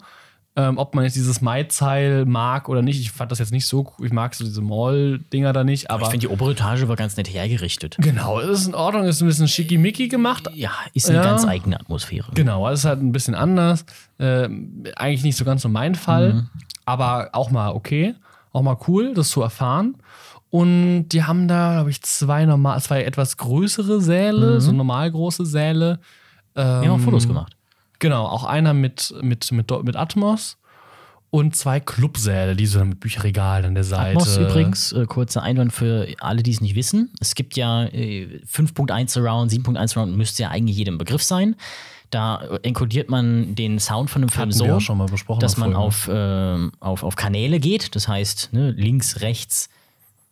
Ähm, 0.56 0.78
ob 0.78 0.96
man 0.96 1.04
jetzt 1.06 1.16
dieses 1.16 1.42
Maizeil 1.42 2.26
mag 2.26 2.68
oder 2.70 2.82
nicht, 2.82 3.00
ich 3.00 3.12
fand 3.12 3.32
das 3.32 3.40
jetzt 3.40 3.52
nicht 3.52 3.66
so 3.68 3.94
cool. 3.98 4.08
Ich 4.08 4.12
mag 4.12 4.34
so 4.36 4.44
diese 4.44 4.62
Mall-Dinger 4.62 5.54
da 5.54 5.64
nicht, 5.64 5.90
aber. 5.92 6.04
ich 6.04 6.10
finde, 6.10 6.28
die 6.28 6.34
obere 6.34 6.52
Etage 6.52 6.88
war 6.88 6.96
ganz 6.96 7.16
nett 7.18 7.32
hergerichtet. 7.32 7.96
genau, 8.00 8.40
es 8.40 8.62
ist 8.62 8.68
in 8.68 8.76
Ordnung, 8.76 9.06
ist 9.06 9.22
ein 9.22 9.28
bisschen 9.28 9.48
schickimicki 9.48 10.08
gemacht. 10.08 10.50
Ja, 10.56 10.72
ist 10.94 11.08
eine 11.08 11.20
Ja. 11.20 11.24
ganz 11.24 11.46
eigene 11.46 11.80
Atmosphäre. 11.80 12.32
Genau, 12.34 12.68
es 12.68 12.80
ist 12.80 12.86
halt 12.86 13.00
ein 13.02 13.12
bisschen 13.12 13.36
anders. 13.36 13.86
Ähm, 14.18 14.84
eigentlich 14.96 15.24
nicht 15.24 15.38
so 15.38 15.46
ganz 15.46 15.62
so 15.62 15.70
mein 15.70 15.96
Fall, 15.96 16.48
aber 16.86 17.30
auch 17.34 17.52
mal 17.52 17.70
okay. 17.70 18.16
Auch 18.52 18.64
mal 18.64 18.78
cool, 18.88 19.14
das 19.14 19.30
zu 19.30 19.42
erfahren. 19.44 19.96
Und 20.50 21.10
die 21.10 21.24
haben 21.24 21.48
da, 21.48 21.74
glaube 21.74 21.92
ich, 21.92 22.02
zwei 22.02 22.46
normal, 22.46 22.82
zwei 22.82 23.04
etwas 23.04 23.38
größere 23.38 24.02
Säle, 24.02 24.60
so 24.60 24.72
normal 24.72 25.12
große 25.12 25.46
Säle. 25.46 26.00
Ähm, 26.56 26.82
Wir 26.82 26.90
haben 26.90 27.00
auch 27.00 27.06
Fotos 27.06 27.28
gemacht. 27.28 27.56
Genau, 28.00 28.26
auch 28.26 28.46
einer 28.46 28.74
mit, 28.74 29.14
mit, 29.22 29.52
mit, 29.52 29.72
mit 29.84 29.96
Atmos 29.96 30.58
und 31.32 31.56
zwei 31.56 31.80
Clubsäle, 31.80 32.56
die 32.56 32.66
so 32.66 32.84
mit 32.84 33.00
Bücherregalen 33.00 33.66
an 33.66 33.76
der 33.76 33.84
Seite. 33.84 34.20
Atmos 34.20 34.38
übrigens, 34.38 34.92
äh, 34.94 35.06
kurzer 35.06 35.44
Einwand 35.44 35.74
für 35.74 36.08
alle, 36.20 36.42
die 36.42 36.52
es 36.52 36.62
nicht 36.62 36.76
wissen. 36.76 37.12
Es 37.20 37.36
gibt 37.36 37.56
ja 37.56 37.84
äh, 37.86 38.42
5.1 38.52 39.10
Surround, 39.10 39.52
7.1 39.52 39.88
Surround, 39.90 40.18
müsste 40.18 40.44
ja 40.44 40.50
eigentlich 40.50 40.78
jedem 40.78 40.98
Begriff 40.98 41.22
sein. 41.22 41.56
Da 42.10 42.42
äh, 42.42 42.60
enkodiert 42.64 43.10
man 43.10 43.54
den 43.54 43.80
Sound 43.80 44.10
von 44.10 44.24
einem 44.24 44.30
Film 44.30 44.52
so, 44.52 44.80
dass 45.40 45.58
man 45.58 45.76
auf, 45.76 46.10
ähm, 46.12 46.72
auf, 46.80 47.04
auf 47.04 47.16
Kanäle 47.16 47.60
geht. 47.60 47.96
Das 47.96 48.08
heißt, 48.08 48.54
ne, 48.54 48.72
links, 48.72 49.22
rechts, 49.22 49.70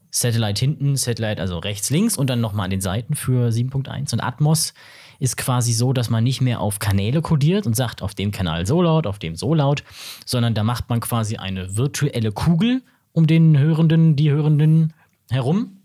Satellite 0.10 0.60
hinten, 0.60 0.96
Satellite, 0.96 1.40
also 1.40 1.60
rechts, 1.60 1.92
links 1.92 2.18
und 2.18 2.30
dann 2.30 2.42
nochmal 2.42 2.66
an 2.66 2.72
den 2.72 2.82
Seiten 2.82 3.16
für 3.16 3.50
7.1. 3.50 4.14
Und 4.14 4.22
Atmos 4.22 4.74
ist 5.20 5.38
quasi 5.38 5.74
so, 5.74 5.94
dass 5.94 6.10
man 6.10 6.24
nicht 6.24 6.42
mehr 6.42 6.60
auf 6.60 6.80
Kanäle 6.80 7.22
kodiert 7.22 7.66
und 7.66 7.76
sagt, 7.76 8.02
auf 8.02 8.16
dem 8.16 8.32
Kanal 8.32 8.66
so 8.66 8.82
laut, 8.82 9.08
auf 9.08 9.20
dem 9.20 9.36
so 9.36 9.54
laut, 9.54 9.84
sondern 10.26 10.54
da 10.54 10.64
macht 10.64 10.90
man 10.90 11.00
quasi 11.00 11.38
eine 11.38 11.78
virtuelle 11.78 12.32
Kugel 12.32 12.82
um 13.14 13.28
den 13.28 13.58
Hörenden, 13.58 14.16
die 14.16 14.32
Hörenden 14.32 14.94
herum 15.30 15.78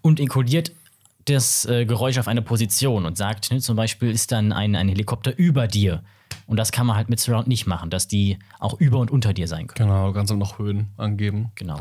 und 0.00 0.20
enkodiert 0.20 0.72
das 1.26 1.64
äh, 1.64 1.86
Geräusch 1.86 2.18
auf 2.18 2.28
eine 2.28 2.42
Position 2.42 3.06
und 3.06 3.16
sagt, 3.16 3.50
ne, 3.50 3.60
zum 3.60 3.76
Beispiel 3.76 4.10
ist 4.10 4.32
dann 4.32 4.52
ein, 4.52 4.76
ein 4.76 4.88
Helikopter 4.88 5.36
über 5.36 5.66
dir. 5.66 6.02
Und 6.46 6.58
das 6.58 6.72
kann 6.72 6.86
man 6.86 6.96
halt 6.96 7.08
mit 7.08 7.20
Surround 7.20 7.48
nicht 7.48 7.66
machen, 7.66 7.88
dass 7.88 8.06
die 8.06 8.38
auch 8.58 8.78
über 8.78 8.98
und 8.98 9.10
unter 9.10 9.32
dir 9.32 9.48
sein 9.48 9.66
können. 9.66 9.88
Genau, 9.88 10.12
du 10.12 10.36
noch 10.36 10.58
Höhen 10.58 10.88
angeben. 10.98 11.52
Genau. 11.54 11.80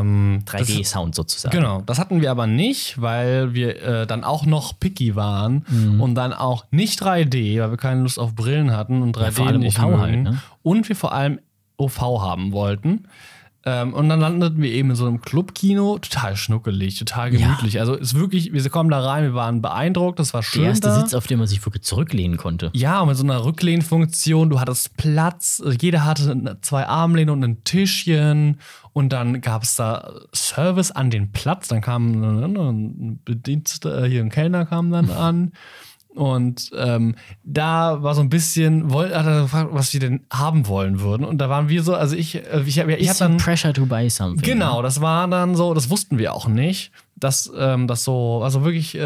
Ähm, 0.00 0.42
das- 0.44 0.68
3D-Sound 0.68 1.14
sozusagen. 1.14 1.56
Genau, 1.56 1.80
das 1.82 1.98
hatten 1.98 2.20
wir 2.20 2.30
aber 2.30 2.46
nicht, 2.46 3.00
weil 3.00 3.54
wir 3.54 3.82
äh, 3.82 4.06
dann 4.06 4.24
auch 4.24 4.46
noch 4.46 4.78
picky 4.78 5.16
waren 5.16 5.64
Mhm. 5.68 6.00
und 6.00 6.14
dann 6.14 6.32
auch 6.32 6.64
nicht 6.70 7.00
3D, 7.02 7.60
weil 7.60 7.70
wir 7.70 7.76
keine 7.76 8.02
Lust 8.02 8.18
auf 8.18 8.34
Brillen 8.34 8.76
hatten 8.76 9.02
und 9.02 9.16
3D 9.16 9.30
vor 9.32 9.46
allem 9.46 9.60
nicht 9.60 9.78
OV 9.78 9.84
mögen. 9.86 10.00
halt, 10.00 10.22
ne? 10.22 10.38
Und 10.62 10.88
wir 10.88 10.96
vor 10.96 11.12
allem 11.12 11.40
OV 11.78 12.00
haben 12.20 12.52
wollten. 12.52 13.06
Ähm, 13.64 13.94
und 13.94 14.08
dann 14.08 14.18
landeten 14.20 14.60
wir 14.60 14.70
eben 14.72 14.90
in 14.90 14.96
so 14.96 15.06
einem 15.06 15.20
Clubkino, 15.20 15.98
total 15.98 16.34
schnuckelig, 16.36 16.98
total 16.98 17.32
Ja. 17.32 17.38
gemütlich. 17.46 17.78
Also 17.78 17.94
ist 17.94 18.14
wirklich, 18.14 18.52
wir 18.52 18.68
kommen 18.70 18.90
da 18.90 19.00
rein, 19.00 19.22
wir 19.24 19.34
waren 19.34 19.62
beeindruckt, 19.62 20.18
das 20.18 20.34
war 20.34 20.42
schön 20.42 20.62
Der 20.62 20.70
erste 20.70 20.88
da. 20.88 20.98
Sitz, 21.00 21.14
auf 21.14 21.26
dem 21.28 21.38
man 21.38 21.46
sich 21.46 21.64
wirklich 21.64 21.82
zurücklehnen 21.84 22.36
konnte. 22.38 22.70
Ja, 22.74 23.04
mit 23.04 23.16
so 23.16 23.22
einer 23.22 23.44
Rücklehnfunktion. 23.44 24.50
Du 24.50 24.58
hattest 24.60 24.96
Platz. 24.96 25.62
Jeder 25.80 26.04
hatte 26.04 26.58
zwei 26.62 26.86
Armlehne 26.86 27.32
und 27.32 27.44
ein 27.44 27.62
Tischchen. 27.64 28.58
Und 28.94 29.10
dann 29.12 29.40
gab 29.40 29.62
es 29.62 29.76
da 29.76 30.12
Service 30.34 30.90
an 30.90 31.10
den 31.10 31.32
Platz. 31.32 31.68
Dann 31.68 31.80
kam 31.80 32.12
ein 32.22 33.20
Bediensteter, 33.24 34.04
äh, 34.04 34.08
hier 34.10 34.22
ein 34.22 34.28
Kellner 34.30 34.66
kam 34.66 34.90
dann 34.90 35.10
an. 35.10 35.52
Und 36.14 36.70
ähm, 36.76 37.14
da 37.42 38.02
war 38.02 38.14
so 38.14 38.20
ein 38.20 38.28
bisschen, 38.28 38.90
woll- 38.92 39.14
hat 39.14 39.24
er 39.26 39.42
gefragt, 39.42 39.70
was 39.72 39.92
wir 39.94 40.00
denn 40.00 40.24
haben 40.30 40.66
wollen 40.68 41.00
würden. 41.00 41.24
Und 41.24 41.38
da 41.38 41.48
waren 41.48 41.68
wir 41.70 41.82
so, 41.82 41.94
also 41.94 42.14
ich, 42.16 42.34
äh, 42.36 42.62
ich 42.66 42.78
habe 42.78 42.94
ich 42.94 43.08
hab 43.08 43.16
dann. 43.16 43.38
Pressure 43.38 43.72
to 43.72 43.86
buy 43.86 44.10
something. 44.10 44.42
Genau, 44.42 44.82
das 44.82 45.00
war 45.00 45.26
dann 45.28 45.54
so, 45.56 45.72
das 45.72 45.88
wussten 45.88 46.18
wir 46.18 46.34
auch 46.34 46.48
nicht, 46.48 46.92
dass 47.16 47.50
ähm, 47.56 47.86
das 47.86 48.04
so, 48.04 48.42
also 48.42 48.62
wirklich, 48.62 48.94
äh, 48.94 49.00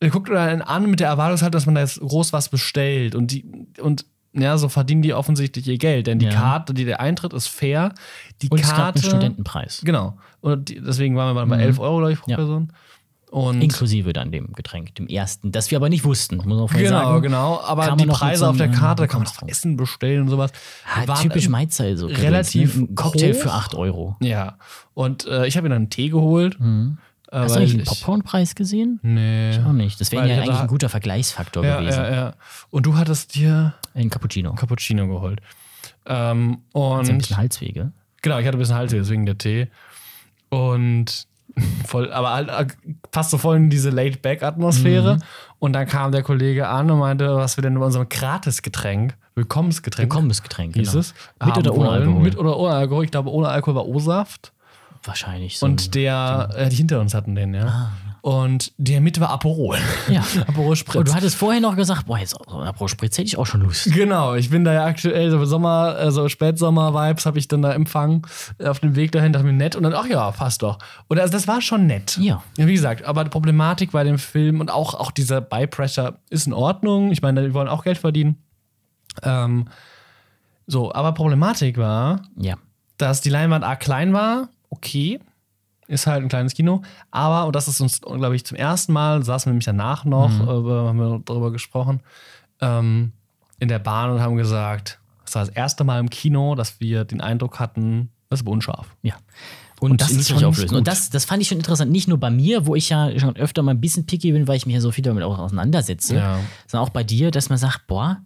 ihr 0.00 0.10
guckt 0.10 0.30
einen 0.30 0.62
an 0.62 0.88
mit 0.90 1.00
der 1.00 1.08
Erwartungshaltung, 1.08 1.52
dass 1.52 1.66
man 1.66 1.74
da 1.74 1.82
jetzt 1.82 2.00
groß 2.00 2.32
was 2.32 2.48
bestellt 2.48 3.14
und 3.14 3.30
die, 3.32 3.44
und 3.82 4.06
ja, 4.32 4.56
so 4.56 4.68
verdienen 4.68 5.02
die 5.02 5.12
offensichtlich 5.14 5.66
ihr 5.66 5.78
Geld, 5.78 6.06
denn 6.06 6.18
die 6.20 6.26
Ja. 6.26 6.32
Karte, 6.32 6.72
die 6.72 6.84
der 6.84 7.00
Eintritt 7.00 7.32
ist 7.32 7.48
fair. 7.48 7.92
Die 8.40 8.48
Und 8.48 8.60
es 8.60 8.68
gab 8.68 8.76
Karte. 8.76 9.00
einen 9.00 9.08
Studentenpreis. 9.08 9.80
Genau. 9.84 10.16
Und 10.40 10.68
die, 10.68 10.80
deswegen 10.80 11.16
waren 11.16 11.34
wir 11.34 11.44
bei 11.46 11.58
11 11.60 11.78
Euro, 11.80 11.98
glaube 11.98 12.12
ich, 12.12 12.20
pro 12.20 12.26
Mhm. 12.28 12.32
Ja. 12.32 12.36
Person. 12.36 12.72
Und 13.30 13.60
Inklusive 13.60 14.12
dann 14.14 14.32
dem 14.32 14.52
Getränk, 14.54 14.94
dem 14.94 15.06
ersten, 15.06 15.52
das 15.52 15.70
wir 15.70 15.76
aber 15.76 15.88
nicht 15.90 16.04
wussten, 16.04 16.36
muss 16.36 16.46
man 16.46 16.66
Genau, 16.68 16.90
sagen. 16.90 17.22
genau. 17.22 17.60
Aber 17.62 17.94
die 17.96 18.06
Preise 18.06 18.40
so 18.40 18.46
auf 18.46 18.56
der 18.56 18.70
Karte, 18.70 19.06
kann 19.06 19.18
man 19.20 19.24
Kostenpunkt. 19.26 19.52
Essen 19.52 19.76
bestellen 19.76 20.22
und 20.22 20.28
sowas. 20.28 20.50
Waren, 21.06 21.22
typisch 21.22 21.44
ähm, 21.46 21.52
Maizeil 21.52 21.96
so. 21.98 22.06
relativ 22.06 22.76
Ein 22.76 22.94
Cocktail 22.94 23.34
hoch. 23.34 23.40
für 23.40 23.52
8 23.52 23.74
Euro. 23.74 24.16
Ja. 24.20 24.56
Und 24.94 25.26
äh, 25.26 25.46
ich 25.46 25.56
habe 25.56 25.64
mir 25.68 25.74
dann 25.74 25.82
einen 25.82 25.90
Tee 25.90 26.08
geholt. 26.08 26.58
Mhm. 26.58 26.98
Hast 27.30 27.54
du 27.54 27.58
eigentlich 27.58 27.72
den 27.72 27.80
ich- 27.82 27.86
Popcornpreis 27.88 28.54
gesehen? 28.54 28.98
Nee. 29.02 29.58
Auch 29.66 29.72
nicht. 29.72 30.00
Das 30.00 30.10
wäre 30.12 30.26
ja 30.26 30.36
ich 30.36 30.40
eigentlich 30.48 30.60
ein 30.60 30.66
guter 30.66 30.88
Vergleichsfaktor 30.88 31.62
Ja, 31.62 31.80
gewesen. 31.80 31.98
ja, 32.02 32.10
ja. 32.14 32.34
Und 32.70 32.86
du 32.86 32.96
hattest 32.96 33.34
dir 33.34 33.74
Ein 33.94 34.08
Cappuccino. 34.08 34.54
Cappuccino 34.54 35.06
geholt. 35.06 35.40
Ähm, 36.06 36.62
Das 36.72 37.02
ist 37.02 37.08
ein 37.10 37.14
und 37.16 37.18
bisschen 37.18 37.36
Halswege. 37.36 37.92
genau, 38.22 38.38
ich 38.38 38.46
hatte 38.46 38.56
ein 38.56 38.60
bisschen 38.60 38.76
Hals, 38.76 38.92
deswegen 38.92 39.26
der 39.26 39.36
Tee. 39.36 39.68
Und 40.48 41.26
voll, 41.86 42.12
aber 42.12 42.32
halt, 42.32 42.48
äh, 42.48 42.66
passt 43.10 43.30
so 43.30 43.38
voll 43.38 43.56
in 43.56 43.70
diese 43.70 43.90
Laid-Back-Atmosphäre. 43.90 45.16
Mhm. 45.16 45.22
Und 45.58 45.72
dann 45.72 45.86
kam 45.86 46.12
der 46.12 46.22
Kollege 46.22 46.68
an 46.68 46.90
und 46.90 46.98
meinte, 46.98 47.34
was 47.36 47.56
wir 47.56 47.62
denn 47.62 47.76
über 47.76 47.86
unserem 47.86 48.08
Gratis-Getränk, 48.08 49.16
Willkommensgetränk, 49.34 50.10
Willkommensgetränk. 50.10 50.74
hieß 50.74 50.90
genau. 50.90 51.00
es, 51.00 51.14
Mit 51.44 51.56
oder 51.56 51.74
ohne 51.74 51.86
wollen. 51.86 52.02
Alkohol? 52.02 52.22
Mit 52.22 52.38
oder 52.38 52.56
ohne 52.56 52.74
Alkohol. 52.74 53.04
Ich 53.04 53.10
glaube, 53.10 53.30
ohne 53.30 53.48
Alkohol 53.48 53.74
war 53.76 53.86
O-Saft. 53.86 54.52
Wahrscheinlich 55.04 55.58
so. 55.58 55.66
Und 55.66 55.94
der, 55.94 56.50
äh, 56.54 56.68
die 56.68 56.76
hinter 56.76 57.00
uns 57.00 57.14
hatten 57.14 57.34
den, 57.34 57.54
ja. 57.54 57.92
Und 58.28 58.72
der 58.76 59.00
mit 59.00 59.18
war 59.20 59.30
Aperol. 59.30 59.78
Ja. 60.10 60.22
Aperol 60.46 60.76
Spritz. 60.76 60.96
Und 60.96 61.08
du 61.08 61.14
hattest 61.14 61.34
vorher 61.34 61.62
noch 61.62 61.76
gesagt, 61.76 62.04
boah, 62.04 62.18
jetzt 62.18 62.32
so 62.32 62.38
Pro 62.74 62.86
Spritz 62.86 63.16
hätte 63.16 63.26
ich 63.26 63.38
auch 63.38 63.46
schon 63.46 63.62
Lust. 63.62 63.90
Genau, 63.94 64.34
ich 64.34 64.50
bin 64.50 64.64
da 64.64 64.74
ja 64.74 64.84
aktuell 64.84 65.30
so 65.30 65.42
Sommer, 65.46 65.94
also 65.96 66.28
Spätsommer-Vibes 66.28 67.24
habe 67.24 67.38
ich 67.38 67.48
dann 67.48 67.62
da 67.62 67.72
empfangen 67.72 68.20
äh, 68.58 68.66
auf 68.66 68.80
dem 68.80 68.96
Weg 68.96 69.12
dahin, 69.12 69.32
dachte 69.32 69.46
mir 69.46 69.54
nett 69.54 69.76
und 69.76 69.82
dann, 69.84 69.94
ach 69.94 70.04
ja, 70.04 70.30
passt 70.30 70.62
doch. 70.62 70.76
Und 71.08 71.18
also 71.18 71.32
das 71.32 71.48
war 71.48 71.62
schon 71.62 71.86
nett. 71.86 72.18
Ja. 72.20 72.42
Wie 72.56 72.70
gesagt, 72.74 73.02
aber 73.06 73.24
die 73.24 73.30
Problematik 73.30 73.92
bei 73.92 74.04
dem 74.04 74.18
Film 74.18 74.60
und 74.60 74.70
auch, 74.70 74.92
auch 74.92 75.10
dieser 75.10 75.40
Buy-Pressure 75.40 76.18
ist 76.28 76.46
in 76.46 76.52
Ordnung. 76.52 77.10
Ich 77.12 77.22
meine, 77.22 77.42
die 77.46 77.54
wollen 77.54 77.68
auch 77.68 77.82
Geld 77.82 77.96
verdienen. 77.96 78.36
Ähm, 79.22 79.68
so, 80.66 80.92
aber 80.92 81.12
Problematik 81.12 81.78
war, 81.78 82.20
Ja. 82.36 82.56
dass 82.98 83.22
die 83.22 83.30
Leinwand 83.30 83.64
A 83.64 83.74
klein 83.74 84.12
war, 84.12 84.50
okay, 84.68 85.18
ist 85.88 86.06
halt 86.06 86.22
ein 86.22 86.28
kleines 86.28 86.54
Kino, 86.54 86.82
aber, 87.10 87.46
und 87.46 87.56
das 87.56 87.66
ist 87.66 87.80
uns, 87.80 88.00
glaube 88.00 88.36
ich, 88.36 88.44
zum 88.46 88.56
ersten 88.56 88.92
Mal, 88.92 89.24
saßen 89.24 89.50
wir 89.50 89.52
nämlich 89.54 89.64
danach 89.64 90.04
noch, 90.04 90.28
Mhm. 90.30 90.42
äh, 90.42 90.86
haben 90.86 90.98
wir 90.98 91.20
darüber 91.24 91.50
gesprochen, 91.50 92.00
ähm, 92.60 93.12
in 93.58 93.68
der 93.68 93.78
Bahn 93.80 94.10
und 94.10 94.20
haben 94.20 94.36
gesagt, 94.36 95.00
das 95.24 95.34
war 95.34 95.44
das 95.44 95.54
erste 95.54 95.84
Mal 95.84 95.98
im 96.00 96.10
Kino, 96.10 96.54
dass 96.54 96.80
wir 96.80 97.04
den 97.04 97.20
Eindruck 97.20 97.58
hatten, 97.58 98.10
das 98.30 98.40
ist 98.40 98.46
unscharf. 98.46 98.94
Ja. 99.02 99.14
Und, 99.80 99.92
Und 99.92 100.00
das 100.00 100.10
ist 100.10 100.28
schon 100.28 100.42
auflösen. 100.44 100.68
gut. 100.70 100.78
Und 100.78 100.88
das, 100.88 101.08
das 101.10 101.24
fand 101.24 101.40
ich 101.40 101.48
schon 101.48 101.58
interessant. 101.58 101.92
Nicht 101.92 102.08
nur 102.08 102.18
bei 102.18 102.30
mir, 102.30 102.66
wo 102.66 102.74
ich 102.74 102.88
ja 102.88 103.16
schon 103.18 103.36
öfter 103.36 103.62
mal 103.62 103.70
ein 103.72 103.80
bisschen 103.80 104.06
picky 104.06 104.32
bin, 104.32 104.48
weil 104.48 104.56
ich 104.56 104.66
mich 104.66 104.74
ja 104.74 104.80
so 104.80 104.90
viel 104.90 105.04
damit 105.04 105.22
auch 105.22 105.38
auseinandersetze, 105.38 106.16
Ja. 106.16 106.38
sondern 106.66 106.88
auch 106.88 106.92
bei 106.92 107.04
dir, 107.04 107.30
dass 107.30 107.48
man 107.48 107.58
sagt, 107.58 107.86
boah, 107.86 108.18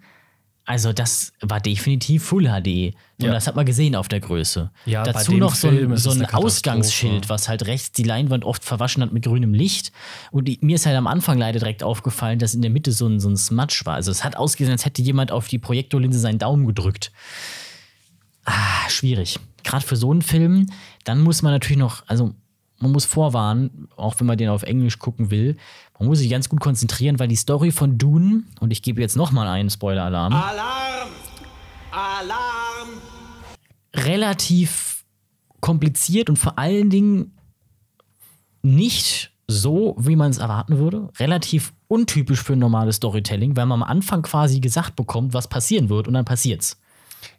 also 0.64 0.92
das 0.92 1.32
war 1.40 1.60
definitiv 1.60 2.22
Full 2.24 2.44
HD. 2.44 2.94
Und 3.18 3.26
Ja. 3.26 3.32
das 3.32 3.46
hat 3.48 3.56
man 3.56 3.66
gesehen 3.66 3.96
auf 3.96 4.06
der 4.08 4.20
Größe. 4.20 4.70
Ja, 4.86 5.02
Dazu 5.02 5.32
noch 5.34 5.54
so 5.56 5.68
ein, 5.68 5.96
so 5.96 6.10
ein. 6.10 6.24
Ausgangsschild, 6.26 7.28
was 7.28 7.48
halt 7.48 7.66
rechts 7.66 7.90
die 7.92 8.04
Leinwand 8.04 8.44
oft 8.44 8.64
verwaschen 8.64 9.02
hat 9.02 9.12
mit 9.12 9.24
grünem 9.24 9.54
Licht. 9.54 9.90
Und 10.30 10.46
die, 10.46 10.58
mir 10.62 10.76
ist 10.76 10.86
halt 10.86 10.96
am 10.96 11.06
Anfang 11.08 11.36
leider 11.38 11.58
direkt 11.58 11.82
aufgefallen, 11.82 12.38
dass 12.38 12.54
in 12.54 12.62
der 12.62 12.70
Mitte 12.70 12.92
so 12.92 13.06
ein, 13.08 13.18
so 13.18 13.28
ein 13.28 13.36
Smudge 13.36 13.82
war. 13.84 13.94
Also 13.94 14.10
es 14.12 14.22
hat 14.22 14.36
ausgesehen, 14.36 14.72
als 14.72 14.84
hätte 14.84 15.02
jemand 15.02 15.32
auf 15.32 15.48
die 15.48 15.58
Projektorlinse 15.58 16.18
seinen 16.20 16.38
Daumen 16.38 16.66
gedrückt. 16.66 17.10
Ah, 18.44 18.88
schwierig. 18.88 19.38
Gerade 19.62 19.84
für 19.86 19.96
so 19.96 20.10
einen 20.10 20.22
Film, 20.22 20.66
dann 21.04 21.20
muss 21.20 21.42
man 21.42 21.52
natürlich 21.52 21.78
noch, 21.78 22.02
also 22.08 22.34
man 22.80 22.90
muss 22.90 23.04
vorwarnen, 23.04 23.88
auch 23.96 24.18
wenn 24.18 24.26
man 24.26 24.36
den 24.36 24.48
auf 24.48 24.64
Englisch 24.64 24.98
gucken 24.98 25.30
will, 25.30 25.56
man 26.02 26.08
muss 26.08 26.18
sich 26.18 26.30
ganz 26.30 26.48
gut 26.48 26.58
konzentrieren, 26.58 27.20
weil 27.20 27.28
die 27.28 27.36
Story 27.36 27.70
von 27.70 27.96
Dune, 27.96 28.42
und 28.58 28.72
ich 28.72 28.82
gebe 28.82 29.00
jetzt 29.00 29.16
nochmal 29.16 29.46
einen 29.46 29.70
Spoiler-Alarm, 29.70 30.32
Alarm! 30.32 31.08
Alarm! 31.92 32.88
relativ 33.94 35.04
kompliziert 35.60 36.28
und 36.28 36.40
vor 36.40 36.58
allen 36.58 36.90
Dingen 36.90 37.38
nicht 38.62 39.30
so, 39.46 39.94
wie 39.96 40.16
man 40.16 40.32
es 40.32 40.38
erwarten 40.38 40.78
würde. 40.78 41.08
Relativ 41.20 41.72
untypisch 41.86 42.42
für 42.42 42.54
ein 42.54 42.58
normales 42.58 42.96
Storytelling, 42.96 43.56
weil 43.56 43.66
man 43.66 43.80
am 43.80 43.88
Anfang 43.88 44.22
quasi 44.22 44.58
gesagt 44.58 44.96
bekommt, 44.96 45.34
was 45.34 45.46
passieren 45.46 45.88
wird 45.88 46.08
und 46.08 46.14
dann 46.14 46.24
passiert's. 46.24 46.80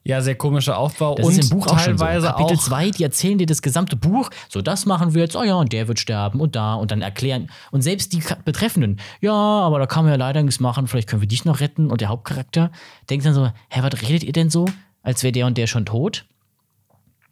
Ja, 0.04 0.22
sehr 0.22 0.36
komischer 0.36 0.78
Aufbau 0.78 1.16
Das 1.16 1.26
und 1.26 1.38
ist 1.38 1.52
im 1.52 1.58
Buch 1.58 1.68
auch 1.68 1.80
schon 1.80 1.98
so. 1.98 2.04
teilweise 2.04 2.28
Kapitel 2.28 2.58
auch 2.58 2.62
2, 2.62 2.92
die 2.92 3.04
erzählen 3.04 3.38
dir 3.38 3.46
das 3.46 3.62
gesamte 3.62 3.96
Buch. 3.96 4.30
So, 4.50 4.62
das 4.62 4.86
machen 4.86 5.14
wir 5.14 5.22
jetzt. 5.22 5.36
Oh 5.36 5.44
ja, 5.44 5.56
und 5.56 5.72
der 5.74 5.88
wird 5.88 6.00
sterben 6.00 6.40
und 6.40 6.56
da. 6.56 6.76
Und 6.76 6.92
dann 6.92 7.02
erklären. 7.02 7.50
Und 7.72 7.82
selbst 7.82 8.14
die 8.14 8.24
Betreffenden. 8.46 9.00
Ja, 9.22 9.34
aber 9.34 9.80
da 9.80 9.86
kann 9.86 10.06
man 10.06 10.14
ja 10.14 10.18
leider 10.18 10.42
nichts 10.44 10.60
machen. 10.60 10.88
Vielleicht 10.88 11.08
können 11.08 11.22
wir 11.22 11.28
dich 11.28 11.46
noch 11.46 11.60
retten. 11.60 11.90
Und 11.90 12.02
der 12.02 12.10
Hauptcharakter 12.10 12.72
denkt 13.10 13.26
dann 13.26 13.34
so: 13.34 13.50
Hä, 13.70 13.82
was 13.82 14.02
redet 14.02 14.24
ihr 14.24 14.34
denn 14.34 14.50
so? 14.50 14.66
Als 15.02 15.24
wäre 15.24 15.32
der 15.32 15.46
und 15.46 15.58
der 15.58 15.68
schon 15.68 15.86
tot. 15.86 16.26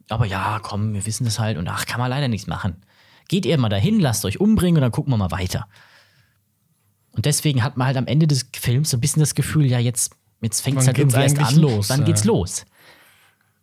Aber 0.10 0.26
ja, 0.26 0.60
komm, 0.62 0.94
wir 0.94 1.06
wissen 1.06 1.26
das 1.26 1.40
halt. 1.40 1.58
Und 1.58 1.68
ach, 1.68 1.86
kann 1.86 2.00
man 2.00 2.10
leider 2.10 2.28
nichts 2.28 2.48
machen. 2.48 2.76
Geht 3.30 3.46
ihr 3.46 3.58
mal 3.58 3.70
dahin, 3.70 4.00
lasst 4.00 4.26
euch 4.26 4.42
umbringen 4.42 4.78
und 4.78 4.82
dann 4.82 4.92
gucken 4.92 5.14
wir 5.14 5.18
mal 5.18 5.32
weiter. 5.32 5.68
Und 7.14 7.26
deswegen 7.26 7.64
hat 7.64 7.78
man 7.78 7.88
halt 7.88 7.98
am 7.98 8.08
Ende 8.08 8.28
des 8.28 8.46
Films 8.54 8.90
so 8.90 8.98
ein 8.98 9.02
bisschen 9.02 9.22
das 9.22 9.36
Gefühl, 9.36 9.66
ja, 9.66 9.80
jetzt, 9.80 10.16
jetzt 10.42 10.62
fängt 10.62 10.78
es 10.80 10.88
halt 10.88 10.98
irgendwie 10.98 11.22
erst 11.22 11.40
an. 11.40 11.56
los, 11.56 11.90
Wann 11.90 12.02
ja. 12.02 12.06
geht's 12.06 12.24
los? 12.26 12.66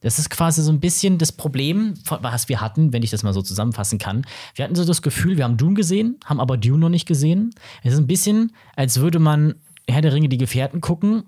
Das 0.01 0.19
ist 0.19 0.31
quasi 0.31 0.63
so 0.63 0.71
ein 0.71 0.79
bisschen 0.79 1.19
das 1.19 1.33
Problem, 1.33 1.95
was 2.09 2.49
wir 2.49 2.61
hatten, 2.61 2.93
wenn 2.93 3.03
ich 3.03 3.11
das 3.11 3.25
mal 3.25 3.35
so 3.35 3.43
zusammenfassen 3.43 3.99
kann. 3.99 4.25
Wir 4.55 4.65
hatten 4.65 4.77
so 4.77 4.85
das 4.85 5.03
Gefühl, 5.03 5.37
wir 5.37 5.45
haben 5.45 5.57
Dune 5.57 5.75
gesehen, 5.75 6.19
haben 6.25 6.39
aber 6.39 6.57
Dune 6.57 6.79
noch 6.79 6.89
nicht 6.89 7.07
gesehen. 7.07 7.51
Es 7.83 7.95
ist 7.95 7.99
ein 7.99 8.07
bisschen, 8.07 8.53
als 8.77 9.01
würde 9.01 9.19
man 9.19 9.57
Herr 9.89 10.03
der 10.03 10.13
Ringe 10.13 10.29
die 10.29 10.39
Gefährten 10.39 10.81
gucken, 10.81 11.25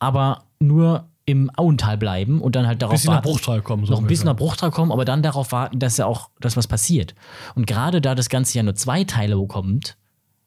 aber 0.00 0.44
nur 0.58 1.08
im 1.24 1.50
Auental 1.56 1.96
bleiben 1.96 2.40
und 2.40 2.56
dann 2.56 2.66
halt 2.66 2.82
darauf 2.82 2.94
Bisschen 2.94 3.10
nach 3.10 3.18
warten, 3.18 3.28
Bruchtal 3.28 3.62
kommen, 3.62 3.86
so 3.86 3.92
noch 3.92 4.00
ein 4.00 4.08
bisschen 4.08 4.26
nach 4.26 4.36
Bruchtal 4.36 4.72
kommen, 4.72 4.90
aber 4.90 5.04
dann 5.04 5.22
darauf 5.22 5.52
warten, 5.52 5.78
dass 5.78 5.96
ja 5.96 6.06
auch 6.06 6.30
dass 6.40 6.56
was 6.56 6.66
passiert. 6.66 7.14
Und 7.54 7.68
gerade 7.68 8.00
da 8.00 8.16
das 8.16 8.28
Ganze 8.28 8.58
ja 8.58 8.64
nur 8.64 8.74
zwei 8.74 9.04
Teile 9.04 9.36
bekommt, 9.36 9.96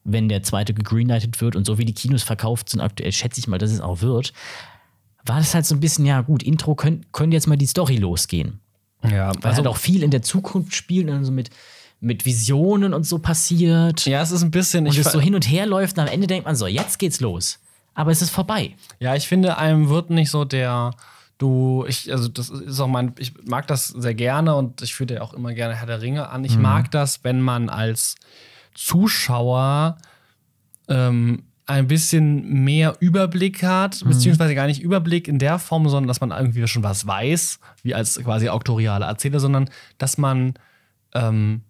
wenn 0.06 0.28
der 0.28 0.42
zweite 0.42 0.72
gegreenlightet 0.72 1.40
wird 1.40 1.56
und 1.56 1.66
so 1.66 1.78
wie 1.78 1.84
die 1.84 1.94
Kinos 1.94 2.22
verkauft 2.22 2.68
sind 2.70 2.80
aktuell, 2.80 3.12
schätze 3.12 3.40
ich 3.40 3.48
mal, 3.48 3.58
dass 3.58 3.72
es 3.72 3.80
auch 3.80 4.00
wird, 4.00 4.32
war 5.24 5.38
das 5.38 5.54
halt 5.54 5.66
so 5.66 5.74
ein 5.74 5.80
bisschen, 5.80 6.06
ja 6.06 6.20
gut, 6.20 6.42
Intro 6.42 6.74
können, 6.74 7.04
können 7.12 7.32
jetzt 7.32 7.48
mal 7.48 7.56
die 7.56 7.66
Story 7.66 7.96
losgehen. 7.96 8.60
Ja, 9.02 9.32
Weil 9.42 9.54
halt 9.54 9.66
auch 9.66 9.76
viel 9.76 10.02
in 10.02 10.10
der 10.10 10.22
Zukunft 10.22 10.74
spielt 10.74 11.08
und 11.10 11.24
so 11.24 11.32
mit, 11.32 11.50
mit 12.00 12.24
Visionen 12.24 12.94
und 12.94 13.04
so 13.04 13.18
passiert. 13.18 14.06
ja, 14.06 14.22
es 14.22 14.30
ist 14.30 14.42
ein 14.42 14.50
bisschen. 14.50 14.86
und 14.86 14.92
ich 14.92 14.98
es 14.98 15.12
so 15.12 15.20
hin 15.20 15.34
und 15.34 15.50
her 15.50 15.66
läuft 15.66 15.98
und 15.98 16.04
am 16.04 16.08
Ende 16.08 16.26
denkt 16.26 16.46
man 16.46 16.56
so, 16.56 16.66
jetzt 16.66 16.98
geht's 16.98 17.20
los. 17.20 17.58
Aber 17.94 18.10
es 18.10 18.22
ist 18.22 18.30
vorbei. 18.30 18.74
Ja, 19.00 19.14
ich 19.14 19.26
finde, 19.26 19.58
einem 19.58 19.88
wird 19.88 20.10
nicht 20.10 20.30
so 20.30 20.44
der. 20.44 20.92
Du, 21.38 21.84
ich, 21.86 22.10
also 22.10 22.28
das 22.28 22.48
ist 22.48 22.80
auch 22.80 22.86
mein, 22.86 23.12
ich 23.18 23.34
mag 23.44 23.66
das 23.66 23.88
sehr 23.88 24.14
gerne 24.14 24.54
und 24.54 24.80
ich 24.80 24.94
führe 24.94 25.14
ja 25.14 25.20
auch 25.20 25.34
immer 25.34 25.52
gerne 25.52 25.74
Herr 25.74 25.86
der 25.86 26.00
Ringe 26.00 26.30
an. 26.30 26.44
Ich 26.46 26.56
mag 26.56 26.90
das, 26.90 27.24
wenn 27.24 27.42
man 27.42 27.68
als 27.68 28.14
Zuschauer 28.76 29.96
ähm, 30.88 31.42
ein 31.66 31.88
bisschen 31.88 32.62
mehr 32.64 32.96
Überblick 33.00 33.64
hat, 33.64 34.00
beziehungsweise 34.04 34.54
gar 34.54 34.68
nicht 34.68 34.80
Überblick 34.80 35.26
in 35.26 35.40
der 35.40 35.58
Form, 35.58 35.88
sondern 35.88 36.06
dass 36.06 36.20
man 36.20 36.30
irgendwie 36.30 36.66
schon 36.68 36.84
was 36.84 37.06
weiß, 37.08 37.58
wie 37.82 37.94
als 37.94 38.22
quasi 38.22 38.48
auktoriale 38.48 39.04
Erzähler, 39.04 39.40
sondern 39.40 39.68
dass 39.98 40.16
man 40.16 40.54
ähm, 41.12 41.62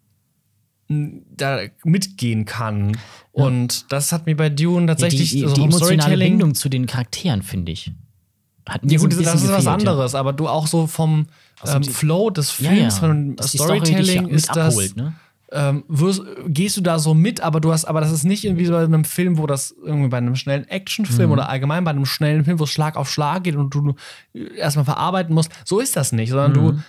da 0.89 1.61
mitgehen 1.83 2.45
kann. 2.45 2.97
Und 3.33 3.91
das 3.91 4.13
hat 4.13 4.27
mir 4.27 4.37
bei 4.37 4.51
Dune 4.51 4.87
tatsächlich 4.87 5.31
die, 5.31 5.41
die, 5.43 5.49
so 5.49 5.55
die 5.55 5.63
emotionale 5.65 6.19
Bindung 6.19 6.55
zu 6.55 6.69
den 6.69 6.87
Charakteren, 6.87 7.43
finde 7.43 7.73
ich. 7.73 7.93
Hat 8.69 8.85
mir 8.85 8.93
Ja, 8.93 8.99
so 8.99 9.09
gut, 9.09 9.17
ein 9.17 9.25
das 9.25 9.35
ist 9.37 9.43
was 9.49 9.57
gefehlt, 9.59 9.65
ja. 9.65 9.73
anderes, 9.73 10.15
aber 10.15 10.33
du 10.33 10.47
auch 10.49 10.67
so 10.67 10.87
vom 10.87 11.27
ähm, 11.67 11.85
Flow 11.85 12.31
des 12.31 12.59
Ja, 12.59 12.71
Films, 12.71 12.95
ja. 12.97 13.01
von 13.01 13.37
Story 13.41 13.81
dich 13.81 13.91
Storytelling 13.95 14.17
ja 14.17 14.23
mit 14.23 14.33
ist 14.33 14.49
das. 14.55 14.75
abholt, 14.75 14.97
ne? 14.97 15.15
Ähm, 15.53 15.85
wirst, 15.89 16.23
gehst 16.49 16.77
du 16.77 16.81
da 16.81 16.99
so 16.99 17.15
mit, 17.15 17.41
aber 17.41 17.61
du 17.61 17.73
hast, 17.73 17.85
aber 17.85 18.01
das 18.01 18.11
ist 18.11 18.25
nicht 18.25 18.45
irgendwie 18.45 18.67
so 18.67 18.73
bei 18.73 18.83
einem 18.83 19.05
Film, 19.05 19.39
wo 19.39 19.47
das 19.47 19.75
irgendwie 19.85 20.09
bei 20.09 20.17
einem 20.19 20.35
schnellen 20.37 20.63
Mhm. 20.63 20.69
Actionfilm 20.71 21.31
oder 21.31 21.49
allgemein 21.49 21.85
bei 21.85 21.91
einem 21.93 22.07
schnellen 22.07 22.45
Film, 22.45 22.59
wo 22.59 22.65
es 22.65 22.71
Schlag 22.71 22.97
auf 22.97 23.11
Schlag 23.11 23.45
geht 23.45 23.55
und 23.57 23.73
du 23.75 23.95
erstmal 24.57 24.85
verarbeiten 24.85 25.35
musst. 25.35 25.51
So 25.65 25.79
ist 25.81 25.95
das 25.97 26.13
nicht, 26.13 26.31
sondern 26.31 26.51
Mhm. 26.51 26.55
du 26.77 26.83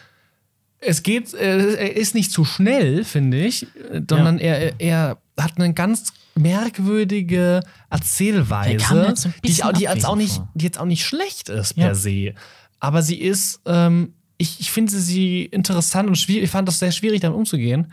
es 0.80 1.01
geht, 1.01 1.34
äh, 1.34 1.74
er 1.76 1.95
ist 1.97 2.14
nicht 2.14 2.32
zu 2.32 2.45
schnell, 2.45 3.03
finde 3.03 3.43
ich, 3.43 3.64
äh, 3.91 4.01
sondern 4.08 4.38
er, 4.38 4.80
er 4.80 5.18
hat 5.39 5.53
eine 5.58 5.74
ganz 5.74 6.14
merkwürdige 6.36 7.62
Erzählweise, 7.89 9.34
die, 9.43 9.49
ich 9.49 9.62
die, 9.76 9.84
jetzt 9.84 10.05
auch 10.05 10.16
nicht, 10.16 10.41
die 10.53 10.66
jetzt 10.66 10.80
auch 10.80 10.86
nicht 10.86 11.03
schlecht 11.05 11.49
ist 11.49 11.78
Ja. 11.78 11.86
per 11.88 11.95
se. 11.95 12.34
Aber 12.80 13.01
sie 13.01 13.20
ist, 13.20 13.62
ähm, 13.66 14.14
ich, 14.38 14.60
ich 14.60 14.72
finde 14.72 14.91
sie 14.91 15.45
interessant 15.45 16.08
und 16.08 16.16
schwierig. 16.16 16.43
Ich 16.43 16.51
fand 16.51 16.68
das 16.68 16.80
sehr 16.80 16.91
schwierig, 16.91 17.22
damit 17.22 17.38
umzugehen. 17.38 17.91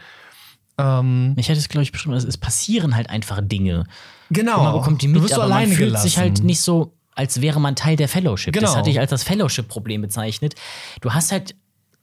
Ähm, 0.78 1.34
Ich 1.36 1.48
hätte 1.48 1.58
es, 1.58 1.68
glaube 1.68 1.82
ich, 1.84 1.92
beschrieben, 1.92 2.14
es, 2.16 2.36
passieren 2.38 2.96
halt 2.96 3.10
einfach 3.10 3.40
Dinge. 3.42 3.84
genau. 4.30 4.62
man 4.64 4.72
bekommt 4.74 5.02
die 5.02 5.06
du 5.06 5.12
mit, 5.14 5.22
wirst 5.22 5.34
so 5.34 5.40
aber 5.40 5.48
man 5.50 5.58
alleine 5.58 5.74
fühlt 5.74 5.88
gelassen. 5.90 6.08
sich 6.08 6.18
halt 6.18 6.42
nicht 6.42 6.60
so, 6.60 6.92
als 7.14 7.40
wäre 7.40 7.60
man 7.60 7.76
Teil 7.76 7.96
der 7.96 8.08
Fellowship. 8.08 8.54
Das 8.54 8.60
Genau. 8.62 8.74
hatte 8.76 8.90
ich 8.90 8.98
als 8.98 9.10
das 9.10 9.22
Fellowship-Problem 9.22 10.02
bezeichnet. 10.02 10.54
Du 11.00 11.12
hast 11.12 11.30
halt 11.32 11.54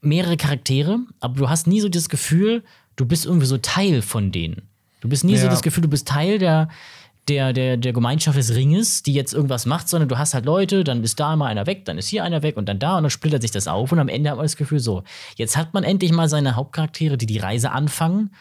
mehrere 0.02 0.38
Charaktere, 0.38 1.00
aber 1.20 1.36
du 1.36 1.50
hast 1.50 1.68
nie 1.68 1.82
so 1.82 1.90
das 1.90 2.08
Gefühl, 2.10 2.64
du 2.96 3.06
bist 3.06 3.26
irgendwie 3.26 3.46
so 3.46 3.58
Teil 3.58 4.02
von 4.02 4.32
denen. 4.32 4.64
Du 5.02 5.10
bist 5.10 5.24
nie 5.24 5.36
so 5.38 5.46
Ja. 5.46 5.50
das 5.52 5.62
Gefühl, 5.64 5.82
du 5.84 5.90
bist 5.90 6.08
Teil 6.08 6.38
der, 6.40 6.70
der, 7.28 7.54
der, 7.54 7.78
der 7.78 7.94
Gemeinschaft 7.94 8.38
des 8.38 8.56
Ringes, 8.56 9.04
die 9.04 9.14
jetzt 9.14 9.34
irgendwas 9.34 9.66
macht, 9.66 9.90
sondern 9.90 10.08
du 10.10 10.18
hast 10.18 10.34
halt 10.34 10.46
Leute, 10.46 10.84
dann 10.84 11.04
ist 11.04 11.20
da 11.20 11.36
mal 11.36 11.48
einer 11.48 11.68
weg, 11.68 11.86
dann 11.86 11.98
ist 11.98 12.08
hier 12.08 12.24
einer 12.24 12.42
weg 12.42 12.56
und 12.58 12.68
dann 12.70 12.80
da 12.80 12.98
und 12.98 13.04
dann 13.04 13.10
splittert 13.12 13.42
sich 13.42 13.52
das 13.52 13.68
auf 13.68 13.92
und 13.92 14.00
am 14.00 14.08
Ende 14.10 14.30
hat 14.30 14.38
man 14.38 14.46
das 14.46 14.56
Gefühl, 14.56 14.80
so, 14.80 15.04
jetzt 15.36 15.56
hat 15.58 15.74
man 15.74 15.84
endlich 15.84 16.12
mal 16.14 16.30
seine 16.30 16.56
Hauptcharaktere, 16.56 17.18
die 17.18 17.26
die 17.28 17.38
Reise 17.40 17.72
anfangen 17.72 18.32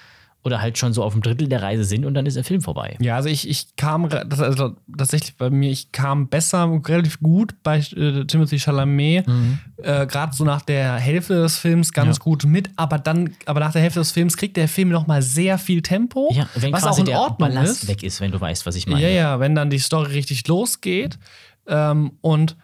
oder 0.43 0.63
halt 0.63 0.79
schon 0.79 0.95
so 0.95 1.05
auf 1.05 1.13
dem 1.13 1.21
Drittel 1.21 1.49
der 1.49 1.61
Reise 1.61 1.85
sind 1.85 2.07
und 2.07 2.15
dann 2.15 2.25
ist 2.25 2.35
der 2.37 2.45
Film 2.45 2.63
vorbei. 2.63 2.97
Ja, 3.01 3.17
also 3.17 3.29
ich, 3.29 3.47
ich 3.47 3.77
kam 3.77 4.07
also 4.07 4.75
tatsächlich 4.97 5.37
bei 5.37 5.51
mir, 5.51 5.71
ich 5.71 5.93
kam 5.93 6.29
besser, 6.29 6.81
relativ 6.87 7.21
gut 7.21 7.55
bei 7.63 7.79
äh, 7.79 8.25
Timothy 8.25 8.59
Chalamet, 8.59 9.27
Mhm. 9.29 9.59
äh, 9.83 10.07
gerade 10.07 10.35
so 10.35 10.45
nach 10.45 10.63
der 10.63 10.95
Hälfte 10.95 11.35
des 11.43 11.59
Films 11.59 11.93
ganz 11.93 12.17
Ja. 12.17 12.23
gut 12.25 12.45
mit, 12.47 12.71
aber 12.77 12.99
dann, 12.99 13.35
aber 13.45 13.61
nach 13.61 13.73
der 13.73 13.83
Hälfte 13.83 14.01
des 14.01 14.13
Films 14.13 14.37
kriegt 14.39 14.57
der 14.57 14.67
Film 14.69 14.89
noch 14.89 15.07
mal 15.07 15.21
sehr 15.21 15.59
viel 15.59 15.83
Tempo, 15.83 16.31
Ja, 16.33 16.49
wenn 16.55 16.73
was 16.73 16.85
auch 16.85 16.99
in 16.99 17.05
der 17.05 17.19
Ordnung 17.21 17.51
Ballast 17.53 17.83
ist. 17.83 17.89
weg 17.89 18.03
ist, 18.03 18.21
wenn 18.23 18.31
du 18.33 18.41
weißt, 18.41 18.65
was 18.65 18.77
ich 18.77 18.87
meine. 18.87 19.03
Ja, 19.03 19.09
ja, 19.11 19.41
wenn 19.41 19.55
dann 19.55 19.69
die 19.69 19.79
Story 19.79 20.13
richtig 20.13 20.49
losgeht 20.49 21.19
ähm, 21.67 22.13
und 22.23 22.57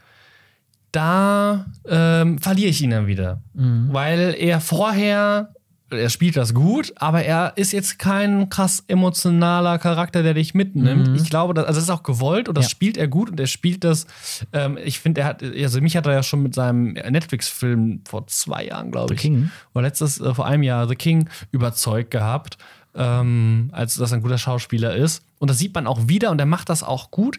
da 0.92 1.66
ähm, 1.86 2.38
verliere 2.38 2.70
ich 2.70 2.80
ihn 2.80 2.90
dann 2.90 3.06
wieder, 3.06 3.42
Mhm. 3.54 3.88
weil 3.92 4.34
er 4.38 4.60
vorher 4.60 5.52
er 5.90 6.10
spielt 6.10 6.36
das 6.36 6.52
gut, 6.52 6.92
aber 6.96 7.22
er 7.24 7.52
ist 7.56 7.72
jetzt 7.72 7.98
kein 7.98 8.48
krass 8.48 8.82
emotionaler 8.88 9.78
Charakter, 9.78 10.22
der 10.24 10.34
dich 10.34 10.52
mitnimmt. 10.54 11.16
Ich 11.20 11.30
glaube, 11.30 11.54
das, 11.54 11.64
also 11.66 11.76
das 11.78 11.84
ist 11.84 11.90
auch 11.90 12.02
gewollt 12.02 12.48
und 12.48 12.56
das 12.58 12.64
Mhm. 12.64 12.66
Ja. 12.66 12.70
spielt 12.70 12.96
er 12.96 13.08
gut 13.08 13.30
und 13.30 13.38
er 13.38 13.46
spielt 13.46 13.84
das. 13.84 14.06
Ähm, 14.52 14.78
ich 14.84 14.98
finde, 14.98 15.20
er 15.20 15.26
hat, 15.28 15.42
also 15.42 15.80
mich 15.80 15.96
hat 15.96 16.06
er 16.06 16.12
ja 16.12 16.22
schon 16.24 16.42
mit 16.42 16.54
seinem 16.54 16.92
Netflix-Film 16.94 18.00
vor 18.08 18.26
zwei 18.26 18.64
Jahren, 18.66 18.90
glaube 18.90 19.14
ich, 19.14 19.20
King. 19.20 19.50
oder 19.74 19.82
letztes, 19.84 20.20
äh, 20.20 20.34
vor 20.34 20.46
einem 20.46 20.62
Jahr 20.64 20.88
The 20.88 20.96
King 20.96 21.28
überzeugt 21.52 22.10
gehabt, 22.10 22.58
ähm, 22.94 23.68
als 23.72 23.94
dass 23.96 24.10
er 24.12 24.18
ein 24.18 24.22
guter 24.22 24.38
Schauspieler 24.38 24.94
ist. 24.96 25.22
Und 25.38 25.50
das 25.50 25.58
sieht 25.58 25.74
man 25.74 25.86
auch 25.86 26.08
wieder 26.08 26.30
und 26.30 26.38
er 26.40 26.46
macht 26.46 26.68
das 26.68 26.82
auch 26.82 27.10
gut. 27.10 27.38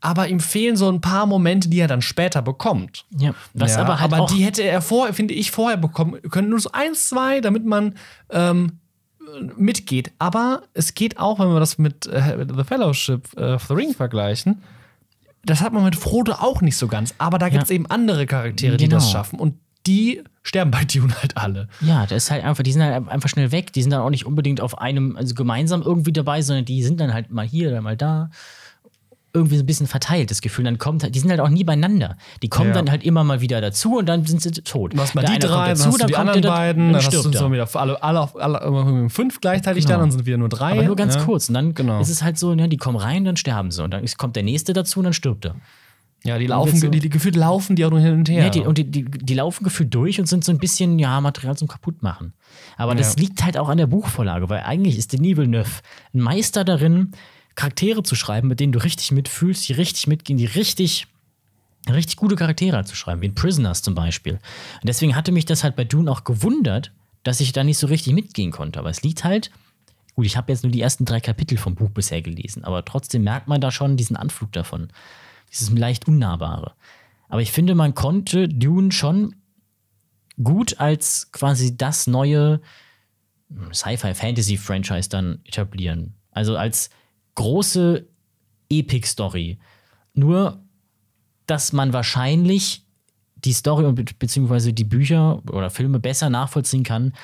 Aber 0.00 0.28
ihm 0.28 0.40
fehlen 0.40 0.76
so 0.76 0.88
ein 0.90 1.00
paar 1.00 1.26
Momente, 1.26 1.68
die 1.68 1.78
er 1.78 1.88
dann 1.88 2.00
später 2.02 2.40
bekommt. 2.42 3.04
Ja, 3.18 3.34
was 3.52 3.74
Ja, 3.74 3.82
aber 3.82 4.00
halt 4.00 4.12
auch 4.14 4.30
die 4.30 4.42
hätte 4.44 4.62
er 4.62 4.80
vorher, 4.80 5.12
finde 5.14 5.34
ich, 5.34 5.50
vorher 5.50 5.76
bekommen 5.76 6.20
können. 6.30 6.48
Nur 6.48 6.60
so 6.60 6.72
eins, 6.72 7.08
zwei, 7.10 7.40
damit 7.40 7.66
man 7.66 7.94
ähm, 8.30 8.78
mitgeht. 9.56 10.12
Aber 10.18 10.62
es 10.74 10.94
geht 10.94 11.18
auch, 11.18 11.38
wenn 11.38 11.48
wir 11.52 11.60
das 11.60 11.78
mit 11.78 12.06
äh, 12.06 12.46
The 12.56 12.64
Fellowship 12.64 13.28
äh, 13.36 13.54
of 13.54 13.64
the 13.66 13.74
Ring 13.74 13.94
vergleichen. 13.94 14.62
Das 15.44 15.60
hat 15.60 15.72
man 15.72 15.84
mit 15.84 15.96
Frodo 15.96 16.32
auch 16.32 16.60
nicht 16.60 16.76
so 16.76 16.86
ganz. 16.88 17.14
Aber 17.18 17.38
da 17.38 17.48
gibt 17.48 17.64
es 17.64 17.70
eben 17.70 17.86
andere 17.86 18.26
Charaktere, 18.26 18.76
die 18.76 18.88
das 18.88 19.04
Genau. 19.04 19.12
schaffen. 19.12 19.38
Und 19.38 19.54
die 19.86 20.22
sterben 20.42 20.70
bei 20.70 20.84
Dune 20.92 21.14
halt 21.20 21.36
alle. 21.36 21.68
Ja, 21.80 22.04
das 22.06 22.24
ist 22.24 22.30
halt 22.30 22.44
einfach, 22.44 22.62
die 22.62 22.72
sind 22.72 22.82
halt 22.82 23.08
einfach 23.08 23.28
schnell 23.28 23.52
weg. 23.52 23.72
Die 23.72 23.82
sind 23.82 23.90
dann 23.90 24.00
auch 24.02 24.10
nicht 24.10 24.26
unbedingt 24.26 24.60
auf 24.60 24.78
einem, 24.78 25.16
also 25.16 25.34
gemeinsam 25.34 25.82
irgendwie 25.82 26.12
dabei, 26.12 26.42
sondern 26.42 26.64
die 26.64 26.82
sind 26.82 27.00
dann 27.00 27.14
halt 27.14 27.30
mal 27.30 27.46
hier 27.46 27.70
oder 27.70 27.80
mal 27.80 27.96
da. 27.96 28.30
Irgendwie 29.32 29.56
so 29.56 29.62
ein 29.62 29.66
bisschen 29.66 29.86
verteilt, 29.86 30.30
das 30.32 30.40
Gefühl. 30.40 30.64
Dann 30.64 30.78
kommt 30.78 31.04
halt, 31.04 31.14
die 31.14 31.20
sind 31.20 31.30
halt 31.30 31.38
auch 31.38 31.48
nie 31.48 31.62
beieinander. 31.62 32.16
Die 32.42 32.48
kommen 32.48 32.70
Ja. 32.70 32.74
dann 32.74 32.90
halt 32.90 33.04
immer 33.04 33.22
mal 33.22 33.40
wieder 33.40 33.60
dazu 33.60 33.98
und 33.98 34.06
dann 34.08 34.26
sind 34.26 34.42
sie 34.42 34.50
tot. 34.50 34.92
Du 34.94 34.98
hast 34.98 35.14
mal 35.14 35.20
Der 35.22 35.34
die 35.34 35.38
drei, 35.38 35.68
dann 35.68 35.78
dazu, 35.78 35.86
hast 35.86 36.02
du 36.02 36.06
die 36.06 36.16
anderen 36.16 36.42
beiden, 36.42 36.84
dann 36.92 36.92
dann 36.94 37.02
hast 37.06 37.12
du 37.14 37.22
so 37.38 37.44
er. 37.46 37.52
wieder 37.52 37.68
alle, 37.80 38.02
alle, 38.02 38.28
alle 38.34 38.58
immer 38.66 39.08
fünf 39.08 39.40
gleichzeitig 39.40 39.84
Genau. 39.84 39.98
dann, 39.98 40.08
dann 40.08 40.10
sind 40.10 40.26
wieder 40.26 40.36
nur 40.36 40.48
drei. 40.48 40.72
Aber 40.72 40.82
nur 40.82 40.96
ganz 40.96 41.14
ja. 41.14 41.22
kurz. 41.22 41.48
Und 41.48 41.54
dann 41.54 41.74
Genau. 41.74 42.00
ist 42.00 42.08
es 42.08 42.24
halt 42.24 42.38
so, 42.38 42.54
ne, 42.56 42.68
die 42.68 42.76
kommen 42.76 42.96
rein, 42.96 43.24
dann 43.24 43.36
sterben 43.36 43.70
sie. 43.70 43.84
Und 43.84 43.92
dann 43.92 44.04
kommt 44.18 44.34
der 44.34 44.42
nächste 44.42 44.72
dazu 44.72 44.98
und 44.98 45.04
dann 45.04 45.12
stirbt 45.12 45.44
er. 45.44 45.54
Ja, 46.24 46.36
die 46.36 46.48
laufen, 46.48 46.76
so- 46.76 46.88
die, 46.88 46.98
die 46.98 47.08
gefühlt 47.08 47.34
laufen 47.36 47.76
die 47.76 47.84
auch 47.84 47.90
nur 47.90 48.00
hin 48.00 48.12
und 48.12 48.28
her. 48.28 48.42
Ja, 48.44 48.50
die, 48.50 48.60
und 48.60 48.76
die, 48.78 48.84
die, 48.90 49.04
die 49.04 49.34
laufen 49.34 49.62
gefühlt 49.64 49.94
durch 49.94 50.18
und 50.20 50.26
sind 50.26 50.44
so 50.44 50.52
ein 50.52 50.58
bisschen, 50.58 50.98
ja, 50.98 51.18
Material 51.20 51.56
zum 51.56 51.66
Kaputtmachen. 51.68 52.34
Aber 52.76 52.94
das 52.94 53.14
Ja. 53.14 53.20
liegt 53.22 53.42
halt 53.44 53.56
auch 53.56 53.68
an 53.70 53.78
der 53.78 53.86
Buchvorlage, 53.86 54.48
weil 54.50 54.60
eigentlich 54.64 54.98
ist 54.98 55.12
Denis 55.14 55.36
Villeneuve 55.38 55.70
ein 56.12 56.20
Meister 56.20 56.62
darin, 56.64 57.12
Charaktere 57.60 58.02
zu 58.02 58.14
schreiben, 58.14 58.48
mit 58.48 58.58
denen 58.58 58.72
du 58.72 58.82
richtig 58.82 59.12
mitfühlst, 59.12 59.68
die 59.68 59.74
richtig 59.74 60.06
mitgehen, 60.06 60.38
die 60.38 60.46
richtig, 60.46 61.06
richtig 61.90 62.16
gute 62.16 62.34
Charaktere 62.34 62.82
zu 62.86 62.96
schreiben, 62.96 63.20
wie 63.20 63.26
in 63.26 63.34
Prisoners 63.34 63.82
zum 63.82 63.94
Beispiel. 63.94 64.34
Und 64.34 64.88
deswegen 64.88 65.14
hatte 65.14 65.30
mich 65.30 65.44
das 65.44 65.62
halt 65.62 65.76
bei 65.76 65.84
Dune 65.84 66.10
auch 66.10 66.24
gewundert, 66.24 66.90
dass 67.22 67.38
ich 67.40 67.52
da 67.52 67.62
nicht 67.62 67.76
so 67.76 67.86
richtig 67.86 68.14
mitgehen 68.14 68.50
konnte. 68.50 68.78
Aber 68.78 68.88
es 68.88 69.02
liegt 69.02 69.24
halt, 69.24 69.50
gut, 70.14 70.24
ich 70.24 70.38
habe 70.38 70.50
jetzt 70.50 70.62
nur 70.62 70.72
die 70.72 70.80
ersten 70.80 71.04
drei 71.04 71.20
Kapitel 71.20 71.58
vom 71.58 71.74
Buch 71.74 71.90
bisher 71.90 72.22
gelesen, 72.22 72.64
aber 72.64 72.82
trotzdem 72.82 73.24
merkt 73.24 73.46
man 73.46 73.60
da 73.60 73.70
schon 73.70 73.98
diesen 73.98 74.16
Anflug 74.16 74.52
davon. 74.52 74.88
Dieses 75.50 75.70
leicht 75.70 76.08
Unnahbare. 76.08 76.72
Aber 77.28 77.42
ich 77.42 77.52
finde, 77.52 77.74
man 77.74 77.94
konnte 77.94 78.48
Dune 78.48 78.90
schon 78.90 79.34
gut 80.42 80.80
als 80.80 81.30
quasi 81.30 81.76
das 81.76 82.06
neue 82.06 82.62
Sci-Fi-Fantasy-Franchise 83.70 85.10
dann 85.10 85.40
etablieren. 85.44 86.14
Also 86.30 86.56
als 86.56 86.88
große 87.40 88.06
Epic-Story. 88.68 89.58
Nur, 90.12 90.60
dass 91.46 91.72
man 91.72 91.94
wahrscheinlich 91.94 92.84
die 93.36 93.54
Story 93.54 93.86
und 93.86 93.94
be 93.94 94.04
beziehungsweise 94.18 94.74
die 94.74 94.84
Bücher 94.84 95.42
oder 95.50 95.70
Filme 95.70 95.98
besser 96.00 96.28
nachvollziehen 96.28 96.84
kann, 96.84 97.14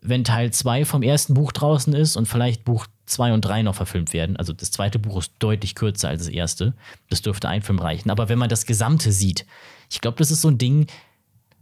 wenn 0.00 0.22
Teil 0.22 0.52
2 0.52 0.84
vom 0.84 1.02
ersten 1.02 1.34
Buch 1.34 1.50
draußen 1.50 1.92
ist 1.92 2.16
und 2.16 2.26
vielleicht 2.26 2.64
Buch 2.64 2.86
2 3.06 3.32
und 3.32 3.40
3 3.40 3.62
noch 3.62 3.74
verfilmt 3.74 4.12
werden. 4.12 4.36
Also 4.36 4.52
das 4.52 4.70
zweite 4.70 5.00
Buch 5.00 5.18
ist 5.18 5.32
deutlich 5.40 5.74
kürzer 5.74 6.08
als 6.08 6.22
das 6.22 6.32
erste. 6.32 6.74
Das 7.10 7.22
dürfte 7.22 7.48
ein 7.48 7.62
Film 7.62 7.80
reichen. 7.80 8.10
Aber 8.10 8.28
wenn 8.28 8.38
man 8.38 8.48
das 8.48 8.66
Gesamte 8.66 9.10
sieht, 9.10 9.44
ich 9.90 10.00
glaube, 10.00 10.18
das 10.18 10.30
ist 10.30 10.42
so 10.42 10.48
ein 10.48 10.58
Ding, 10.58 10.86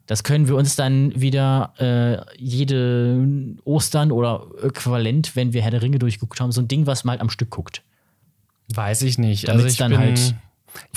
das 0.05 0.23
können 0.23 0.49
wir 0.49 0.57
uns 0.57 0.77
dann 0.77 1.19
wieder 1.19 1.73
äh, 1.79 2.37
jede 2.37 3.27
Ostern 3.65 4.13
oder 4.13 4.49
äquivalent, 4.63 5.35
wenn 5.35 5.55
wir 5.55 5.63
Herr 5.63 5.71
der 5.71 5.81
Ringe 5.81 5.99
durchgeguckt 5.99 6.41
haben, 6.43 6.53
so 6.53 6.61
ein 6.61 6.69
Ding, 6.69 6.87
was 6.87 7.05
man 7.05 7.13
halt 7.13 7.23
am 7.23 7.31
Stück 7.31 7.49
guckt. 7.49 7.83
Weiß 8.69 9.03
ich 9.03 9.19
nicht. 9.19 9.49
Damit's 9.49 9.65
also 9.65 9.73
ich 9.73 9.79
dann 9.79 9.91
bin, 9.91 10.01
halt 10.01 10.35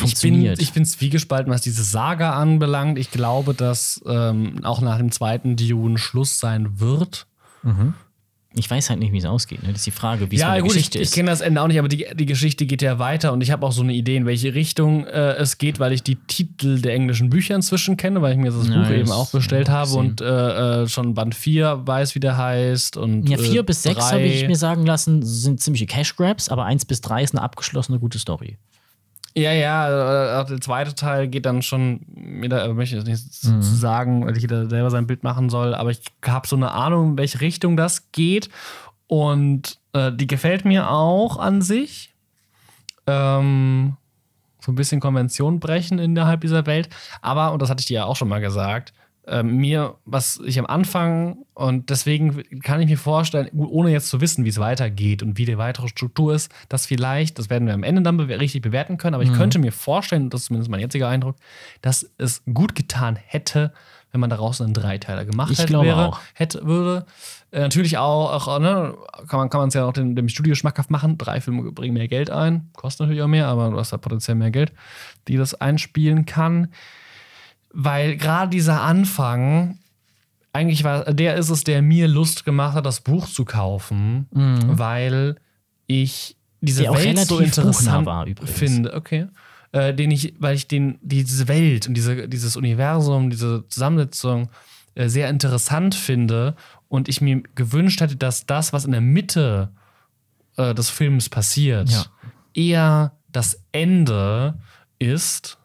ich 0.03 0.21
bin, 0.21 0.45
ich 0.45 0.73
bin 0.73 0.85
zwiegespalten, 0.85 1.51
was 1.51 1.61
diese 1.61 1.83
Saga 1.83 2.33
anbelangt. 2.33 2.97
Ich 2.97 3.11
glaube, 3.11 3.53
dass 3.53 4.01
ähm, 4.07 4.63
auch 4.63 4.81
nach 4.81 4.97
dem 4.97 5.11
zweiten 5.11 5.55
Dune 5.55 5.97
Schluss 5.97 6.39
sein 6.39 6.79
wird. 6.79 7.27
Ich 8.57 8.71
weiß 8.71 8.89
halt 8.89 8.99
nicht, 8.99 9.11
wie 9.11 9.17
es 9.17 9.25
ausgeht. 9.25 9.61
Ne? 9.63 9.69
Das 9.69 9.79
ist 9.79 9.85
die 9.87 9.91
Frage, 9.91 10.31
wie 10.31 10.35
es 10.35 10.41
Ja, 10.41 10.47
mit 10.49 10.55
der 10.55 10.61
gut, 10.63 10.69
ich, 10.71 10.75
Geschichte 10.77 10.97
ich 10.99 11.03
ist. 11.05 11.13
kenne 11.13 11.29
das 11.29 11.41
Ende 11.41 11.61
auch 11.61 11.67
nicht, 11.67 11.77
aber 11.77 11.89
die, 11.89 12.05
die 12.13 12.25
Geschichte 12.25 12.65
geht 12.65 12.81
ja 12.81 12.99
weiter 12.99 13.33
und 13.33 13.41
ich 13.41 13.51
habe 13.51 13.65
auch 13.65 13.73
so 13.73 13.81
eine 13.83 13.93
Idee, 13.93 14.15
in 14.15 14.25
welche 14.25 14.53
Richtung 14.55 15.05
äh, 15.07 15.33
es 15.33 15.57
geht, 15.57 15.79
weil 15.79 15.91
ich 15.91 16.03
die 16.03 16.15
Titel 16.15 16.79
der 16.81 16.93
englischen 16.93 17.29
Bücher 17.29 17.53
inzwischen 17.55 17.97
kenne, 17.97 18.21
weil 18.21 18.31
ich 18.31 18.37
mir 18.37 18.51
das 18.51 18.67
Ja, 18.69 18.81
Buch 18.83 18.89
eben 18.91 19.01
das- 19.07 19.11
auch 19.11 19.31
bestellt 19.31 19.67
habe 19.67 19.91
und 19.95 20.21
äh, 20.21 20.83
äh, 20.83 20.87
schon 20.87 21.13
Band 21.15 21.35
4 21.35 21.81
weiß, 21.85 22.15
wie 22.15 22.19
der 22.21 22.37
heißt. 22.37 22.95
Und, 22.95 23.27
Ja, 23.27 23.37
vier 23.37 23.59
äh, 23.59 23.63
bis 23.63 23.83
sechs 23.83 23.97
drei- 23.99 24.11
habe 24.11 24.21
ich 24.23 24.47
mir 24.47 24.55
sagen 24.55 24.85
lassen, 24.85 25.21
sind 25.23 25.59
ziemliche 25.59 25.85
Cash 25.85 26.15
Grabs, 26.15 26.47
aber 26.47 26.63
eins 26.65 26.85
bis 26.85 27.01
drei 27.01 27.23
ist 27.23 27.33
eine 27.35 27.41
abgeschlossene 27.43 27.99
gute 27.99 28.19
Story. 28.19 28.57
Ja, 29.37 29.51
ja, 29.51 30.37
äh, 30.37 30.41
auch 30.41 30.45
der 30.45 30.61
zweite 30.61 30.95
Teil 30.95 31.27
geht 31.27 31.45
dann 31.45 31.61
schon, 31.61 31.99
jeder 32.41 32.63
äh, 32.63 32.73
möchte 32.73 32.95
jetzt 32.95 33.05
nichts 33.07 33.43
Mhm. 33.43 33.61
zu 33.61 33.75
sagen, 33.75 34.25
weil 34.25 34.37
jeder 34.37 34.69
selber 34.69 34.89
sein 34.89 35.07
Bild 35.07 35.23
machen 35.23 35.49
soll, 35.49 35.75
aber 35.75 35.91
ich 35.91 36.01
habe 36.25 36.47
so 36.47 36.55
eine 36.55 36.71
Ahnung, 36.71 37.11
in 37.11 37.17
welche 37.17 37.41
Richtung 37.41 37.75
das 37.75 38.11
geht. 38.13 38.49
Und 39.07 39.77
äh, 39.93 40.11
die 40.13 40.25
gefällt 40.27 40.63
mir 40.65 40.89
auch 40.89 41.37
an 41.37 41.61
sich. 41.61 42.13
Ähm, 43.07 43.97
so 44.61 44.71
ein 44.71 44.75
bisschen 44.75 44.99
Konvention 44.99 45.59
brechen 45.59 45.99
innerhalb 45.99 46.41
dieser 46.41 46.65
Welt. 46.65 46.89
Aber, 47.21 47.51
und 47.51 47.61
das 47.61 47.69
hatte 47.69 47.81
ich 47.81 47.85
dir 47.85 47.95
ja 47.95 48.05
auch 48.05 48.15
schon 48.15 48.29
mal 48.29 48.41
gesagt, 48.41 48.93
äh, 49.27 49.43
mir, 49.43 49.95
was 50.05 50.39
ich 50.45 50.59
am 50.59 50.65
Anfang, 50.65 51.37
und 51.53 51.89
deswegen 51.89 52.43
kann 52.61 52.81
ich 52.81 52.89
mir 52.89 52.97
vorstellen, 52.97 53.49
ohne 53.53 53.91
jetzt 53.91 54.09
zu 54.09 54.21
wissen, 54.21 54.45
wie 54.45 54.49
es 54.49 54.59
weitergeht 54.59 55.23
und 55.23 55.37
wie 55.37 55.45
die 55.45 55.57
weitere 55.57 55.87
Struktur 55.87 56.33
ist, 56.33 56.51
dass 56.69 56.85
vielleicht, 56.85 57.39
das 57.39 57.49
werden 57.49 57.67
wir 57.67 57.73
am 57.73 57.83
Ende 57.83 58.01
dann 58.01 58.17
bewer 58.17 58.39
richtig 58.39 58.61
bewerten 58.61 58.97
können, 58.97 59.13
aber 59.13 59.23
ich 59.23 59.33
könnte 59.33 59.59
mir 59.59 59.71
vorstellen, 59.71 60.29
das 60.29 60.41
ist 60.41 60.47
zumindest 60.47 60.69
mein 60.69 60.81
jetziger 60.81 61.07
Eindruck, 61.07 61.37
dass 61.81 62.09
es 62.17 62.43
gut 62.53 62.75
getan 62.75 63.15
hätte, 63.15 63.73
wenn 64.15 64.21
man 64.21 64.29
daraus 64.29 64.61
einen 64.61 64.73
Dreiteiler 64.73 65.25
gemacht 65.25 65.51
Ich 65.51 65.59
hätte, 65.59 65.67
glaube 65.67 65.87
wäre, 65.87 66.07
auch. 66.07 66.19
hätte, 66.33 66.65
würde. 66.65 67.05
Äh, 67.51 67.59
natürlich 67.59 67.97
auch, 67.97 68.47
auch 68.47 68.59
ne, 68.59 68.95
kann 69.27 69.39
man 69.39 69.49
kann 69.49 69.59
man 69.59 69.67
es 69.67 69.73
ja 69.73 69.85
auch 69.85 69.91
dem, 69.91 70.15
dem 70.15 70.29
Studio 70.29 70.55
schmackhaft 70.55 70.89
machen. 70.89 71.17
Drei 71.17 71.41
Filme 71.41 71.69
bringen 71.73 71.93
mehr 71.93 72.07
Geld 72.07 72.29
ein, 72.29 72.69
kostet 72.77 73.01
natürlich 73.01 73.21
auch 73.21 73.27
mehr, 73.27 73.47
aber 73.47 73.71
du 73.71 73.77
hast 73.77 73.91
da 73.91 73.97
potenziell 73.97 74.35
mehr 74.35 74.51
Geld, 74.51 74.71
die 75.27 75.35
das 75.35 75.53
einspielen 75.55 76.25
kann. 76.25 76.69
Weil 77.77 78.15
gerade 78.15 78.49
dieser 78.51 78.81
Anfang, 78.81 79.79
eigentlich 80.53 80.83
war 80.85 81.13
der 81.13 81.35
ist 81.35 81.49
es, 81.49 81.63
der 81.65 81.81
mir 81.81 82.07
Lust 82.07 82.45
gemacht 82.45 82.73
hat, 82.75 82.85
das 82.85 83.01
Buch 83.01 83.27
zu 83.27 83.43
kaufen, 83.43 84.27
weil 84.31 85.35
ich 85.87 86.37
diese 86.61 86.83
Mhm. 86.83 86.93
Der 86.93 87.03
Welt 87.03 87.19
so 87.27 87.39
interessant 87.39 88.05
war 88.05 88.25
übrigens. 88.25 88.57
finde. 88.57 88.93
Okay. 88.93 89.27
Äh, 89.73 89.93
den 89.93 90.09
ich, 90.09 90.33
weil 90.39 90.55
ich 90.55 90.67
den, 90.69 90.97
diese 91.01 91.47
Welt 91.49 91.87
und 91.87 91.95
diese, 91.95 92.29
dieses 92.29 92.55
Universum, 92.55 93.29
diese 93.29 93.67
Zusammensetzung 93.67 94.47
äh, 94.95 95.09
sehr 95.09 95.29
interessant 95.29 95.93
finde 95.95 96.55
und 96.87 97.09
ich 97.09 97.19
mir 97.19 97.43
gewünscht 97.55 97.99
hätte, 97.99 98.15
dass 98.15 98.45
das, 98.45 98.71
was 98.71 98.85
in 98.85 98.93
der 98.93 99.01
Mitte 99.01 99.69
äh, 100.55 100.73
des 100.73 100.89
Films 100.89 101.27
passiert, 101.27 101.89
Ja. 101.89 102.05
eher 102.53 103.11
das 103.33 103.59
Ende 103.73 104.57
ist 104.97 105.57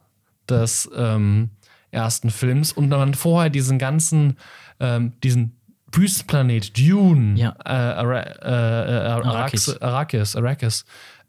des 0.49 0.91
ähm, 0.97 1.51
ersten 1.91 2.31
Films 2.31 2.73
und 2.73 2.89
man 2.89 3.15
vorher 3.15 3.51
diesen 3.51 3.79
ganzen, 3.79 4.37
ähm, 4.79 5.13
diesen 5.23 5.57
Wüstenplanet 5.93 6.79
Dune, 6.79 7.37
Ja. 7.39 7.57
äh, 7.65 7.69
Ara 7.71 8.21
äh, 8.21 8.29
äh, 8.43 9.11
Arrakis. 9.27 9.81
Arrakis, 9.83 10.37
Arrakis, 10.37 10.85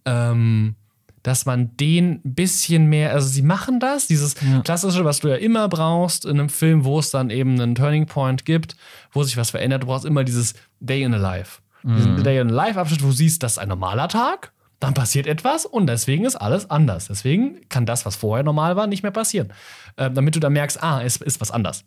ähm, 0.05 0.75
dass 1.23 1.45
man 1.45 1.75
den 1.77 2.21
ein 2.25 2.33
bisschen 2.35 2.87
mehr, 2.87 3.11
also 3.13 3.27
sie 3.27 3.41
machen 3.43 3.79
das, 3.79 4.07
dieses 4.07 4.35
klassische, 4.63 5.05
was 5.05 5.19
du 5.19 5.27
ja 5.29 5.35
immer 5.35 5.67
brauchst 5.69 6.25
in 6.25 6.39
einem 6.39 6.49
Film, 6.49 6.83
wo 6.83 6.97
es 6.99 7.11
dann 7.11 7.29
eben 7.29 7.59
einen 7.61 7.75
Turning 7.75 8.05
Point 8.07 8.43
gibt, 8.45 8.75
wo 9.11 9.21
sich 9.23 9.37
was 9.37 9.51
verändert. 9.51 9.83
Du 9.83 9.87
brauchst 9.87 10.05
immer 10.05 10.23
dieses 10.23 10.53
Day 10.79 11.03
in 11.03 11.13
a 11.13 11.17
Life. 11.17 11.61
Diesen 11.83 12.23
Day 12.23 12.39
in 12.39 12.49
a 12.49 12.53
Life 12.53 12.79
Abschnitt, 12.79 13.01
wo 13.03 13.07
du 13.07 13.13
siehst, 13.13 13.41
das 13.41 13.53
ist 13.53 13.57
ein 13.57 13.69
normaler 13.69 14.07
Tag, 14.07 14.51
dann 14.81 14.93
passiert 14.95 15.27
etwas 15.27 15.65
und 15.65 15.87
deswegen 15.87 16.25
ist 16.25 16.35
alles 16.35 16.69
anders. 16.69 17.07
Deswegen 17.07 17.61
kann 17.69 17.85
das, 17.85 18.05
was 18.05 18.15
vorher 18.15 18.43
normal 18.43 18.75
war, 18.75 18.87
nicht 18.87 19.03
mehr 19.03 19.11
passieren. 19.11 19.53
Ähm, 19.95 20.13
damit 20.15 20.35
du 20.35 20.39
dann 20.39 20.53
merkst, 20.53 20.81
ah, 20.81 21.01
es 21.01 21.17
ist 21.17 21.39
was 21.39 21.51
anders. 21.51 21.85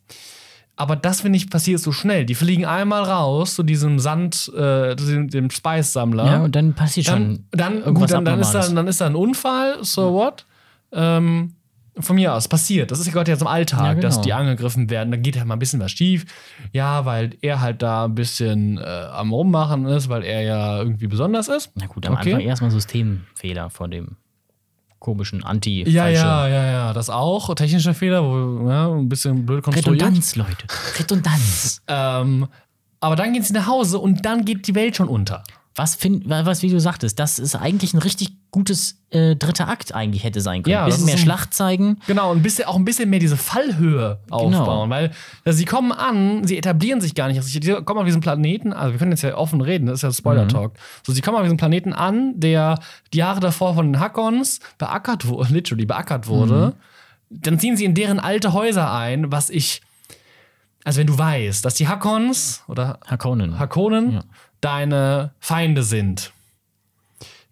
Aber 0.77 0.97
das, 0.97 1.21
finde 1.21 1.37
ich, 1.37 1.51
passiert 1.51 1.81
so 1.81 1.93
schnell. 1.93 2.25
Die 2.25 2.35
fliegen 2.35 2.65
einmal 2.65 3.03
raus 3.03 3.57
zu 3.57 3.63
diesem 3.63 3.99
Sand, 3.99 4.49
äh, 4.55 4.97
zu 4.97 5.07
dem, 5.07 5.29
dem 5.29 5.51
Spice-Sammler. 5.51 6.27
Ja, 6.27 6.43
und 6.43 6.55
dann 6.57 6.75
passiert 6.75 7.07
schon 7.07 7.47
Dann, 7.51 7.75
dann, 7.75 7.79
irgendwas 7.79 8.11
gut, 8.11 8.11
dann, 8.13 8.25
dann, 8.25 8.41
ist 8.41 8.53
da, 8.53 8.67
dann 8.69 8.87
ist 8.87 9.01
da 9.01 9.07
ein 9.07 9.17
Unfall, 9.17 9.79
so 9.83 10.13
what? 10.13 10.47
Ähm, 10.93 11.55
von 11.99 12.17
mir 12.17 12.35
aus, 12.35 12.49
passiert. 12.49 12.91
Das 12.91 12.99
ist 12.99 13.07
ja 13.07 13.13
gerade 13.13 13.31
jetzt 13.31 13.41
im 13.41 13.47
Alltag, 13.47 13.81
Ja, 13.81 13.93
genau. 13.95 14.03
dass 14.03 14.21
die 14.21 14.33
angegriffen 14.33 14.91
werden. 14.91 15.11
Dann 15.13 15.23
geht 15.23 15.37
halt 15.37 15.47
mal 15.47 15.55
ein 15.55 15.59
bisschen 15.61 15.81
was 15.81 15.93
schief. 15.93 16.25
Ja, 16.73 17.05
weil 17.05 17.37
er 17.41 17.61
halt 17.61 17.83
da 17.83 18.05
ein 18.07 18.15
bisschen 18.15 18.79
äh, 18.79 18.83
am 18.83 19.33
Rummachen 19.33 19.87
ist, 19.87 20.09
weil 20.09 20.25
er 20.25 20.43
ja 20.43 20.79
irgendwie 20.79 21.07
besonders 21.07 21.49
ist. 21.49 21.71
Na 21.77 21.87
gut, 21.87 22.07
am 22.07 22.15
Okay. 22.15 22.33
Anfang 22.35 22.47
erstmal 22.49 22.71
Systemfehler 22.71 23.71
von 23.71 23.91
dem 23.91 24.17
komischen 24.99 25.45
anti 25.45 25.83
Ja, 25.89 26.09
ja, 26.09 26.49
ja, 26.49 26.65
ja, 26.65 26.93
das 26.95 27.11
auch. 27.11 27.55
Technischer 27.55 27.93
Fehler, 27.95 28.25
wo 28.25 28.69
ja, 28.69 28.89
ein 28.91 29.09
bisschen 29.09 29.45
blöd 29.45 29.63
konstruiert. 29.63 30.03
Redundanz, 30.03 30.37
Leute. 30.37 30.67
Redundanz. 30.99 31.83
Ähm, 31.89 32.47
aber 33.01 33.17
dann 33.17 33.35
gehen 33.35 33.43
sie 33.43 33.53
nach 33.53 33.67
Hause 33.67 33.99
und 33.99 34.25
dann 34.25 34.47
geht 34.47 34.67
die 34.67 34.75
Welt 34.75 34.97
schon 34.97 35.09
unter. 35.09 35.43
Was, 35.77 35.97
find, 35.97 36.23
was, 36.29 36.63
wie 36.63 36.69
du 36.69 36.79
sagtest, 36.79 37.19
das 37.19 37.41
ist 37.41 37.57
eigentlich 37.57 37.95
ein 37.95 37.99
richtig 37.99 38.37
gutes 38.53 39.01
äh, 39.11 39.35
dritter 39.35 39.67
Akt 39.67 39.93
eigentlich 39.93 40.23
hätte 40.23 40.41
sein 40.41 40.63
können. 40.63 40.73
Ja, 40.73 40.85
ein 40.85 40.87
bisschen 40.91 41.07
mehr 41.07 41.17
ein- 41.17 41.21
Schlacht 41.21 41.53
zeigen. 41.53 41.99
Genau, 42.07 42.31
und 42.31 42.39
ein 42.39 42.43
bisschen, 42.43 42.67
auch 42.67 42.77
ein 42.77 42.85
bisschen 42.85 43.11
mehr 43.11 43.19
diese 43.19 43.37
Fallhöhe 43.37 44.21
aufbauen, 44.31 44.89
weil 44.91 45.11
also 45.45 45.57
sie 45.57 45.65
kommen 45.65 45.91
an, 45.91 46.47
sie 46.47 46.57
etablieren 46.57 47.01
sich 47.01 47.17
gar 47.17 47.27
nicht. 47.27 47.39
Also, 47.39 47.49
sie 47.49 47.61
kommen 47.85 47.99
auf 47.99 48.05
diesen 48.07 48.21
Planeten, 48.21 48.73
also 48.73 48.93
wir 48.93 48.99
können 49.01 49.11
jetzt 49.11 49.23
ja 49.23 49.37
offen 49.37 49.61
reden, 49.61 49.87
das 49.87 49.97
ist 49.97 50.03
ja 50.03 50.13
Spoiler-Talk. 50.13 50.75
So, 51.05 51.13
sie 51.13 51.21
kommen 51.23 51.37
auf 51.39 51.43
diesen 51.43 51.57
Planeten 51.57 51.93
an, 51.93 52.39
der 52.39 52.79
die 53.13 53.19
Jahre 53.19 53.41
davor 53.41 53.75
von 53.75 53.87
den 53.93 53.99
Hackons 54.01 54.61
beackert 54.79 55.27
wurde, 55.27 55.49
literally 55.53 55.87
beackert 55.87 56.29
wurde. 56.29 56.75
Dann 57.31 57.59
ziehen 57.59 57.77
sie 57.77 57.85
in 57.85 57.95
deren 57.97 58.21
alte 58.21 58.53
Häuser 58.53 58.93
ein, 58.93 59.33
was 59.33 59.51
ich. 59.51 59.83
Also, 60.85 61.01
wenn 61.01 61.07
du 61.09 61.19
weißt, 61.19 61.65
dass 61.65 61.75
die 61.75 61.89
Hackons 61.89 62.63
oder 62.69 63.01
Hakonen. 63.07 63.59
Hakonen 63.59 64.13
Ja. 64.13 64.21
Deine 64.61 65.33
Feinde 65.41 65.83
sind. 65.83 66.33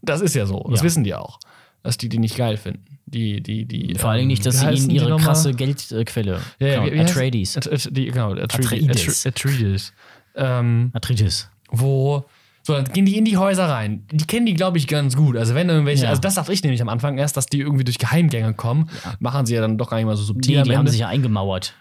Das 0.03 0.21
ist 0.21 0.35
ja 0.35 0.47
so. 0.47 0.67
Das 0.71 0.81
Ja. 0.81 0.85
wissen 0.87 1.05
die 1.05 1.15
auch. 1.15 1.39
Dass 1.83 1.99
die 1.99 2.09
die 2.09 2.19
nicht 2.19 2.37
geil 2.37 2.57
finden. 2.57 2.85
Die, 3.07 3.41
die, 3.43 3.67
die. 3.67 3.95
Vor 3.97 4.11
allen 4.11 4.19
Dingen 4.21 4.29
nicht, 4.29 4.47
dass 4.47 4.61
sie 4.61 4.67
ihnen 4.71 4.91
ihre 4.91 5.17
krasse 5.17 5.53
Geldquelle 5.53 6.41
ja, 6.59 6.67
ja, 6.67 6.75
klauen. 6.75 6.87
wie- 6.87 6.93
wie 6.95 7.01
heißt- 7.01 7.11
Atreides. 7.11 7.57
At, 7.59 7.69
at, 7.73 7.89
die, 7.97 8.07
genau, 8.07 8.33
Atreides. 8.33 9.27
Atreides. 9.27 9.27
Atreides. 9.27 9.93
Ähm, 10.35 10.91
Atreides. 10.95 11.51
wo. 11.71 12.25
So, 12.65 12.75
dann 12.75 12.85
gehen 12.85 13.05
die 13.05 13.19
in 13.19 13.25
die 13.25 13.37
Häuser 13.37 13.69
rein. 13.69 14.07
Die 14.13 14.25
kennen 14.25 14.47
die, 14.47 14.55
glaube 14.55 14.79
ich, 14.79 14.87
ganz 14.87 15.17
gut. 15.17 15.37
Also, 15.37 15.55
wenn 15.57 15.69
irgendwelche. 15.69 16.05
Ja. 16.05 16.11
Also, 16.11 16.21
das 16.23 16.37
dachte 16.37 16.53
ich 16.53 16.63
nämlich 16.63 16.81
am 16.81 16.89
Anfang 16.89 17.19
erst, 17.19 17.37
dass 17.37 17.47
die 17.47 17.59
irgendwie 17.61 17.83
durch 17.85 17.99
Geheimgänge 17.99 18.55
kommen. 18.55 18.89
Machen 19.19 19.47
sie 19.47 19.55
ja 19.57 19.61
dann 19.61 19.77
doch 19.79 19.91
gar 19.91 19.97
nicht 19.97 20.07
mal 20.07 20.17
so 20.17 20.23
subtil. 20.23 20.53
Die, 20.55 20.59
am 20.61 20.69
die 20.69 20.77
haben 20.77 20.87
sich 20.87 21.01
ja 21.01 21.09
eingemauert. 21.09 21.75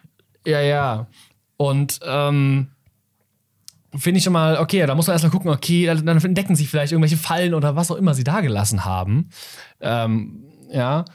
Ja, 0.45 0.59
ja. 0.59 1.05
Und 1.57 1.99
ähm, 2.03 2.69
finde 3.95 4.19
ich 4.19 4.23
schon 4.23 4.33
mal, 4.33 4.57
okay, 4.57 4.85
da 4.85 4.95
muss 4.95 5.07
man 5.07 5.15
erstmal 5.15 5.31
gucken, 5.31 5.51
okay, 5.51 5.85
dann 5.85 6.07
entdecken 6.07 6.55
sich 6.55 6.69
vielleicht 6.69 6.93
irgendwelche 6.93 7.17
Fallen 7.17 7.53
oder 7.53 7.75
was 7.75 7.91
auch 7.91 7.97
immer 7.97 8.13
sie 8.13 8.23
da 8.23 8.41
gelassen 8.41 8.85
haben. 8.85 9.29
Ähm, 9.79 10.43
ja. 10.71 11.05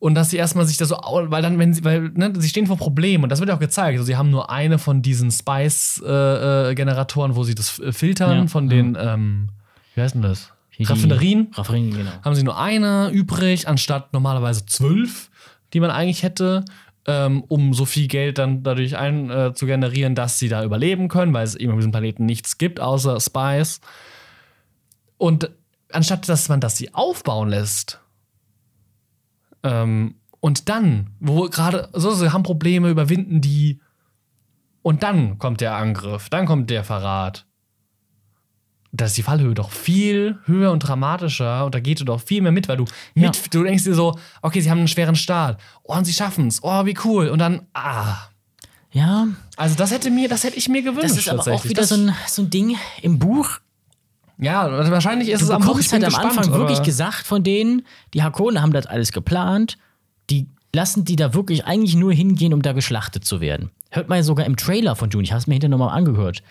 Und 0.00 0.16
dass 0.16 0.30
sie 0.30 0.36
erstmal 0.36 0.66
sich 0.66 0.76
da 0.76 0.84
so, 0.84 0.96
weil 0.96 1.40
dann, 1.40 1.58
wenn 1.58 1.72
sie, 1.72 1.84
weil, 1.84 2.10
ne, 2.10 2.32
sie 2.36 2.48
stehen 2.48 2.66
vor 2.66 2.76
Problemen 2.76 3.24
und 3.24 3.30
das 3.30 3.38
wird 3.38 3.48
ja 3.48 3.54
auch 3.54 3.60
gezeigt. 3.60 3.96
Also 3.96 4.04
sie 4.04 4.16
haben 4.16 4.30
nur 4.30 4.50
eine 4.50 4.78
von 4.78 5.00
diesen 5.00 5.30
Spice-Generatoren, 5.30 7.36
wo 7.36 7.44
sie 7.44 7.54
das 7.54 7.78
äh, 7.78 7.92
filtern 7.92 8.38
Ja. 8.38 8.46
von 8.48 8.68
den, 8.68 8.98
ähm, 9.00 9.48
wie 9.94 10.02
heißt 10.02 10.14
denn 10.14 10.22
das? 10.22 10.50
Raffinerien 10.80 11.48
Raffinerien, 11.54 11.96
genau. 11.96 12.10
haben 12.22 12.34
sie 12.34 12.42
nur 12.42 12.58
eine 12.58 13.08
übrig, 13.10 13.68
anstatt 13.68 14.12
normalerweise 14.12 14.66
zwölf, 14.66 15.30
die 15.72 15.80
man 15.80 15.90
eigentlich 15.90 16.24
hätte. 16.24 16.64
Ähm, 17.06 17.44
um 17.48 17.74
so 17.74 17.84
viel 17.84 18.08
Geld 18.08 18.38
dann 18.38 18.62
dadurch 18.62 18.96
ein, 18.96 19.30
äh, 19.30 19.52
zu 19.54 19.66
generieren, 19.66 20.14
dass 20.14 20.38
sie 20.38 20.48
da 20.48 20.64
überleben 20.64 21.08
können, 21.08 21.34
weil 21.34 21.44
es 21.44 21.54
eben 21.54 21.72
auf 21.72 21.78
diesem 21.78 21.92
Planeten 21.92 22.24
nichts 22.26 22.58
gibt, 22.58 22.80
außer 22.80 23.20
Spice. 23.20 23.80
Und 25.18 25.50
anstatt 25.92 26.28
dass 26.28 26.48
man 26.48 26.60
das 26.60 26.76
sie 26.76 26.94
aufbauen 26.94 27.48
lässt, 27.48 28.00
ähm, 29.62 30.16
und 30.40 30.68
dann, 30.68 31.10
wo 31.20 31.48
gerade, 31.48 31.88
so, 31.94 32.12
sie 32.12 32.32
haben 32.32 32.42
Probleme, 32.42 32.90
überwinden 32.90 33.40
die, 33.40 33.80
und 34.82 35.02
dann 35.02 35.38
kommt 35.38 35.62
der 35.62 35.74
Angriff, 35.74 36.28
dann 36.28 36.44
kommt 36.44 36.68
der 36.68 36.84
Verrat. 36.84 37.46
Da 38.96 39.06
ist 39.06 39.16
die 39.16 39.22
Fallhöhe 39.24 39.54
doch 39.54 39.72
viel 39.72 40.38
höher 40.46 40.70
und 40.70 40.78
dramatischer 40.80 41.64
und 41.64 41.74
da 41.74 41.80
geht 41.80 41.98
du 42.00 42.04
doch 42.04 42.20
viel 42.20 42.40
mehr 42.42 42.52
mit, 42.52 42.68
weil 42.68 42.76
du 42.76 42.84
Ja. 43.16 43.26
mit, 43.28 43.52
du 43.52 43.64
denkst 43.64 43.82
dir 43.82 43.94
so, 43.94 44.16
okay, 44.40 44.60
sie 44.60 44.70
haben 44.70 44.78
einen 44.78 44.86
schweren 44.88 45.16
Start. 45.16 45.60
Oh, 45.82 45.94
und 45.96 46.04
sie 46.04 46.12
schaffen's. 46.12 46.60
Oh, 46.62 46.84
wie 46.86 46.96
cool. 47.04 47.28
Und 47.28 47.40
dann, 47.40 47.62
ah. 47.74 48.16
Ja, 48.92 49.26
Also 49.56 49.74
das 49.74 49.90
hätte 49.90 50.10
mir, 50.12 50.28
das 50.28 50.44
hätte 50.44 50.56
ich 50.56 50.68
mir 50.68 50.82
gewünscht. 50.82 51.10
das 51.10 51.16
ist 51.18 51.28
aber 51.28 51.40
auch 51.52 51.64
wieder 51.64 51.80
das, 51.80 51.88
so 51.88 51.96
ein, 51.96 52.14
so 52.28 52.42
ein 52.42 52.50
Ding 52.50 52.76
im 53.02 53.18
Buch. 53.18 53.58
Ja, 54.38 54.70
wahrscheinlich 54.90 55.28
ist 55.28 55.40
Du 55.40 55.46
es 55.46 55.50
am 55.50 55.62
Buch. 55.62 55.78
Ich 55.80 55.90
halt 55.92 56.04
am 56.04 56.10
gespannt, 56.10 56.38
Anfang 56.38 56.52
wirklich 56.52 56.78
aber- 56.78 56.86
gesagt 56.86 57.26
von 57.26 57.42
denen, 57.42 57.82
die 58.14 58.22
Hakonen 58.22 58.62
haben 58.62 58.72
das 58.72 58.86
alles 58.86 59.10
geplant, 59.10 59.76
die 60.30 60.46
lassen 60.72 61.04
die 61.04 61.16
da 61.16 61.34
wirklich 61.34 61.64
eigentlich 61.66 61.96
nur 61.96 62.12
hingehen, 62.12 62.52
um 62.54 62.62
da 62.62 62.72
geschlachtet 62.72 63.24
zu 63.24 63.40
werden. 63.40 63.70
Hört 63.90 64.08
mal 64.08 64.22
sogar 64.22 64.46
im 64.46 64.56
Trailer 64.56 64.94
von 64.96 65.10
Dune, 65.10 65.24
ich 65.24 65.32
habe 65.32 65.38
es 65.40 65.46
mir 65.48 65.54
hinterher 65.54 65.70
nochmal 65.76 65.96
angehört. 65.96 66.42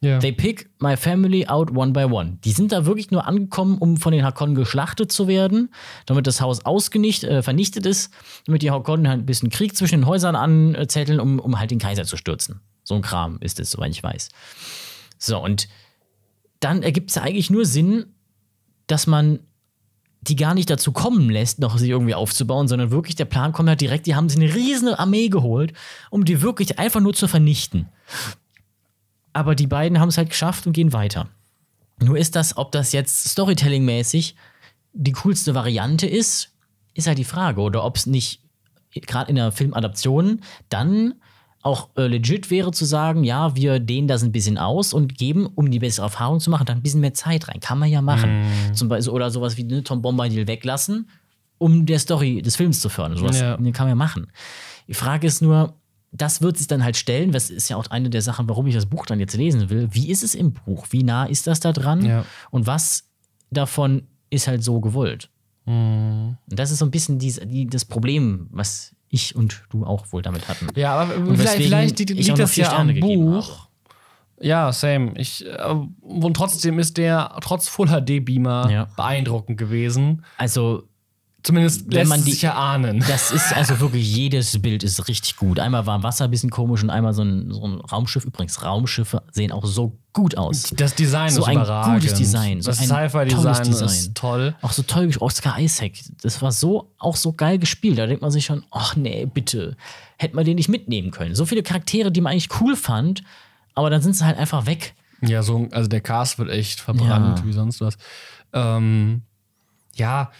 Ja. 0.00 0.18
They 0.18 0.32
pick 0.32 0.68
my 0.78 0.96
family 0.96 1.46
out 1.46 1.74
one 1.74 1.92
by 1.92 2.04
one. 2.04 2.38
Die 2.44 2.52
sind 2.52 2.70
da 2.72 2.84
wirklich 2.84 3.10
nur 3.10 3.26
angekommen, 3.26 3.78
um 3.78 3.96
von 3.96 4.12
den 4.12 4.24
Hakonnen 4.24 4.54
geschlachtet 4.54 5.10
zu 5.10 5.26
werden, 5.26 5.70
damit 6.04 6.26
das 6.26 6.40
Haus 6.40 6.64
ausgenicht, 6.64 7.24
äh, 7.24 7.42
vernichtet 7.42 7.86
ist, 7.86 8.12
damit 8.44 8.62
die 8.62 8.70
Hakonnen 8.70 9.08
halt 9.08 9.20
ein 9.20 9.26
bisschen 9.26 9.50
Krieg 9.50 9.74
zwischen 9.76 10.00
den 10.00 10.06
Häusern 10.06 10.36
anzetteln, 10.36 11.18
um, 11.18 11.38
um 11.38 11.58
halt 11.58 11.70
den 11.70 11.78
Kaiser 11.78 12.04
zu 12.04 12.16
stürzen. 12.16 12.60
So 12.84 12.94
ein 12.94 13.02
Kram 13.02 13.38
ist 13.40 13.58
es, 13.58 13.70
soweit 13.70 13.90
ich 13.90 14.02
weiß. 14.02 14.28
So, 15.18 15.42
und 15.42 15.68
dann 16.60 16.82
ergibt 16.82 17.10
es 17.10 17.18
eigentlich 17.18 17.50
nur 17.50 17.64
Sinn, 17.64 18.06
dass 18.86 19.06
man 19.06 19.40
die 20.20 20.36
gar 20.36 20.54
nicht 20.54 20.68
dazu 20.68 20.92
kommen 20.92 21.30
lässt, 21.30 21.58
noch 21.58 21.78
sie 21.78 21.90
irgendwie 21.90 22.14
aufzubauen, 22.14 22.68
sondern 22.68 22.90
wirklich 22.90 23.14
der 23.14 23.26
Plan 23.26 23.52
kommt 23.52 23.68
halt 23.68 23.80
direkt, 23.80 24.06
die 24.06 24.14
haben 24.14 24.28
sich 24.28 24.40
eine 24.40 24.54
riesige 24.54 24.98
Armee 24.98 25.28
geholt, 25.28 25.72
um 26.10 26.24
die 26.24 26.42
wirklich 26.42 26.78
einfach 26.78 27.00
nur 27.00 27.14
zu 27.14 27.28
vernichten. 27.28 27.88
Aber 29.36 29.54
die 29.54 29.66
beiden 29.66 30.00
haben 30.00 30.08
es 30.08 30.16
halt 30.16 30.30
geschafft 30.30 30.66
und 30.66 30.72
gehen 30.72 30.94
weiter. 30.94 31.28
Nur 32.02 32.16
ist 32.16 32.36
das, 32.36 32.56
ob 32.56 32.72
das 32.72 32.92
jetzt 32.92 33.28
Storytelling-mäßig 33.28 34.34
die 34.94 35.12
coolste 35.12 35.54
Variante 35.54 36.06
ist, 36.06 36.54
ist 36.94 37.06
halt 37.06 37.18
die 37.18 37.24
Frage. 37.24 37.60
Oder 37.60 37.84
ob 37.84 37.96
es 37.96 38.06
nicht, 38.06 38.40
gerade 38.94 39.28
in 39.28 39.36
der 39.36 39.52
Filmadaption, 39.52 40.40
dann 40.70 41.16
auch 41.60 41.90
äh, 41.96 42.06
legit 42.06 42.50
wäre 42.50 42.70
zu 42.72 42.86
sagen, 42.86 43.24
ja, 43.24 43.54
wir 43.56 43.78
dehnen 43.78 44.08
das 44.08 44.22
ein 44.22 44.32
bisschen 44.32 44.56
aus 44.56 44.94
und 44.94 45.18
geben, 45.18 45.46
um 45.54 45.70
die 45.70 45.80
bessere 45.80 46.06
Erfahrung 46.06 46.40
zu 46.40 46.48
machen, 46.48 46.64
dann 46.64 46.78
ein 46.78 46.82
bisschen 46.82 47.00
mehr 47.02 47.12
Zeit 47.12 47.48
rein. 47.48 47.60
Kann 47.60 47.78
man 47.78 47.90
ja 47.90 48.00
machen. 48.00 48.42
Zum 48.72 48.88
Beispiel, 48.88 49.12
oder 49.12 49.30
sowas 49.30 49.58
wie 49.58 49.64
ne, 49.64 49.82
Tom 49.82 50.00
Bombadil 50.00 50.46
weglassen, 50.46 51.10
um 51.58 51.84
der 51.84 51.98
Story 51.98 52.40
des 52.40 52.56
Films 52.56 52.80
zu 52.80 52.88
fördern. 52.88 53.18
Sowas 53.18 53.38
Ja. 53.40 53.58
ne, 53.58 53.72
kann 53.72 53.84
man 53.86 53.90
ja 53.90 53.94
machen. 53.96 54.28
Die 54.88 54.94
Frage 54.94 55.26
ist 55.26 55.42
nur, 55.42 55.74
das 56.12 56.40
wird 56.40 56.56
sich 56.56 56.66
dann 56.66 56.82
halt 56.84 56.96
stellen, 56.96 57.32
das 57.32 57.50
ist 57.50 57.68
ja 57.68 57.76
auch 57.76 57.86
eine 57.88 58.10
der 58.10 58.22
Sachen, 58.22 58.48
warum 58.48 58.66
ich 58.66 58.74
das 58.74 58.86
Buch 58.86 59.06
dann 59.06 59.20
jetzt 59.20 59.36
lesen 59.36 59.68
will. 59.70 59.88
Wie 59.92 60.10
ist 60.10 60.22
es 60.22 60.34
im 60.34 60.52
Buch? 60.52 60.86
Wie 60.90 61.02
nah 61.02 61.24
ist 61.24 61.46
das 61.46 61.60
da 61.60 61.72
dran? 61.72 62.04
Ja. 62.04 62.24
Und 62.50 62.66
was 62.66 63.04
davon 63.50 64.06
ist 64.30 64.48
halt 64.48 64.62
so 64.62 64.80
gewollt? 64.80 65.30
Mhm. 65.66 66.36
Und 66.50 66.58
das 66.58 66.70
ist 66.70 66.78
so 66.78 66.84
ein 66.86 66.90
bisschen 66.90 67.18
dies, 67.18 67.40
die, 67.44 67.66
das 67.66 67.84
Problem, 67.84 68.48
was 68.50 68.94
ich 69.08 69.36
und 69.36 69.62
du 69.70 69.84
auch 69.84 70.12
wohl 70.12 70.22
damit 70.22 70.48
hatten. 70.48 70.68
Ja, 70.76 70.94
aber 70.94 71.34
vielleicht, 71.36 71.56
vielleicht 71.56 71.98
liegt, 71.98 72.38
das 72.38 72.56
ja 72.56 72.66
Sterne 72.66 72.92
am 72.92 73.00
Buch. 73.00 73.68
Ja, 74.40 74.72
same. 74.72 75.12
Ich, 75.16 75.46
äh, 75.46 75.74
und 76.00 76.34
trotzdem 76.34 76.78
ist 76.78 76.98
der 76.98 77.36
trotz 77.40 77.68
Full 77.68 77.88
HD 77.88 78.24
Beamer 78.24 78.70
Ja. 78.70 78.88
beeindruckend 78.96 79.58
gewesen. 79.58 80.24
Also, 80.36 80.88
Zumindest 81.46 81.92
lässt 81.92 82.08
man 82.08 82.24
die- 82.24 82.32
sich 82.32 82.42
erahnen. 82.44 83.04
das 83.06 83.30
ist 83.30 83.54
also 83.54 83.78
wirklich 83.78 84.12
jedes 84.12 84.60
Bild 84.60 84.82
ist 84.82 85.06
richtig 85.06 85.36
gut. 85.36 85.60
Einmal 85.60 85.86
war 85.86 86.02
Wasser 86.02 86.24
ein 86.24 86.30
bisschen 86.32 86.50
komisch 86.50 86.82
und 86.82 86.90
einmal 86.90 87.12
so 87.14 87.22
ein, 87.22 87.52
so 87.52 87.64
ein 87.66 87.80
Raumschiff. 87.80 88.24
Übrigens, 88.24 88.62
Raumschiffe 88.64 89.22
sehen 89.30 89.52
auch 89.52 89.64
so 89.64 89.96
gut 90.12 90.36
aus. 90.36 90.72
Das 90.76 90.94
Design 90.94 91.30
So 91.30 91.42
ist 91.42 91.46
ein 91.48 91.56
überragend. 91.56 92.00
gutes 92.02 92.18
Design, 92.18 92.60
so 92.62 92.70
das 92.70 92.78
Sci-Fi-Design 92.78 93.62
Design. 93.64 93.88
ist 93.88 94.14
toll. 94.16 94.54
Auch 94.60 94.72
so 94.72 94.82
toll, 94.82 95.04
gesch- 95.06 95.20
Oscar 95.20 95.58
Isaac. 95.60 95.92
Das 96.22 96.42
war 96.42 96.50
so, 96.50 96.90
auch 96.98 97.14
so 97.16 97.32
geil 97.32 97.58
gespielt. 97.58 97.98
Da 97.98 98.06
denkt 98.06 98.22
man 98.22 98.30
sich 98.32 98.44
schon, 98.44 98.64
ach 98.72 98.96
nee, 98.96 99.26
bitte. 99.26 99.76
Hätte 100.18 100.34
man 100.34 100.44
den 100.44 100.56
nicht 100.56 100.68
mitnehmen 100.68 101.10
können. 101.12 101.34
So 101.36 101.46
viele 101.46 101.62
Charaktere, 101.62 102.10
die 102.10 102.20
man 102.20 102.32
eigentlich 102.32 102.48
cool 102.60 102.74
fand, 102.74 103.22
aber 103.74 103.88
dann 103.90 104.02
sind 104.02 104.14
sie 104.14 104.24
halt 104.24 104.36
einfach 104.38 104.66
weg. 104.66 104.94
Ja, 105.20 105.42
so, 105.42 105.68
also 105.70 105.88
der 105.88 106.00
Cast 106.00 106.38
wird 106.38 106.50
echt 106.50 106.80
verbrannt, 106.80 107.38
Ja. 107.38 107.44
wie 107.46 107.52
sonst 107.52 107.80
was. 107.80 107.96
Ähm, 108.52 109.22
ja, 109.94 110.30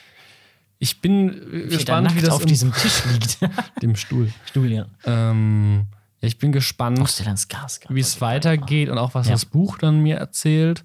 ich 0.79 1.01
bin 1.01 1.29
äh, 1.29 1.69
gespannt, 1.69 2.15
wie 2.15 2.21
das 2.21 2.31
auf 2.31 2.45
diesem 2.45 2.73
Tisch 2.73 3.05
liegt. 3.13 3.39
dem 3.83 3.97
Stuhl. 3.97 4.33
Stuhl, 4.47 4.71
ja. 4.71 4.87
Ähm, 5.05 5.87
ja, 6.21 6.29
ich 6.29 6.39
bin 6.39 6.53
gespannt, 6.53 6.99
wie 6.99 8.01
es 8.01 8.21
weitergeht 8.21 8.89
und 8.89 8.99
auch 8.99 9.15
was 9.15 9.27
Ja. 9.27 9.33
das 9.33 9.45
Buch 9.45 9.79
dann 9.79 10.03
mir 10.03 10.17
erzählt. 10.17 10.85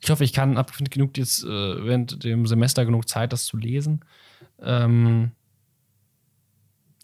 Ich 0.00 0.10
hoffe, 0.10 0.24
ich 0.24 0.32
kann 0.32 0.56
ab 0.56 0.72
genug 0.90 1.16
jetzt 1.16 1.44
äh, 1.44 1.48
während 1.84 2.24
dem 2.24 2.46
Semester 2.46 2.84
genug 2.84 3.08
Zeit, 3.08 3.32
das 3.32 3.44
zu 3.44 3.56
lesen. 3.56 4.00
Ähm, 4.60 5.30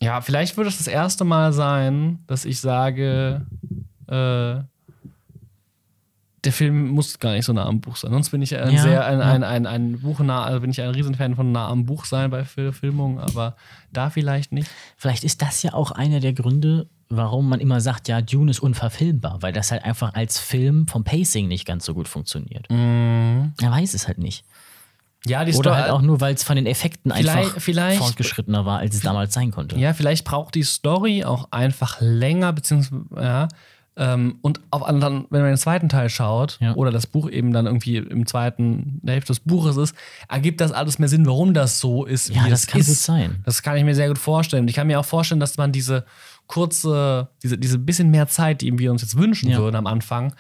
ja, 0.01 0.20
vielleicht 0.20 0.57
wird 0.57 0.66
es 0.68 0.78
das 0.78 0.86
erste 0.86 1.24
Mal 1.24 1.53
sein, 1.53 2.20
dass 2.26 2.45
ich 2.45 2.61
sage, 2.61 3.47
äh, 4.09 4.61
der 6.45 6.53
Film 6.53 6.89
muss 6.89 7.18
gar 7.18 7.32
nicht 7.32 7.45
so 7.45 7.53
nah 7.53 7.66
am 7.66 7.80
Buch 7.80 7.97
sein. 7.97 8.11
Sonst 8.12 8.30
bin 8.30 8.43
ich 8.43 8.57
ein 8.57 8.72
Ja, 8.74 8.82
sehr 8.82 9.05
ein, 9.07 9.20
ein, 9.20 9.43
ein, 9.45 9.66
ein 9.66 10.01
Buch 10.01 10.20
nah, 10.20 10.45
also 10.45 10.61
bin 10.61 10.70
ich 10.70 10.80
ein 10.80 10.91
Riesenfan 10.91 11.34
von 11.34 11.51
nah 11.53 11.68
am 11.68 11.84
Buch 11.84 12.05
sein 12.05 12.30
bei 12.30 12.45
Fil 12.45 12.72
Filmungen, 12.72 13.18
aber 13.18 13.57
da 13.93 14.11
vielleicht 14.11 14.53
nicht. 14.53 14.70
Vielleicht 14.97 15.24
ist 15.24 15.43
das 15.43 15.62
ja 15.62 15.74
auch 15.74 15.91
einer 15.91 16.20
der 16.20 16.32
Gründe, 16.32 16.86
warum 17.09 17.49
man 17.49 17.59
immer 17.61 17.80
sagt, 17.80 18.07
ja, 18.09 18.20
Dune 18.20 18.51
ist 18.51 18.61
unverfilmbar, 18.61 19.39
weil 19.43 19.53
das 19.53 19.70
halt 19.72 19.84
einfach 19.84 20.14
als 20.14 20.39
Film 20.39 20.86
vom 20.86 21.05
Pacing 21.05 21.49
nicht 21.49 21.66
ganz 21.66 21.84
so 21.84 21.95
gut 21.95 22.07
funktioniert. 22.07 22.70
Mhm. 22.70 23.55
Er 23.61 23.70
weiß 23.70 23.95
es 23.95 24.07
halt 24.07 24.18
nicht. 24.18 24.45
Ja, 25.26 25.45
die 25.45 25.53
Oder 25.55 25.74
halt 25.76 25.91
auch 25.91 26.01
nur, 26.01 26.20
weil 26.20 26.34
es 26.34 26.45
von 26.45 26.55
den 26.55 26.66
Effekten 26.66 27.11
Vielleicht- 27.12 27.36
einfach 27.36 27.61
vielleicht- 27.61 27.99
fortgeschrittener 27.99 28.64
war, 28.64 28.78
als 28.78 28.95
es 28.95 29.01
damals 29.01 29.34
sein 29.34 29.51
konnte. 29.51 29.76
Ja, 29.76 29.93
vielleicht 29.93 30.24
braucht 30.24 30.55
die 30.55 30.62
Story 30.62 31.24
auch 31.24 31.51
einfach 31.51 31.97
länger, 32.01 32.53
beziehungsweise, 32.53 33.05
ja. 33.16 33.49
Ähm, 34.01 34.38
und 34.42 34.61
auf 34.70 34.84
anderen, 34.84 35.26
wenn 35.30 35.40
man 35.42 35.51
den 35.51 35.57
zweiten 35.59 35.88
Teil 35.88 36.09
schaut, 36.09 36.59
Ja. 36.61 36.74
oder 36.76 36.92
das 36.92 37.07
Buch 37.09 37.28
eben 37.28 37.53
dann 37.53 37.66
irgendwie 37.66 37.96
im 37.96 38.26
zweiten, 38.26 39.01
der 39.03 39.14
Hälfte 39.14 39.32
des 39.32 39.40
Buches 39.40 39.76
ist, 39.76 39.94
ergibt 40.28 40.61
das 40.61 40.70
alles 40.70 41.01
mehr 41.01 41.09
Sinn, 41.09 41.26
warum 41.26 41.53
das 41.53 41.80
so 41.80 42.05
ist, 42.05 42.28
Ja, 42.28 42.44
wie 42.44 42.51
das 42.51 42.68
kann 42.68 42.80
ist. 42.80 42.86
gut 42.86 42.96
sein. 42.96 43.42
Das 43.44 43.62
kann 43.62 43.76
ich 43.76 43.82
mir 43.84 43.96
sehr 43.96 44.07
gut 44.09 44.18
vorstellen. 44.18 44.62
Und 44.62 44.68
Ich 44.68 44.76
kann 44.76 44.86
mir 44.86 45.01
auch 45.01 45.05
vorstellen, 45.05 45.40
dass 45.40 45.57
man 45.57 45.72
diese 45.72 46.05
kurze, 46.46 47.28
diese, 47.42 47.59
diese 47.59 47.78
bisschen 47.78 48.11
mehr 48.11 48.28
Zeit, 48.28 48.61
die 48.62 48.78
wir 48.78 48.90
uns 48.92 49.03
jetzt 49.03 49.16
wünschen 49.18 49.51
Ja. 49.51 49.59
würden 49.59 49.76
am 49.76 49.86
Anfang, 49.86 50.34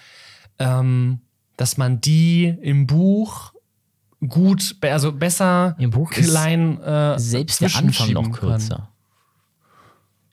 ähm, 0.58 1.20
dass 1.56 1.76
man 1.76 2.00
die 2.00 2.44
im 2.62 2.86
Buch 2.86 3.52
gut, 4.28 4.76
also 4.82 5.12
besser 5.12 5.74
Im 5.78 5.90
Buch 5.90 6.10
klein 6.10 6.80
äh, 6.80 7.18
Selbst 7.18 7.60
der 7.60 7.66
Anfang 7.74 8.12
noch 8.12 8.22
zwischenschieben 8.30 8.32
kann. 8.32 8.88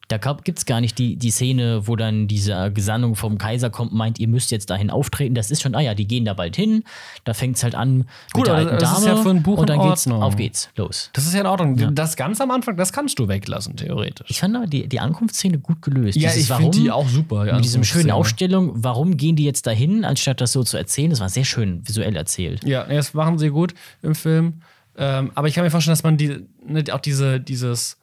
Da 0.07 0.17
gibt 0.17 0.59
es 0.59 0.65
gar 0.65 0.81
nicht 0.81 0.97
die, 0.99 1.15
die 1.15 1.31
Szene, 1.31 1.87
wo 1.87 1.95
dann 1.95 2.27
diese 2.27 2.71
Gesandung 2.71 3.15
vom 3.15 3.37
Kaiser 3.37 3.69
kommt 3.69 3.91
und 3.91 3.97
meint, 3.97 4.19
ihr 4.19 4.27
müsst 4.27 4.51
jetzt 4.51 4.69
dahin 4.69 4.89
auftreten. 4.89 5.33
Das 5.33 5.49
ist 5.49 5.61
schon, 5.61 5.73
ah 5.75 5.81
ja, 5.81 5.95
die 5.95 6.07
gehen 6.07 6.25
da 6.25 6.33
bald 6.33 6.55
hin. 6.55 6.83
Da 7.23 7.33
fängt 7.33 7.57
es 7.57 7.63
halt 7.63 7.75
an 7.75 8.05
Gut, 8.33 8.41
mit 8.41 8.47
der 8.47 8.53
aber 8.53 8.63
alten 8.71 8.79
das 8.79 8.93
Dame. 8.93 8.99
ist 8.99 9.05
ja 9.07 9.15
für 9.17 9.29
ein 9.29 9.43
Buch 9.43 9.57
und 9.57 9.69
dann 9.69 9.81
geht's, 9.81 10.07
auf 10.07 10.35
geht's, 10.35 10.69
los. 10.75 11.09
Das 11.13 11.25
ist 11.25 11.33
ja 11.33 11.41
in 11.41 11.47
Ordnung. 11.47 11.95
Das 11.95 12.15
ganz 12.15 12.39
am 12.39 12.51
Anfang, 12.51 12.77
das 12.77 12.93
kannst 12.93 13.17
du 13.19 13.27
weglassen, 13.27 13.75
theoretisch. 13.75 14.29
Ich 14.29 14.39
fand 14.39 14.55
aber 14.55 14.67
die, 14.67 14.87
die 14.87 14.99
Ankunftsszene 14.99 15.57
gut 15.59 15.81
gelöst. 15.81 16.17
ja, 16.17 16.29
Dieses 16.29 16.49
ich 16.49 16.55
finde 16.55 16.77
die 16.77 16.91
auch 16.91 17.07
super. 17.07 17.45
Mit 17.45 17.65
diesem 17.65 17.83
schönen 17.83 18.11
Ausstellung. 18.11 18.25
Aufstellung, 18.25 18.83
warum 18.83 19.17
gehen 19.17 19.35
die 19.35 19.43
jetzt 19.45 19.65
dahin, 19.67 20.05
anstatt 20.05 20.41
das 20.41 20.51
so 20.51 20.63
zu 20.63 20.77
erzählen? 20.77 21.09
Das 21.09 21.19
war 21.19 21.29
sehr 21.29 21.45
schön 21.45 21.87
visuell 21.87 22.15
erzählt. 22.15 22.63
Ja, 22.63 22.83
das 22.83 23.13
machen 23.13 23.37
sie 23.37 23.49
gut 23.49 23.73
im 24.01 24.15
Film. 24.15 24.61
Ähm, 24.97 25.31
aber 25.35 25.47
ich 25.47 25.53
kann 25.55 25.63
mir 25.63 25.71
vorstellen, 25.71 25.93
dass 25.93 26.03
man 26.03 26.17
die, 26.17 26.45
ne, 26.65 26.83
auch 26.91 26.99
diese, 26.99 27.39
dieses, 27.39 27.97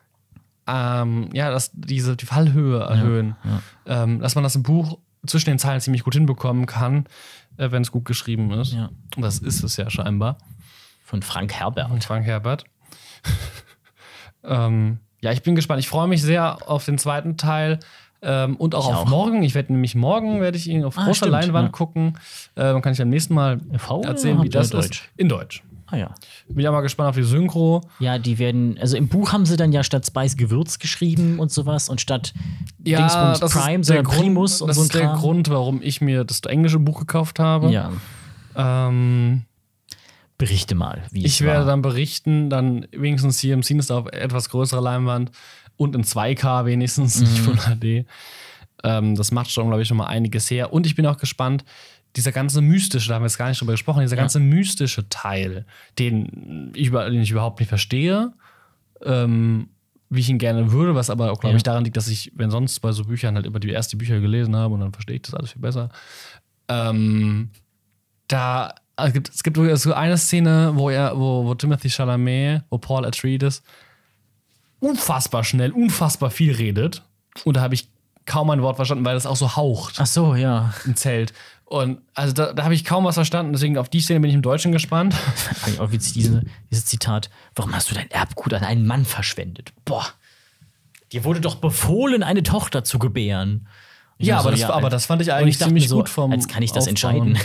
ähm, 0.72 1.28
ja, 1.34 1.50
dass 1.50 1.70
diese 1.74 2.16
die 2.16 2.24
Fallhöhe 2.26 2.80
erhöhen, 2.80 3.36
Ähm, 3.86 4.20
dass 4.20 4.34
man 4.34 4.44
das 4.44 4.54
im 4.56 4.62
Buch 4.62 4.98
zwischen 5.26 5.50
den 5.50 5.58
Zeilen 5.58 5.80
ziemlich 5.80 6.02
gut 6.04 6.14
hinbekommen 6.14 6.66
kann, 6.66 7.06
äh, 7.58 7.70
wenn 7.70 7.82
es 7.82 7.92
gut 7.92 8.04
geschrieben 8.06 8.50
ist. 8.52 8.72
Ja. 8.72 8.90
Und 9.16 9.22
das 9.22 9.38
ist 9.38 9.62
es 9.62 9.76
ja 9.76 9.90
scheinbar. 9.90 10.38
Von 11.04 11.22
Frank 11.22 11.52
Herbert. 11.52 11.90
Und 11.90 12.02
Frank 12.04 12.24
Herbert. 12.24 12.64
ähm, 14.44 14.98
ja, 15.20 15.30
ich 15.32 15.42
bin 15.42 15.54
gespannt. 15.54 15.80
Ich 15.80 15.88
freue 15.88 16.08
mich 16.08 16.22
sehr 16.22 16.68
auf 16.68 16.84
den 16.84 16.98
zweiten 16.98 17.36
Teil. 17.36 17.78
Ähm, 18.24 18.56
und 18.56 18.74
auch 18.74 18.88
Ich 18.88 18.94
auf 18.94 19.02
auch. 19.02 19.08
morgen. 19.08 19.42
Ich 19.42 19.54
werde 19.54 19.72
nämlich 19.72 19.94
morgen 19.94 20.40
werde 20.40 20.56
ich 20.56 20.68
ihn 20.68 20.84
auf 20.84 20.96
Ah, 20.96 21.04
großer 21.04 21.14
stimmt, 21.26 21.32
Leinwand 21.32 21.68
ja. 21.68 21.72
gucken. 21.72 22.18
Äh, 22.54 22.62
dann 22.62 22.80
kann 22.82 22.92
ich 22.92 23.02
am 23.02 23.08
nächsten 23.08 23.34
Mal 23.34 23.60
erzählen, 24.04 24.40
wie 24.42 24.48
das 24.48 24.70
Deutsch? 24.70 25.02
ist. 25.02 25.10
In 25.16 25.28
Deutsch. 25.28 25.62
Ah 25.92 25.98
ja. 25.98 26.14
Bin 26.48 26.64
ja 26.64 26.72
mal 26.72 26.80
gespannt 26.80 27.10
auf 27.10 27.16
die 27.16 27.22
Synchro. 27.22 27.82
Ja, 27.98 28.18
die 28.18 28.38
werden, 28.38 28.78
also 28.80 28.96
im 28.96 29.08
Buch 29.08 29.32
haben 29.32 29.44
sie 29.44 29.56
dann 29.58 29.72
ja 29.72 29.84
statt 29.84 30.06
Spice 30.06 30.36
Gewürz 30.38 30.78
geschrieben 30.78 31.38
und 31.38 31.52
sowas 31.52 31.88
und 31.90 32.00
statt 32.00 32.32
Dingsbums 32.78 33.40
Prime, 33.40 33.84
sondern 33.84 34.06
Primus 34.06 34.62
und 34.62 34.68
das 34.68 34.76
so 34.76 34.82
ein 34.82 34.86
ist 34.86 34.94
der 34.94 35.02
Kram. 35.02 35.18
Grund, 35.18 35.50
warum 35.50 35.82
ich 35.82 36.00
mir 36.00 36.24
das 36.24 36.40
englische 36.40 36.78
Buch 36.78 37.00
gekauft 37.00 37.38
habe. 37.38 37.70
Ja, 37.70 37.92
Ähm, 38.56 39.42
berichte 40.38 40.74
mal, 40.74 41.02
wie 41.10 41.24
ich 41.24 41.40
werde 41.42 41.60
war. 41.60 41.66
dann 41.66 41.82
berichten, 41.82 42.50
dann 42.50 42.86
wenigstens 42.92 43.38
hier 43.38 43.54
im 43.54 43.62
Cines 43.62 43.90
auf 43.90 44.06
etwas 44.06 44.48
größerer 44.48 44.80
Leinwand 44.80 45.30
und 45.76 45.94
in 45.94 46.04
2K 46.04 46.64
wenigstens, 46.64 47.20
nicht 47.20 47.32
Mhm. 47.38 47.44
Full 47.44 47.56
HD. 48.02 48.06
Ähm, 48.84 49.14
das 49.14 49.30
macht 49.30 49.50
schon, 49.50 49.66
glaube 49.68 49.82
ich, 49.82 49.88
schon 49.88 49.96
mal 49.96 50.06
einiges 50.06 50.50
her. 50.50 50.72
Und 50.72 50.86
ich 50.86 50.96
bin 50.96 51.06
auch 51.06 51.16
gespannt, 51.18 51.64
dieser 52.16 52.32
ganze 52.32 52.60
mystische, 52.60 53.08
da 53.08 53.14
haben 53.14 53.22
wir 53.22 53.26
jetzt 53.28 53.38
gar 53.38 53.48
nicht 53.48 53.60
drüber 53.60 53.72
gesprochen, 53.72 54.00
dieser 54.00 54.16
ganze 54.16 54.38
mystische 54.40 55.08
Teil, 55.08 55.64
den 55.98 56.72
ich, 56.74 56.88
über- 56.88 57.08
den 57.10 57.22
ich 57.22 57.30
überhaupt 57.30 57.58
nicht 57.60 57.68
verstehe, 57.68 58.32
ähm, 59.04 59.68
wie 60.10 60.20
ich 60.20 60.28
ihn 60.28 60.38
gerne 60.38 60.72
würde, 60.72 60.94
was 60.94 61.08
aber 61.08 61.32
auch, 61.32 61.40
glaube 61.40 61.52
Ja. 61.54 61.56
ich, 61.56 61.62
daran 61.62 61.84
liegt, 61.84 61.96
dass 61.96 62.08
ich, 62.08 62.30
wenn 62.34 62.50
sonst 62.50 62.80
bei 62.80 62.92
so 62.92 63.04
Büchern 63.04 63.34
halt 63.34 63.46
über 63.46 63.60
die 63.60 63.70
erste 63.70 63.96
Bücher 63.96 64.20
gelesen 64.20 64.54
habe 64.54 64.74
und 64.74 64.80
dann 64.80 64.92
verstehe 64.92 65.16
ich 65.16 65.22
das 65.22 65.32
alles 65.34 65.52
viel 65.52 65.62
besser. 65.62 65.88
Ähm, 66.68 67.50
da 68.28 68.74
also 68.94 69.08
es 69.08 69.14
gibt, 69.14 69.28
es 69.30 69.42
gibt 69.42 69.56
so 69.80 69.94
eine 69.94 70.18
Szene, 70.18 70.72
wo 70.74 70.90
er, 70.90 71.16
wo, 71.18 71.46
wo 71.46 71.54
Timothy 71.54 71.88
Chalamet, 71.88 72.62
wo 72.68 72.76
Paul 72.76 73.06
Atreides 73.06 73.62
unfassbar 74.80 75.44
schnell, 75.44 75.72
unfassbar 75.72 76.30
viel 76.30 76.52
redet. 76.54 77.02
Und 77.44 77.56
da 77.56 77.62
habe 77.62 77.74
ich 77.74 77.88
kaum 78.26 78.50
ein 78.50 78.62
Wort 78.62 78.76
verstanden, 78.76 79.04
weil 79.04 79.14
das 79.14 79.26
auch 79.26 79.36
so 79.36 79.56
haucht 79.56 79.96
Ach 79.98 80.06
so, 80.06 80.34
ja. 80.34 80.72
im 80.84 80.94
Zelt. 80.94 81.32
Und 81.72 82.00
also 82.14 82.34
da, 82.34 82.52
da 82.52 82.64
habe 82.64 82.74
ich 82.74 82.84
kaum 82.84 83.04
was 83.04 83.14
verstanden, 83.14 83.52
deswegen 83.54 83.78
auf 83.78 83.88
die 83.88 84.00
Szene 84.02 84.20
bin 84.20 84.28
ich 84.28 84.34
im 84.36 84.42
Deutschen 84.42 84.72
gespannt. 84.72 85.14
Fand 85.34 85.74
ich 85.74 85.80
auch 85.80 85.90
witzig, 85.90 86.12
diese, 86.12 86.42
dieses 86.70 86.84
Zitat. 86.84 87.30
Warum 87.54 87.74
hast 87.74 87.90
du 87.90 87.94
dein 87.94 88.10
Erbgut 88.10 88.52
an 88.52 88.62
einen 88.62 88.86
Mann 88.86 89.06
verschwendet? 89.06 89.72
Boah. 89.86 90.04
Dir 91.12 91.24
wurde 91.24 91.40
doch 91.40 91.54
befohlen, 91.54 92.22
eine 92.22 92.42
Tochter 92.42 92.84
zu 92.84 92.98
gebären. 92.98 93.68
Ich 94.18 94.26
Ja, 94.28 94.38
aber 94.40 94.50
das- 94.50 94.64
aber 94.64 94.90
das 94.90 95.06
fand 95.06 95.22
ich 95.22 95.32
eigentlich 95.32 95.56
dachte 95.56 95.70
ziemlich 95.70 95.88
so, 95.88 95.96
gut 95.96 96.10
vom 96.10 96.30
Als 96.32 96.46
kann 96.46 96.62
ich 96.62 96.72
das 96.72 96.86
Aufbauen. 96.88 96.90
entscheiden. 97.32 97.38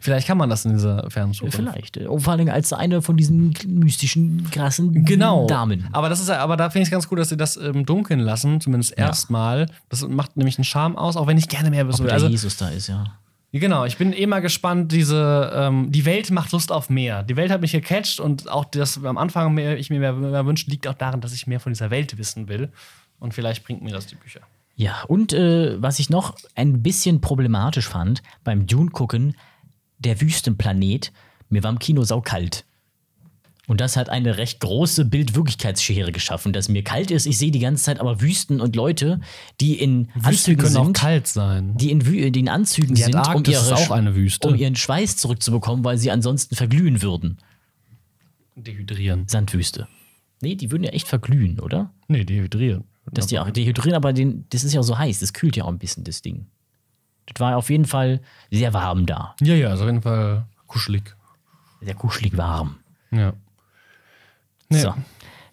Vielleicht 0.00 0.26
kann 0.26 0.38
man 0.38 0.48
das 0.50 0.64
in 0.64 0.72
dieser 0.74 1.08
Fernsuche. 1.10 1.50
Vielleicht. 1.50 1.98
Oh, 2.06 2.18
Vor 2.18 2.32
allem 2.32 2.48
als 2.48 2.72
eine 2.72 3.02
von 3.02 3.16
diesen 3.16 3.54
mystischen, 3.66 4.48
krassen 4.50 5.04
Genau. 5.04 5.46
Damen. 5.46 5.88
Aber 5.92 6.08
das 6.08 6.20
ist 6.20 6.28
ja- 6.28 6.38
aber 6.38 6.56
da 6.56 6.70
finde 6.70 6.82
ich 6.82 6.88
es 6.88 6.90
ganz 6.92 7.08
gut, 7.08 7.18
dass 7.18 7.28
sie 7.28 7.36
das 7.36 7.56
im 7.56 7.86
Dunkeln 7.86 8.20
lassen, 8.20 8.60
zumindest 8.60 8.96
erstmal. 8.98 9.66
Das 9.88 10.06
macht 10.06 10.36
nämlich 10.36 10.58
einen 10.58 10.64
Charme 10.64 10.96
aus, 10.96 11.16
auch 11.16 11.26
wenn 11.26 11.38
ich 11.38 11.48
gerne 11.48 11.70
mehr 11.70 11.86
wissen 11.88 12.04
will. 12.04 12.10
Also, 12.10 12.28
Jesus 12.28 12.56
da 12.56 12.68
ist, 12.68 12.88
ja. 12.88 13.04
Genau, 13.52 13.84
ich 13.86 13.96
bin 13.96 14.12
eh 14.12 14.26
mal 14.26 14.40
gespannt, 14.40 14.92
diese, 14.92 15.50
ähm, 15.54 15.90
die 15.90 16.04
Welt 16.04 16.30
macht 16.30 16.52
Lust 16.52 16.70
auf 16.70 16.90
mehr. 16.90 17.22
Die 17.22 17.36
Welt 17.36 17.50
hat 17.50 17.62
mich 17.62 17.72
gecatcht 17.72 18.20
und 18.20 18.50
auch 18.50 18.66
das 18.66 19.02
am 19.02 19.16
Anfang 19.16 19.54
mehr, 19.54 19.78
ich 19.78 19.88
mir 19.88 19.98
mehr, 20.00 20.12
mehr 20.12 20.44
wünsche, 20.44 20.68
liegt 20.68 20.86
auch 20.86 20.94
daran, 20.94 21.20
dass 21.22 21.32
ich 21.32 21.46
mehr 21.46 21.60
von 21.60 21.72
dieser 21.72 21.90
Welt 21.90 22.18
wissen 22.18 22.48
will. 22.48 22.70
Und 23.18 23.32
vielleicht 23.32 23.64
bringt 23.64 23.82
mir 23.82 23.92
das 23.92 24.06
die 24.06 24.16
Bücher. 24.16 24.40
Ja, 24.74 25.04
und 25.08 25.32
äh, 25.32 25.80
was 25.80 25.98
ich 26.00 26.10
noch 26.10 26.34
ein 26.54 26.82
bisschen 26.82 27.22
problematisch 27.22 27.88
fand 27.88 28.22
beim 28.44 28.66
Dune-Gucken, 28.66 29.34
der 29.98 30.20
Wüstenplanet, 30.20 31.12
mir 31.48 31.62
war 31.62 31.70
im 31.70 31.78
Kino 31.78 32.02
saukalt. 32.04 32.64
Und 33.68 33.80
das 33.80 33.96
hat 33.96 34.08
eine 34.08 34.38
recht 34.38 34.60
große 34.60 35.04
Bildwirklichkeitsschere 35.06 36.12
geschaffen, 36.12 36.52
dass 36.52 36.68
mir 36.68 36.84
kalt 36.84 37.10
ist. 37.10 37.26
Ich 37.26 37.36
sehe 37.36 37.50
die 37.50 37.58
ganze 37.58 37.82
Zeit 37.82 37.98
aber 37.98 38.20
Wüsten 38.20 38.60
und 38.60 38.76
Leute, 38.76 39.20
die 39.60 39.74
in 39.74 40.08
Wüsten 40.14 40.24
Anzügen 40.24 40.62
können 40.62 40.76
auch 40.76 40.84
sind, 40.84 40.96
kalt 40.96 41.26
sein. 41.26 41.76
die 41.76 41.90
in, 41.90 42.06
Wü 42.06 42.30
die 42.30 42.40
in 42.40 42.48
Anzügen 42.48 42.94
Die 42.94 43.02
sind, 43.02 43.16
um, 43.16 43.42
ihre, 43.44 43.60
ist 43.60 43.72
auch 43.72 43.90
eine 43.90 44.14
Wüste. 44.14 44.46
um 44.46 44.54
ihren 44.54 44.76
Schweiß 44.76 45.16
zurückzubekommen, 45.16 45.84
weil 45.84 45.98
sie 45.98 46.12
ansonsten 46.12 46.54
verglühen 46.54 47.02
würden. 47.02 47.38
Dehydrieren. 48.54 49.26
Sandwüste. 49.26 49.88
Nee, 50.40 50.54
die 50.54 50.70
würden 50.70 50.84
ja 50.84 50.90
echt 50.90 51.08
verglühen, 51.08 51.58
oder? 51.58 51.92
Nee, 52.06 52.24
dehydrieren. 52.24 52.84
Dass 53.10 53.26
die 53.26 53.38
auch 53.38 53.50
dehydrieren, 53.50 53.94
aber 53.94 54.12
den, 54.12 54.46
das 54.50 54.64
ist 54.64 54.74
ja 54.74 54.80
auch 54.80 54.84
so 54.84 54.98
heiß, 54.98 55.20
das 55.20 55.32
kühlt 55.32 55.56
ja 55.56 55.64
auch 55.64 55.68
ein 55.68 55.78
bisschen, 55.78 56.04
das 56.04 56.22
Ding. 56.22 56.46
Das 57.32 57.40
war 57.40 57.56
auf 57.56 57.70
jeden 57.70 57.84
Fall 57.86 58.20
sehr 58.50 58.72
warm 58.72 59.06
da. 59.06 59.34
Ja, 59.40 59.54
ja, 59.54 59.74
ist 59.74 59.80
auf 59.80 59.86
jeden 59.86 60.02
Fall 60.02 60.44
kuschelig. 60.66 61.14
Sehr 61.80 61.94
kuschelig 61.94 62.36
warm. 62.36 62.76
Ja. 63.10 63.32
Nee. 64.68 64.80
So. 64.80 64.94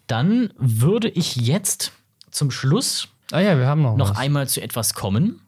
Dann 0.06 0.50
würde 0.56 1.08
ich 1.08 1.36
jetzt 1.36 1.92
zum 2.30 2.50
Schluss 2.50 3.08
Ah 3.32 3.40
ja, 3.40 3.56
wir 3.58 3.66
haben 3.66 3.82
noch, 3.82 3.96
noch 3.96 4.10
was. 4.10 4.18
einmal 4.18 4.48
zu 4.48 4.60
etwas 4.60 4.94
kommen. 4.94 5.40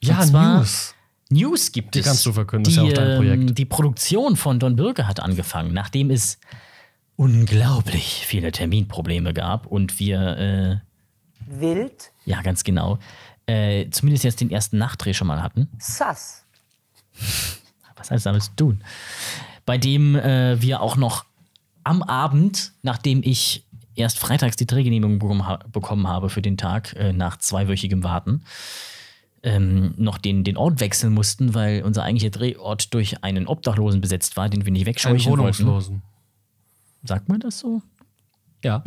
Ja, 0.00 0.20
Und 0.20 0.26
zwar- 0.28 0.58
News. 0.58 0.94
News 1.30 1.72
gibt 1.72 1.94
Die 1.94 2.00
es. 2.00 2.04
kannst 2.06 2.26
du 2.26 2.32
verkünden, 2.32 2.64
das 2.64 2.74
die, 2.74 2.88
ist 2.90 2.96
ja 2.96 3.02
auch 3.02 3.06
dein 3.06 3.16
Projekt. 3.16 3.42
ähm, 3.50 3.54
Die 3.54 3.64
Produktion 3.64 4.36
von 4.36 4.58
Don 4.60 4.76
Birke 4.76 5.06
hat 5.08 5.20
angefangen, 5.20 5.72
nachdem 5.72 6.10
es 6.10 6.38
unglaublich 7.16 8.24
viele 8.26 8.52
Terminprobleme 8.52 9.32
gab 9.32 9.66
und 9.66 9.98
wir, 9.98 10.20
äh, 10.38 10.76
Wild, 11.46 12.12
ja 12.26 12.42
ganz 12.42 12.64
genau, 12.64 12.98
äh, 13.46 13.88
zumindest 13.90 14.24
jetzt 14.24 14.40
den 14.40 14.50
ersten 14.50 14.78
Nachtdreh 14.78 15.14
schon 15.14 15.26
mal 15.26 15.42
hatten. 15.42 15.68
sass, 15.78 16.44
was 17.96 18.10
hat 18.10 18.16
das 18.16 18.22
damit 18.24 18.42
zu 18.42 18.56
tun? 18.56 18.84
Bei 19.66 19.78
dem 19.78 20.16
äh, 20.16 20.60
wir 20.60 20.80
auch 20.80 20.96
noch 20.96 21.24
am 21.84 22.02
Abend, 22.02 22.72
nachdem 22.82 23.22
ich 23.22 23.64
erst 23.94 24.18
freitags 24.18 24.56
die 24.56 24.66
Drehgenehmigung 24.66 25.18
bekommen, 25.18 25.46
ha 25.46 25.60
bekommen 25.70 26.08
habe 26.08 26.28
für 26.28 26.42
den 26.42 26.56
Tag, 26.56 26.94
äh, 26.94 27.12
nach 27.12 27.38
zweiwöchigem 27.38 28.02
Warten, 28.02 28.44
ähm, 29.42 29.94
noch 29.96 30.18
den, 30.18 30.42
den 30.42 30.56
Ort 30.56 30.80
wechseln 30.80 31.12
mussten, 31.12 31.54
weil 31.54 31.82
unser 31.82 32.02
eigentlicher 32.02 32.30
Drehort 32.30 32.92
durch 32.94 33.22
einen 33.22 33.46
Obdachlosen 33.46 34.00
besetzt 34.00 34.36
war, 34.36 34.48
den 34.48 34.64
wir 34.64 34.72
nicht 34.72 34.86
wegscheuchen 34.86 35.26
wollten. 35.26 35.42
Wohnungslosen. 35.42 36.02
Sagt 37.04 37.28
man 37.28 37.40
das 37.40 37.58
so? 37.58 37.82
Ja. 38.64 38.82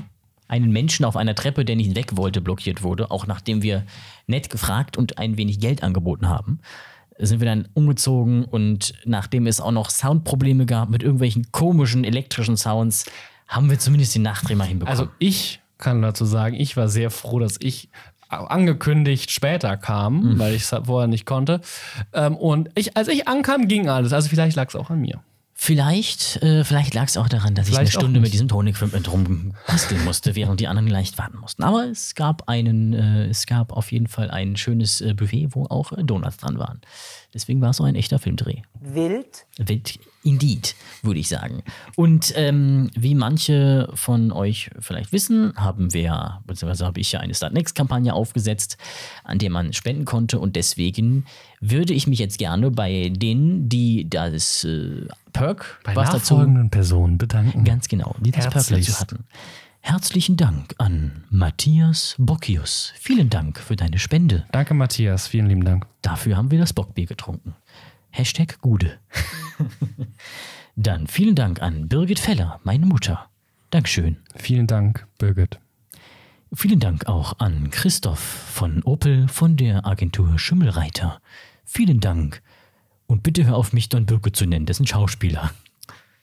Einen 0.47 0.71
Menschen 0.71 1.05
auf 1.05 1.15
einer 1.17 1.35
Treppe, 1.35 1.65
der 1.65 1.75
nicht 1.75 1.95
weg 1.95 2.15
wollte, 2.17 2.41
blockiert 2.41 2.83
wurde, 2.83 3.11
auch 3.11 3.27
nachdem 3.27 3.61
wir 3.61 3.83
nett 4.27 4.49
gefragt 4.49 4.97
und 4.97 5.17
ein 5.17 5.37
wenig 5.37 5.59
Geld 5.59 5.83
angeboten 5.83 6.29
haben, 6.29 6.59
sind 7.19 7.39
wir 7.39 7.47
dann 7.47 7.67
umgezogen 7.73 8.45
und 8.45 8.93
nachdem 9.05 9.47
es 9.47 9.59
auch 9.59 9.71
noch 9.71 9.89
Soundprobleme 9.89 10.65
gab 10.65 10.89
mit 10.89 11.01
irgendwelchen 11.03 11.51
komischen 11.51 12.03
elektrischen 12.03 12.57
Sounds, 12.57 13.05
haben 13.47 13.69
wir 13.69 13.79
zumindest 13.79 14.13
den 14.15 14.21
Nachdreh 14.21 14.55
mal 14.55 14.67
hinbekommen. 14.67 14.99
Also 14.99 15.11
ich 15.19 15.59
kann 15.77 16.01
dazu 16.01 16.25
sagen, 16.25 16.55
ich 16.55 16.77
war 16.77 16.87
sehr 16.89 17.09
froh, 17.09 17.39
dass 17.39 17.57
ich 17.59 17.89
angekündigt 18.29 19.31
später 19.31 19.77
kam, 19.77 20.19
Mhm. 20.33 20.39
weil 20.39 20.53
ich 20.53 20.63
es 20.63 20.75
vorher 20.85 21.07
nicht 21.07 21.25
konnte. 21.25 21.61
Ähm, 22.13 22.35
und 22.35 22.69
ich, 22.75 22.97
als 22.97 23.07
ich 23.07 23.27
ankam, 23.27 23.67
ging 23.67 23.89
alles. 23.89 24.13
Also 24.13 24.29
vielleicht 24.29 24.55
lag 24.55 24.67
es 24.69 24.75
auch 24.75 24.89
an 24.89 24.99
mir. 24.99 25.21
Vielleicht, 25.67 26.41
äh, 26.43 26.63
vielleicht 26.63 26.93
lag 26.93 27.07
es 27.07 27.17
auch 27.17 27.27
daran, 27.27 27.53
dass 27.53 27.67
ich 27.67 27.73
eine 27.75 27.83
Vielleicht 27.87 27.97
auch 27.97 28.01
Stunde 28.03 28.21
mit 28.21 28.31
diesem 28.31 28.47
Tonequipment 28.47 29.11
rumbasteln 29.11 30.05
musste, 30.05 30.33
während 30.33 30.61
die 30.61 30.67
anderen 30.69 30.87
leicht 30.87 31.17
warten 31.17 31.39
mussten. 31.39 31.61
Aber 31.61 31.83
es 31.89 32.15
gab 32.15 32.47
einen, 32.47 32.93
äh, 32.93 33.25
es 33.25 33.45
gab 33.47 33.73
auf 33.73 33.91
jeden 33.91 34.07
Fall 34.07 34.31
ein 34.31 34.55
schönes 34.55 35.01
äh, 35.01 35.13
Buffet, 35.13 35.49
wo 35.51 35.65
auch 35.65 35.91
äh, 35.91 36.05
Donuts 36.05 36.37
dran 36.37 36.57
waren. 36.57 36.79
Deswegen 37.33 37.59
war 37.59 37.71
es 37.71 37.77
so 37.77 37.83
ein 37.83 37.95
echter 37.95 38.17
Filmdreh. 38.17 38.61
wild, 38.79 39.45
Wild 39.57 39.99
indeed, 40.23 40.75
würde 41.01 41.19
ich 41.19 41.27
sagen. 41.27 41.63
Und 41.95 42.33
ähm, 42.35 42.89
wie 42.95 43.15
manche 43.15 43.89
von 43.93 44.31
euch 44.31 44.69
vielleicht 44.79 45.11
wissen, 45.11 45.53
haben 45.55 45.93
wir, 45.93 46.41
beziehungsweise 46.45 46.85
habe 46.85 46.99
ich 46.99 47.11
ja 47.11 47.19
eine 47.19 47.33
Start 47.33 47.53
Next-Kampagne 47.53 48.13
aufgesetzt, 48.13 48.77
an 49.23 49.39
der 49.39 49.49
man 49.49 49.73
spenden 49.73 50.05
konnte. 50.05 50.39
Und 50.39 50.55
deswegen 50.55 51.25
würde 51.59 51.93
ich 51.93 52.07
mich 52.07 52.19
jetzt 52.19 52.37
gerne 52.37 52.71
bei 52.71 53.09
denen, 53.09 53.69
die 53.69 54.09
das 54.09 54.63
äh, 54.63 55.07
Perk, 55.33 55.79
Bei 55.83 55.95
was 55.95 56.11
dazu 56.11 56.37
Personen 56.69 57.17
bedanken. 57.17 57.63
Ganz 57.63 57.87
genau, 57.87 58.15
die 58.19 58.31
das 58.31 58.49
Perk 58.49 58.67
dazu 58.67 58.99
hatten. 58.99 59.25
Herzlichen 59.81 60.35
Dank 60.35 60.75
an 60.79 61.23
Matthias 61.29 62.15
Bockius. 62.17 62.91
Vielen 62.99 63.29
Dank 63.29 63.57
für 63.57 63.77
deine 63.77 63.99
Spende. 63.99 64.45
Danke, 64.51 64.73
Matthias. 64.73 65.29
Vielen 65.29 65.47
lieben 65.47 65.63
Dank. 65.63 65.87
Dafür 66.01 66.35
haben 66.35 66.51
wir 66.51 66.59
das 66.59 66.73
Bockbier 66.73 67.05
getrunken. 67.05 67.55
Hashtag 68.11 68.59
Gude. 68.61 68.99
Dann 70.75 71.07
vielen 71.07 71.35
Dank 71.35 71.61
an 71.61 71.87
Birgit 71.87 72.19
Feller, 72.19 72.59
meine 72.63 72.85
Mutter. 72.85 73.29
Dankeschön. 73.69 74.17
Vielen 74.35 74.67
Dank, 74.67 75.07
Birgit. 75.17 75.59
Vielen 76.53 76.79
Dank 76.79 77.07
auch 77.07 77.39
an 77.39 77.71
Christoph 77.71 78.19
von 78.19 78.81
Opel 78.83 79.27
von 79.27 79.57
der 79.57 79.85
Agentur 79.85 80.39
Schimmelreiter. 80.39 81.19
Vielen 81.65 81.99
Dank. 81.99 82.41
Und 83.07 83.23
bitte 83.23 83.45
hör 83.45 83.55
auf, 83.55 83.73
mich 83.73 83.89
Don 83.89 84.05
Birke 84.05 84.31
zu 84.31 84.45
nennen, 84.45 84.65
das 84.65 84.77
ist 84.77 84.81
ein 84.81 84.87
Schauspieler. 84.87 85.51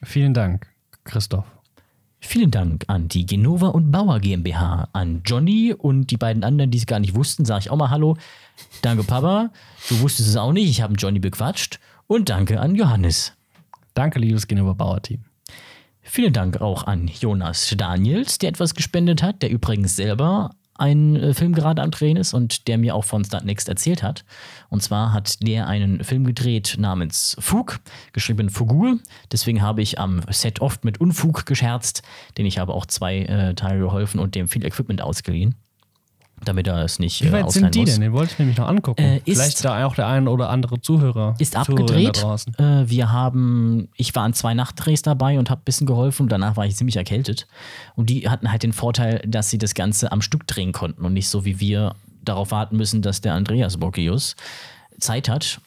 Vielen 0.03 0.35
Dank, 0.35 0.67
Christoph. 1.05 1.47
Vielen 2.27 2.51
Dank 2.51 2.85
an 2.89 3.07
die 3.07 3.27
Genova 3.27 3.69
und 3.69 3.93
Bauer 3.93 4.19
GmbH, 4.19 4.89
an 4.93 5.23
Johnny 5.25 5.73
und 5.73 6.11
die 6.11 6.17
beiden 6.17 6.43
anderen, 6.43 6.71
die 6.71 6.79
es 6.79 6.87
gar 6.87 6.99
nicht 6.99 7.15
wussten, 7.15 7.45
sage 7.45 7.61
ich 7.61 7.71
auch 7.71 7.77
mal 7.77 7.91
Hallo. 7.91 8.17
Danke, 8.83 9.05
Papa. 9.05 9.51
Du 9.89 10.01
wusstest 10.01 10.31
es 10.31 10.37
auch 10.37 10.53
nicht, 10.53 10.69
ich 10.69 10.81
habe 10.81 10.95
Johnny 10.95 11.21
bequatscht. 11.21 11.79
Und 12.07 12.31
danke 12.31 12.59
an 12.59 12.75
Johannes. 12.75 13.35
Danke, 13.93 14.19
liebes 14.19 14.49
Genova 14.49 14.73
Bauer 14.73 15.03
Team. 15.03 15.21
Vielen 16.01 16.33
Dank 16.33 16.61
auch 16.61 16.85
an 16.85 17.09
Jonas 17.09 17.73
Daniels, 17.77 18.39
der 18.39 18.49
etwas 18.49 18.75
gespendet 18.75 19.23
hat, 19.23 19.43
der 19.43 19.51
übrigens 19.51 19.95
selber 19.95 20.51
ein 20.77 21.17
äh, 21.17 21.35
Film 21.35 21.55
gerade 21.55 21.83
am 21.83 21.91
Drehen 21.91 22.17
ist 22.17 22.35
und 22.35 22.69
der 22.69 22.79
mir 22.79 22.95
auch 22.95 23.05
von 23.05 23.25
Start 23.25 23.45
Next 23.45 23.69
erzählt 23.69 24.03
hat. 24.03 24.25
Und 24.69 24.83
zwar 24.83 25.13
hat 25.13 25.43
der 25.47 25.67
einen 25.67 26.03
Film 26.05 26.25
gedreht 26.25 26.77
namens 26.79 27.37
Fug, 27.39 27.81
geschrieben 28.13 28.51
Fugur. 28.51 28.99
Deswegen 29.33 29.63
habe 29.63 29.83
ich 29.83 29.99
am 29.99 30.23
Set 30.31 30.61
oft 30.61 30.85
mit 30.85 31.01
Unfug 31.01 31.47
gescherzt, 31.47 32.03
denn 32.37 32.47
ich 32.47 32.59
habe 32.59 32.75
auch 32.75 32.87
zwei 32.87 33.21
äh, 33.21 33.55
Tage 33.55 33.79
geholfen 33.79 34.19
und 34.19 34.35
dem 34.35 34.49
viel 34.49 34.65
Equipment 34.65 35.03
ausgeliehen, 35.03 35.55
damit 36.43 36.67
er 36.67 36.79
es 36.85 36.99
nicht 36.99 37.23
Wie 37.23 37.29
äh, 37.29 37.33
weit 37.33 37.51
sind 37.53 37.75
die 37.75 37.81
muss. 37.81 37.91
denn? 37.93 38.01
Den 38.01 38.13
wollte 38.13 38.33
ich 38.33 38.39
nämlich 38.39 38.57
noch 38.59 38.69
angucken. 38.69 39.03
Äh, 39.03 39.17
ist- 39.25 39.39
Vielleicht 39.41 39.65
da 39.65 39.87
auch 39.87 39.95
der 39.95 40.07
ein 40.09 40.29
oder 40.29 40.51
andere 40.51 40.81
Zuhörer. 40.81 41.35
Ist 41.39 41.57
abgedreht. 41.57 42.25
Äh, 42.59 42.89
wir 42.89 43.13
haben, 43.13 43.89
ich 43.97 44.15
war 44.15 44.25
an 44.25 44.33
zwei 44.35 44.55
Nachtdrehs 44.55 45.03
dabei 45.03 45.39
und 45.39 45.51
habe 45.51 45.61
ein 45.63 45.65
bisschen 45.65 45.87
geholfen. 45.87 46.29
Danach 46.29 46.57
war 46.57 46.67
ich 46.67 46.77
ziemlich 46.77 46.97
erkältet. 46.97 47.47
Und 47.97 48.11
die 48.11 48.29
hatten 48.29 48.51
halt 48.51 48.63
den 48.63 48.73
Vorteil, 48.73 49.23
dass 49.27 49.51
sie 49.51 49.59
das 49.59 49.75
Ganze 49.75 50.13
am 50.13 50.21
Stück 50.23 50.47
drehen 50.47 50.73
konnten 50.73 51.05
und 51.05 51.13
nicht 51.15 51.29
so 51.29 51.45
wie 51.45 51.61
wir 51.61 51.95
darauf 52.23 52.51
warten 52.51 52.77
müssen, 52.77 53.03
dass 53.03 53.21
der 53.21 53.35
Andreas 53.35 53.77
Bocchius 53.79 54.35
Zeit 54.99 55.29
hat, 55.29 55.61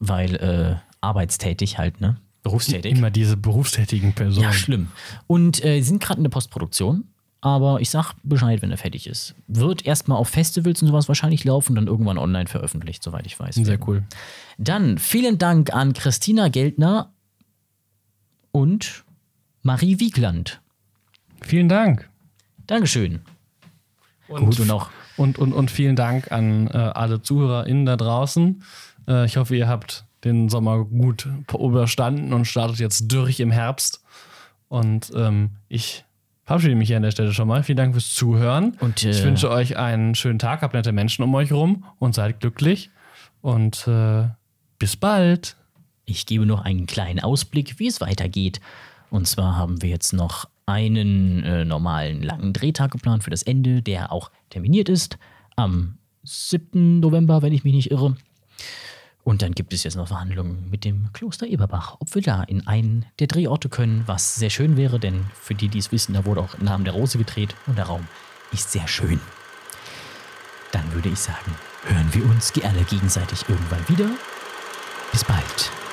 weil 0.00 0.34
äh, 0.36 0.76
arbeitstätig 1.00 1.78
halt, 1.78 2.00
ne? 2.00 2.16
Berufstätig. 2.42 2.92
Immer 2.92 3.10
diese 3.10 3.36
berufstätigen 3.38 4.12
Personen. 4.12 4.44
Ja, 4.44 4.52
schlimm. 4.52 4.88
Und 5.26 5.64
äh, 5.64 5.80
sind 5.80 6.02
gerade 6.02 6.18
in 6.18 6.24
der 6.24 6.30
Postproduktion. 6.30 7.04
Aber 7.44 7.82
ich 7.82 7.90
sag 7.90 8.14
Bescheid, 8.22 8.62
wenn 8.62 8.70
er 8.70 8.78
fertig 8.78 9.06
ist. 9.06 9.34
Wird 9.48 9.84
erstmal 9.84 10.16
auf 10.16 10.30
Festivals 10.30 10.80
und 10.80 10.88
sowas 10.88 11.08
wahrscheinlich 11.08 11.44
laufen, 11.44 11.74
dann 11.74 11.88
irgendwann 11.88 12.16
online 12.16 12.46
veröffentlicht, 12.46 13.02
soweit 13.02 13.26
ich 13.26 13.38
weiß. 13.38 13.56
Sehr 13.56 13.78
cool. 13.86 14.02
Dann 14.56 14.96
vielen 14.96 15.36
Dank 15.36 15.74
an 15.74 15.92
Christina 15.92 16.48
Geldner 16.48 17.12
und 18.50 19.04
Marie 19.62 20.00
Wiegland. 20.00 20.62
Vielen 21.42 21.68
Dank. 21.68 22.08
Dankeschön. 22.66 23.20
Und, 24.28 24.46
Gut, 24.46 24.60
und 24.60 24.70
auch 24.70 24.88
und, 25.18 25.38
und, 25.38 25.52
und 25.52 25.70
vielen 25.70 25.96
Dank 25.96 26.32
an 26.32 26.68
äh, 26.68 26.78
alle 26.78 27.20
ZuhörerInnen 27.20 27.84
da 27.84 27.98
draußen. 27.98 28.62
Äh, 29.06 29.26
ich 29.26 29.36
hoffe, 29.36 29.54
ihr 29.54 29.68
habt 29.68 30.06
den 30.24 30.48
Sommer 30.48 30.82
gut 30.86 31.28
überstanden 31.52 32.32
und 32.32 32.46
startet 32.46 32.78
jetzt 32.78 33.12
durch 33.12 33.38
im 33.38 33.50
Herbst. 33.50 34.02
Und 34.68 35.12
ähm, 35.14 35.50
ich 35.68 36.06
verabschiede 36.44 36.74
mich 36.74 36.88
hier 36.88 36.96
an 36.96 37.02
der 37.02 37.10
Stelle 37.10 37.32
schon 37.32 37.48
mal. 37.48 37.62
Vielen 37.62 37.76
Dank 37.76 37.94
fürs 37.94 38.14
Zuhören. 38.14 38.76
Und, 38.80 39.04
äh, 39.04 39.10
ich 39.10 39.24
wünsche 39.24 39.50
euch 39.50 39.76
einen 39.76 40.14
schönen 40.14 40.38
Tag, 40.38 40.62
habt 40.62 40.74
nette 40.74 40.92
Menschen 40.92 41.22
um 41.22 41.34
euch 41.34 41.52
rum 41.52 41.84
und 41.98 42.14
seid 42.14 42.40
glücklich. 42.40 42.90
Und 43.40 43.86
äh, 43.88 44.28
bis 44.78 44.96
bald. 44.96 45.56
Ich 46.06 46.26
gebe 46.26 46.44
noch 46.44 46.60
einen 46.62 46.86
kleinen 46.86 47.20
Ausblick, 47.20 47.78
wie 47.78 47.86
es 47.86 48.00
weitergeht. 48.00 48.60
Und 49.10 49.26
zwar 49.26 49.56
haben 49.56 49.80
wir 49.80 49.88
jetzt 49.88 50.12
noch 50.12 50.46
einen 50.66 51.42
äh, 51.44 51.64
normalen 51.64 52.22
langen 52.22 52.52
Drehtag 52.52 52.90
geplant 52.90 53.24
für 53.24 53.30
das 53.30 53.42
Ende, 53.42 53.80
der 53.80 54.12
auch 54.12 54.30
terminiert 54.50 54.88
ist 54.88 55.18
am 55.56 55.98
7. 56.24 57.00
November, 57.00 57.42
wenn 57.42 57.52
ich 57.52 57.64
mich 57.64 57.74
nicht 57.74 57.90
irre. 57.90 58.16
Und 59.24 59.40
dann 59.40 59.52
gibt 59.52 59.72
es 59.72 59.82
jetzt 59.84 59.96
noch 59.96 60.08
Verhandlungen 60.08 60.68
mit 60.70 60.84
dem 60.84 61.10
Kloster 61.14 61.46
Eberbach, 61.46 61.96
ob 61.98 62.14
wir 62.14 62.20
da 62.20 62.42
in 62.42 62.66
einen 62.66 63.06
der 63.18 63.26
Drehorte 63.26 63.70
können, 63.70 64.02
was 64.06 64.36
sehr 64.36 64.50
schön 64.50 64.76
wäre, 64.76 65.00
denn 65.00 65.24
für 65.40 65.54
die, 65.54 65.68
die 65.68 65.78
es 65.78 65.90
wissen, 65.92 66.12
da 66.12 66.26
wurde 66.26 66.42
auch 66.42 66.54
im 66.54 66.66
Namen 66.66 66.84
der 66.84 66.92
Rose 66.92 67.16
gedreht 67.16 67.56
und 67.66 67.78
der 67.78 67.86
Raum 67.86 68.06
ist 68.52 68.70
sehr 68.70 68.86
schön. 68.86 69.18
Dann 70.72 70.92
würde 70.92 71.08
ich 71.08 71.18
sagen, 71.18 71.54
hören 71.86 72.12
wir 72.12 72.24
uns 72.26 72.52
gerne 72.52 72.82
gegenseitig 72.84 73.48
irgendwann 73.48 73.88
wieder. 73.88 74.10
Bis 75.10 75.24
bald. 75.24 75.83